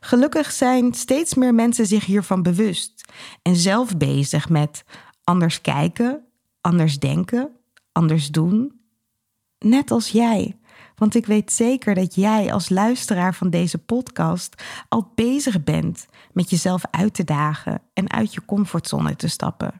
Gelukkig 0.00 0.52
zijn 0.52 0.94
steeds 0.94 1.34
meer 1.34 1.54
mensen 1.54 1.86
zich 1.86 2.04
hiervan 2.04 2.42
bewust 2.42 3.12
en 3.42 3.56
zelf 3.56 3.96
bezig 3.96 4.48
met 4.48 4.84
anders 5.24 5.60
kijken, 5.60 6.24
anders 6.60 6.98
denken, 6.98 7.50
anders 7.92 8.28
doen. 8.30 8.80
Net 9.58 9.90
als 9.90 10.08
jij. 10.08 10.58
Want 10.94 11.14
ik 11.14 11.26
weet 11.26 11.52
zeker 11.52 11.94
dat 11.94 12.14
jij 12.14 12.52
als 12.52 12.68
luisteraar 12.68 13.34
van 13.34 13.50
deze 13.50 13.78
podcast 13.78 14.62
al 14.88 15.12
bezig 15.14 15.64
bent 15.64 16.06
met 16.32 16.50
jezelf 16.50 16.82
uit 16.90 17.14
te 17.14 17.24
dagen 17.24 17.82
en 17.92 18.10
uit 18.10 18.34
je 18.34 18.44
comfortzone 18.44 19.16
te 19.16 19.28
stappen. 19.28 19.74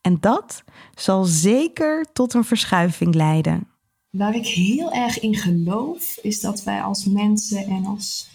En 0.00 0.16
dat 0.20 0.64
zal 0.94 1.24
zeker 1.24 2.06
tot 2.12 2.34
een 2.34 2.44
verschuiving 2.44 3.14
leiden. 3.14 3.68
Waar 4.10 4.34
ik 4.34 4.46
heel 4.46 4.92
erg 4.92 5.20
in 5.20 5.34
geloof, 5.34 6.18
is 6.22 6.40
dat 6.40 6.62
wij 6.62 6.82
als 6.82 7.04
mensen 7.04 7.64
en 7.66 7.86
als 7.86 8.28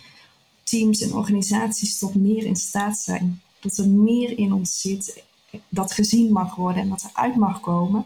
teams 0.64 1.02
en 1.02 1.14
organisaties 1.14 2.00
tot 2.00 2.16
meer 2.16 2.46
in 2.46 2.56
staat 2.56 2.98
zijn. 2.98 3.42
Dat 3.60 3.78
er 3.78 3.90
meer 3.90 4.38
in 4.38 4.54
ons 4.54 4.82
zit, 4.82 5.24
dat 5.70 5.94
gezien 5.94 6.32
mag 6.32 6.56
worden 6.56 6.82
en 6.82 6.90
dat 6.90 7.02
er 7.02 7.10
uit 7.14 7.36
mag 7.36 7.60
komen 7.60 8.06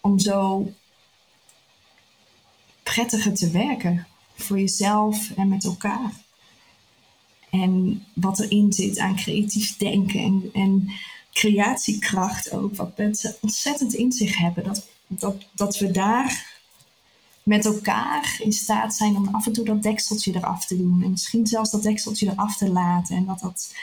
om 0.00 0.18
zo 0.18 0.66
prettiger 2.94 3.34
te 3.34 3.50
werken 3.50 4.06
voor 4.36 4.58
jezelf 4.58 5.30
en 5.36 5.48
met 5.48 5.64
elkaar. 5.64 6.12
En 7.50 8.04
wat 8.12 8.40
erin 8.40 8.72
zit 8.72 8.98
aan 8.98 9.16
creatief 9.16 9.76
denken 9.76 10.20
en, 10.20 10.50
en 10.52 10.90
creatiekracht 11.32 12.52
ook, 12.52 12.76
wat 12.76 12.96
mensen 12.96 13.34
ontzettend 13.40 13.94
in 13.94 14.12
zich 14.12 14.38
hebben. 14.38 14.64
Dat, 14.64 14.86
dat, 15.06 15.36
dat 15.52 15.78
we 15.78 15.90
daar 15.90 16.54
met 17.42 17.64
elkaar 17.64 18.36
in 18.42 18.52
staat 18.52 18.94
zijn 18.94 19.16
om 19.16 19.28
af 19.32 19.46
en 19.46 19.52
toe 19.52 19.64
dat 19.64 19.82
dekseltje 19.82 20.34
eraf 20.34 20.66
te 20.66 20.76
doen. 20.76 21.02
En 21.02 21.10
misschien 21.10 21.46
zelfs 21.46 21.70
dat 21.70 21.82
dekseltje 21.82 22.30
eraf 22.30 22.56
te 22.56 22.70
laten. 22.70 23.16
En 23.16 23.24
dat 23.24 23.40
dat 23.40 23.74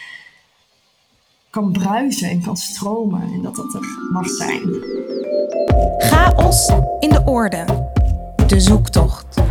kan 1.49 1.71
bruisen 1.71 2.29
en 2.29 2.41
kan 2.41 2.57
stromen. 2.57 3.21
En 3.21 3.41
dat 3.41 3.55
dat 3.55 3.73
er 3.73 4.09
mag 4.11 4.29
zijn. 4.29 4.61
Chaos 5.97 6.69
in 6.99 7.09
de 7.09 7.23
orde 7.25 7.91
de 8.49 8.59
zoektocht. 8.59 9.41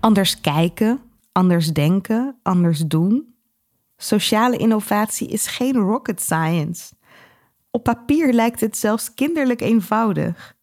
Anders 0.00 0.40
kijken, 0.40 1.00
anders 1.32 1.72
denken, 1.72 2.36
anders 2.42 2.78
doen. 2.78 3.34
Sociale 3.96 4.56
innovatie 4.56 5.28
is 5.28 5.46
geen 5.46 5.76
rocket 5.76 6.20
science. 6.20 6.92
Op 7.70 7.82
papier 7.82 8.32
lijkt 8.32 8.60
het 8.60 8.76
zelfs 8.76 9.14
kinderlijk 9.14 9.60
eenvoudig. 9.60 10.56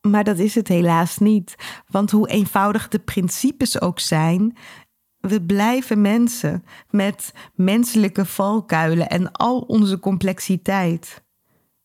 Maar 0.00 0.24
dat 0.24 0.38
is 0.38 0.54
het 0.54 0.68
helaas 0.68 1.18
niet, 1.18 1.54
want 1.88 2.10
hoe 2.10 2.28
eenvoudig 2.28 2.88
de 2.88 2.98
principes 2.98 3.80
ook 3.80 4.00
zijn, 4.00 4.56
we 5.20 5.42
blijven 5.42 6.00
mensen 6.00 6.64
met 6.90 7.32
menselijke 7.54 8.24
valkuilen 8.24 9.08
en 9.08 9.32
al 9.32 9.58
onze 9.58 9.98
complexiteit. 9.98 11.23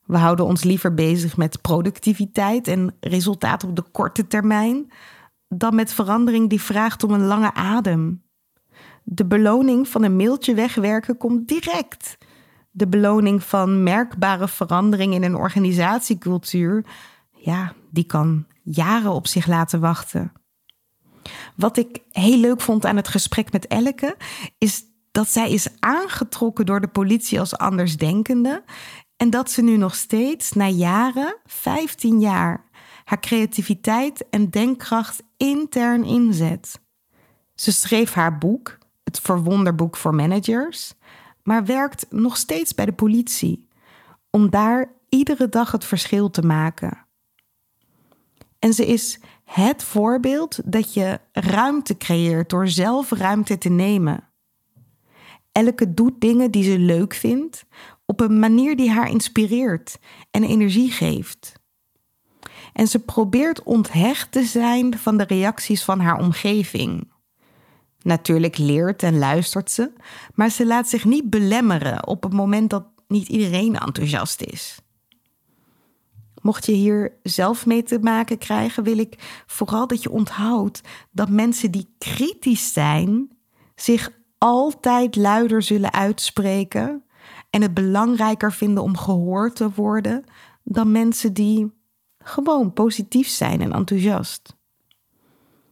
We 0.09 0.17
houden 0.17 0.45
ons 0.45 0.63
liever 0.63 0.93
bezig 0.93 1.37
met 1.37 1.61
productiviteit 1.61 2.67
en 2.67 2.95
resultaat 2.99 3.63
op 3.63 3.75
de 3.75 3.83
korte 3.91 4.27
termijn 4.27 4.91
dan 5.47 5.75
met 5.75 5.93
verandering 5.93 6.49
die 6.49 6.61
vraagt 6.61 7.03
om 7.03 7.11
een 7.11 7.25
lange 7.25 7.53
adem. 7.53 8.23
De 9.03 9.25
beloning 9.25 9.87
van 9.87 10.03
een 10.03 10.15
mailtje 10.15 10.53
wegwerken 10.53 11.17
komt 11.17 11.47
direct. 11.47 12.17
De 12.71 12.87
beloning 12.87 13.43
van 13.43 13.83
merkbare 13.83 14.47
verandering 14.47 15.13
in 15.13 15.23
een 15.23 15.35
organisatiecultuur, 15.35 16.85
ja, 17.31 17.73
die 17.91 18.05
kan 18.05 18.45
jaren 18.63 19.11
op 19.11 19.27
zich 19.27 19.47
laten 19.47 19.79
wachten. 19.79 20.31
Wat 21.55 21.77
ik 21.77 22.01
heel 22.11 22.37
leuk 22.37 22.61
vond 22.61 22.85
aan 22.85 22.95
het 22.95 23.07
gesprek 23.07 23.51
met 23.51 23.67
Elke, 23.67 24.17
is 24.57 24.83
dat 25.11 25.29
zij 25.29 25.51
is 25.51 25.67
aangetrokken 25.79 26.65
door 26.65 26.81
de 26.81 26.87
politie 26.87 27.39
als 27.39 27.57
andersdenkende 27.57 28.63
en 29.19 29.29
dat 29.29 29.51
ze 29.51 29.61
nu 29.61 29.77
nog 29.77 29.95
steeds, 29.95 30.51
na 30.51 30.67
jaren, 30.67 31.37
15 31.45 32.19
jaar, 32.19 32.63
haar 33.03 33.19
creativiteit 33.19 34.29
en 34.29 34.49
denkkracht 34.49 35.23
intern 35.37 36.03
inzet. 36.03 36.79
Ze 37.55 37.71
schreef 37.71 38.13
haar 38.13 38.37
boek, 38.37 38.77
het 39.03 39.19
Verwonderboek 39.19 39.97
voor 39.97 40.15
Managers, 40.15 40.93
maar 41.43 41.65
werkt 41.65 42.05
nog 42.09 42.37
steeds 42.37 42.75
bij 42.75 42.85
de 42.85 42.93
politie 42.93 43.67
om 44.29 44.49
daar 44.49 44.91
iedere 45.09 45.49
dag 45.49 45.71
het 45.71 45.85
verschil 45.85 46.29
te 46.29 46.41
maken. 46.41 47.05
En 48.59 48.73
ze 48.73 48.85
is 48.85 49.19
het 49.43 49.83
voorbeeld 49.83 50.59
dat 50.65 50.93
je 50.93 51.19
ruimte 51.31 51.97
creëert 51.97 52.49
door 52.49 52.67
zelf 52.67 53.11
ruimte 53.11 53.57
te 53.57 53.69
nemen. 53.69 54.29
Elke 55.51 55.93
doet 55.93 56.21
dingen 56.21 56.51
die 56.51 56.63
ze 56.63 56.79
leuk 56.79 57.13
vindt 57.13 57.65
op 58.09 58.19
een 58.19 58.39
manier 58.39 58.75
die 58.75 58.91
haar 58.91 59.09
inspireert 59.09 59.99
en 60.31 60.43
energie 60.43 60.91
geeft. 60.91 61.53
En 62.73 62.87
ze 62.87 62.99
probeert 62.99 63.63
onthecht 63.63 64.31
te 64.31 64.43
zijn 64.43 64.97
van 64.97 65.17
de 65.17 65.23
reacties 65.23 65.83
van 65.83 65.99
haar 65.99 66.19
omgeving. 66.19 67.11
Natuurlijk 68.01 68.57
leert 68.57 69.03
en 69.03 69.17
luistert 69.17 69.71
ze, 69.71 69.91
maar 70.33 70.49
ze 70.49 70.65
laat 70.65 70.89
zich 70.89 71.05
niet 71.05 71.29
belemmeren 71.29 72.07
op 72.07 72.23
het 72.23 72.33
moment 72.33 72.69
dat 72.69 72.85
niet 73.07 73.27
iedereen 73.27 73.75
enthousiast 73.75 74.41
is. 74.41 74.79
Mocht 76.41 76.65
je 76.65 76.71
hier 76.71 77.17
zelf 77.23 77.65
mee 77.65 77.83
te 77.83 77.99
maken 77.99 78.37
krijgen, 78.37 78.83
wil 78.83 78.97
ik 78.97 79.43
vooral 79.45 79.87
dat 79.87 80.03
je 80.03 80.11
onthoudt 80.11 80.81
dat 81.11 81.29
mensen 81.29 81.71
die 81.71 81.95
kritisch 81.97 82.73
zijn 82.73 83.37
zich 83.75 84.11
altijd 84.37 85.15
luider 85.15 85.61
zullen 85.61 85.93
uitspreken 85.93 87.03
en 87.49 87.61
het 87.61 87.73
belangrijker 87.73 88.53
vinden 88.53 88.83
om 88.83 88.97
gehoord 88.97 89.55
te 89.55 89.69
worden 89.69 90.23
dan 90.63 90.91
mensen 90.91 91.33
die 91.33 91.71
gewoon 92.23 92.73
positief 92.73 93.27
zijn 93.27 93.61
en 93.61 93.73
enthousiast. 93.73 94.57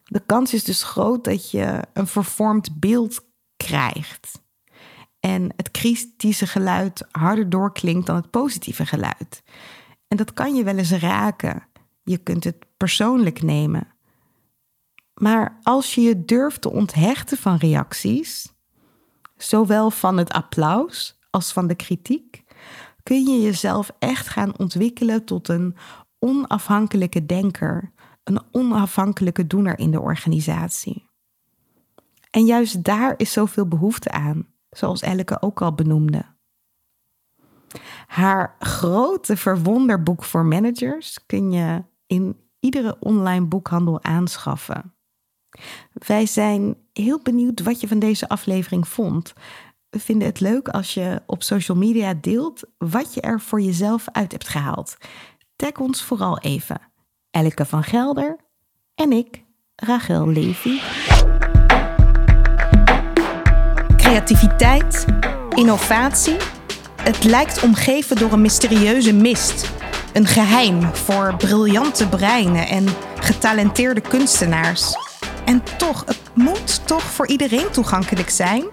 De 0.03 0.23
kans 0.25 0.53
is 0.53 0.63
dus 0.63 0.83
groot 0.83 1.23
dat 1.23 1.51
je 1.51 1.81
een 1.93 2.07
vervormd 2.07 2.79
beeld 2.79 3.25
krijgt. 3.57 4.41
En 5.19 5.53
het 5.55 5.71
kritische 5.71 6.47
geluid 6.47 7.07
harder 7.11 7.49
doorklinkt 7.49 8.05
dan 8.05 8.15
het 8.15 8.29
positieve 8.29 8.85
geluid. 8.85 9.43
En 10.07 10.17
dat 10.17 10.33
kan 10.33 10.55
je 10.55 10.63
wel 10.63 10.77
eens 10.77 10.91
raken. 10.91 11.67
Je 12.03 12.17
kunt 12.17 12.43
het 12.43 12.65
persoonlijk 12.77 13.41
nemen. 13.41 13.87
Maar 15.13 15.59
als 15.63 15.95
je 15.95 16.01
je 16.01 16.25
durft 16.25 16.61
te 16.61 16.69
onthechten 16.69 17.37
van 17.37 17.55
reacties, 17.55 18.53
zowel 19.37 19.91
van 19.91 20.17
het 20.17 20.31
applaus 20.31 21.16
als 21.37 21.51
van 21.51 21.67
de 21.67 21.75
kritiek, 21.75 22.43
kun 23.03 23.23
je 23.23 23.41
jezelf 23.41 23.91
echt 23.99 24.27
gaan 24.27 24.57
ontwikkelen 24.57 25.25
tot 25.25 25.47
een 25.47 25.75
onafhankelijke 26.19 27.25
denker, 27.25 27.91
een 28.23 28.41
onafhankelijke 28.51 29.47
doener 29.47 29.79
in 29.79 29.91
de 29.91 29.99
organisatie. 29.99 31.09
En 32.31 32.45
juist 32.45 32.83
daar 32.83 33.13
is 33.17 33.31
zoveel 33.31 33.67
behoefte 33.67 34.11
aan, 34.11 34.47
zoals 34.69 35.01
Elke 35.01 35.41
ook 35.41 35.61
al 35.61 35.73
benoemde. 35.73 36.25
Haar 38.07 38.55
grote 38.59 39.37
verwonderboek 39.37 40.23
voor 40.23 40.45
managers 40.45 41.25
kun 41.25 41.51
je 41.51 41.83
in 42.07 42.35
iedere 42.59 42.97
online 42.99 43.45
boekhandel 43.45 44.03
aanschaffen. 44.03 44.93
Wij 45.93 46.25
zijn 46.25 46.77
heel 46.93 47.19
benieuwd 47.23 47.63
wat 47.63 47.81
je 47.81 47.87
van 47.87 47.99
deze 47.99 48.29
aflevering 48.29 48.87
vond. 48.87 49.33
We 49.89 49.99
vinden 49.99 50.27
het 50.27 50.39
leuk 50.39 50.69
als 50.69 50.93
je 50.93 51.21
op 51.25 51.43
social 51.43 51.77
media 51.77 52.13
deelt 52.13 52.63
wat 52.77 53.13
je 53.13 53.21
er 53.21 53.41
voor 53.41 53.61
jezelf 53.61 54.05
uit 54.11 54.31
hebt 54.31 54.47
gehaald. 54.47 54.97
Tag 55.55 55.77
ons 55.77 56.03
vooral 56.03 56.39
even. 56.39 56.81
Elke 57.31 57.65
van 57.65 57.83
Gelder 57.83 58.37
en 58.95 59.11
ik, 59.11 59.43
Rachel 59.75 60.27
Levy. 60.27 60.79
Creativiteit, 63.97 65.05
innovatie. 65.49 66.37
Het 67.01 67.23
lijkt 67.23 67.63
omgeven 67.63 68.15
door 68.15 68.31
een 68.31 68.41
mysterieuze 68.41 69.13
mist. 69.13 69.71
Een 70.13 70.27
geheim 70.27 70.95
voor 70.95 71.35
briljante 71.37 72.09
breinen 72.09 72.67
en 72.67 72.85
getalenteerde 73.19 74.01
kunstenaars. 74.01 74.95
En 75.45 75.63
toch, 75.77 76.03
het 76.05 76.21
moet 76.33 76.87
toch 76.87 77.03
voor 77.03 77.27
iedereen 77.27 77.71
toegankelijk 77.71 78.29
zijn? 78.29 78.65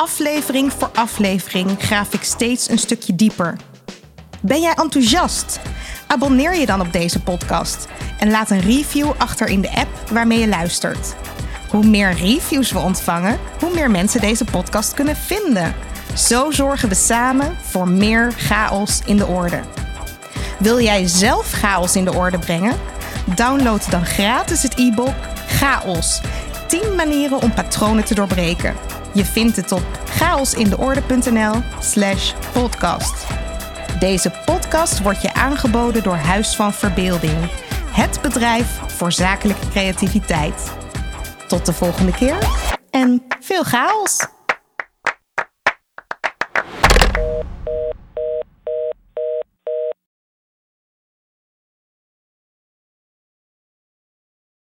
Aflevering 0.00 0.72
voor 0.72 0.90
aflevering 0.94 1.76
graaf 1.78 2.14
ik 2.14 2.22
steeds 2.22 2.68
een 2.68 2.78
stukje 2.78 3.14
dieper. 3.14 3.56
Ben 4.40 4.60
jij 4.60 4.72
enthousiast? 4.74 5.60
Abonneer 6.06 6.56
je 6.56 6.66
dan 6.66 6.80
op 6.80 6.92
deze 6.92 7.22
podcast 7.22 7.88
en 8.18 8.30
laat 8.30 8.50
een 8.50 8.60
review 8.60 9.10
achter 9.16 9.48
in 9.48 9.60
de 9.60 9.70
app 9.70 10.10
waarmee 10.10 10.38
je 10.38 10.48
luistert. 10.48 11.14
Hoe 11.70 11.86
meer 11.86 12.12
reviews 12.12 12.72
we 12.72 12.78
ontvangen, 12.78 13.38
hoe 13.58 13.74
meer 13.74 13.90
mensen 13.90 14.20
deze 14.20 14.44
podcast 14.44 14.94
kunnen 14.94 15.16
vinden. 15.16 15.74
Zo 16.16 16.50
zorgen 16.50 16.88
we 16.88 16.94
samen 16.94 17.56
voor 17.62 17.88
meer 17.88 18.32
chaos 18.36 19.00
in 19.04 19.16
de 19.16 19.26
orde. 19.26 19.60
Wil 20.58 20.80
jij 20.80 21.06
zelf 21.06 21.50
chaos 21.52 21.96
in 21.96 22.04
de 22.04 22.14
orde 22.14 22.38
brengen? 22.38 22.76
Download 23.34 23.90
dan 23.90 24.06
gratis 24.06 24.62
het 24.62 24.78
e-book 24.78 25.14
Chaos. 25.46 26.20
10 26.66 26.94
manieren 26.94 27.42
om 27.42 27.54
patronen 27.54 28.04
te 28.04 28.14
doorbreken. 28.14 28.99
Je 29.12 29.24
vindt 29.24 29.56
het 29.56 29.72
op 29.72 29.86
chaosindeorde.nl/slash 30.04 32.32
podcast. 32.52 33.26
Deze 33.98 34.32
podcast 34.44 35.02
wordt 35.02 35.22
je 35.22 35.34
aangeboden 35.34 36.02
door 36.02 36.16
Huis 36.16 36.56
van 36.56 36.72
Verbeelding, 36.72 37.50
het 37.90 38.18
bedrijf 38.22 38.80
voor 38.86 39.12
zakelijke 39.12 39.68
creativiteit. 39.68 40.72
Tot 41.46 41.66
de 41.66 41.72
volgende 41.72 42.12
keer 42.12 42.38
en 42.90 43.22
veel 43.40 43.62
chaos! 43.62 44.39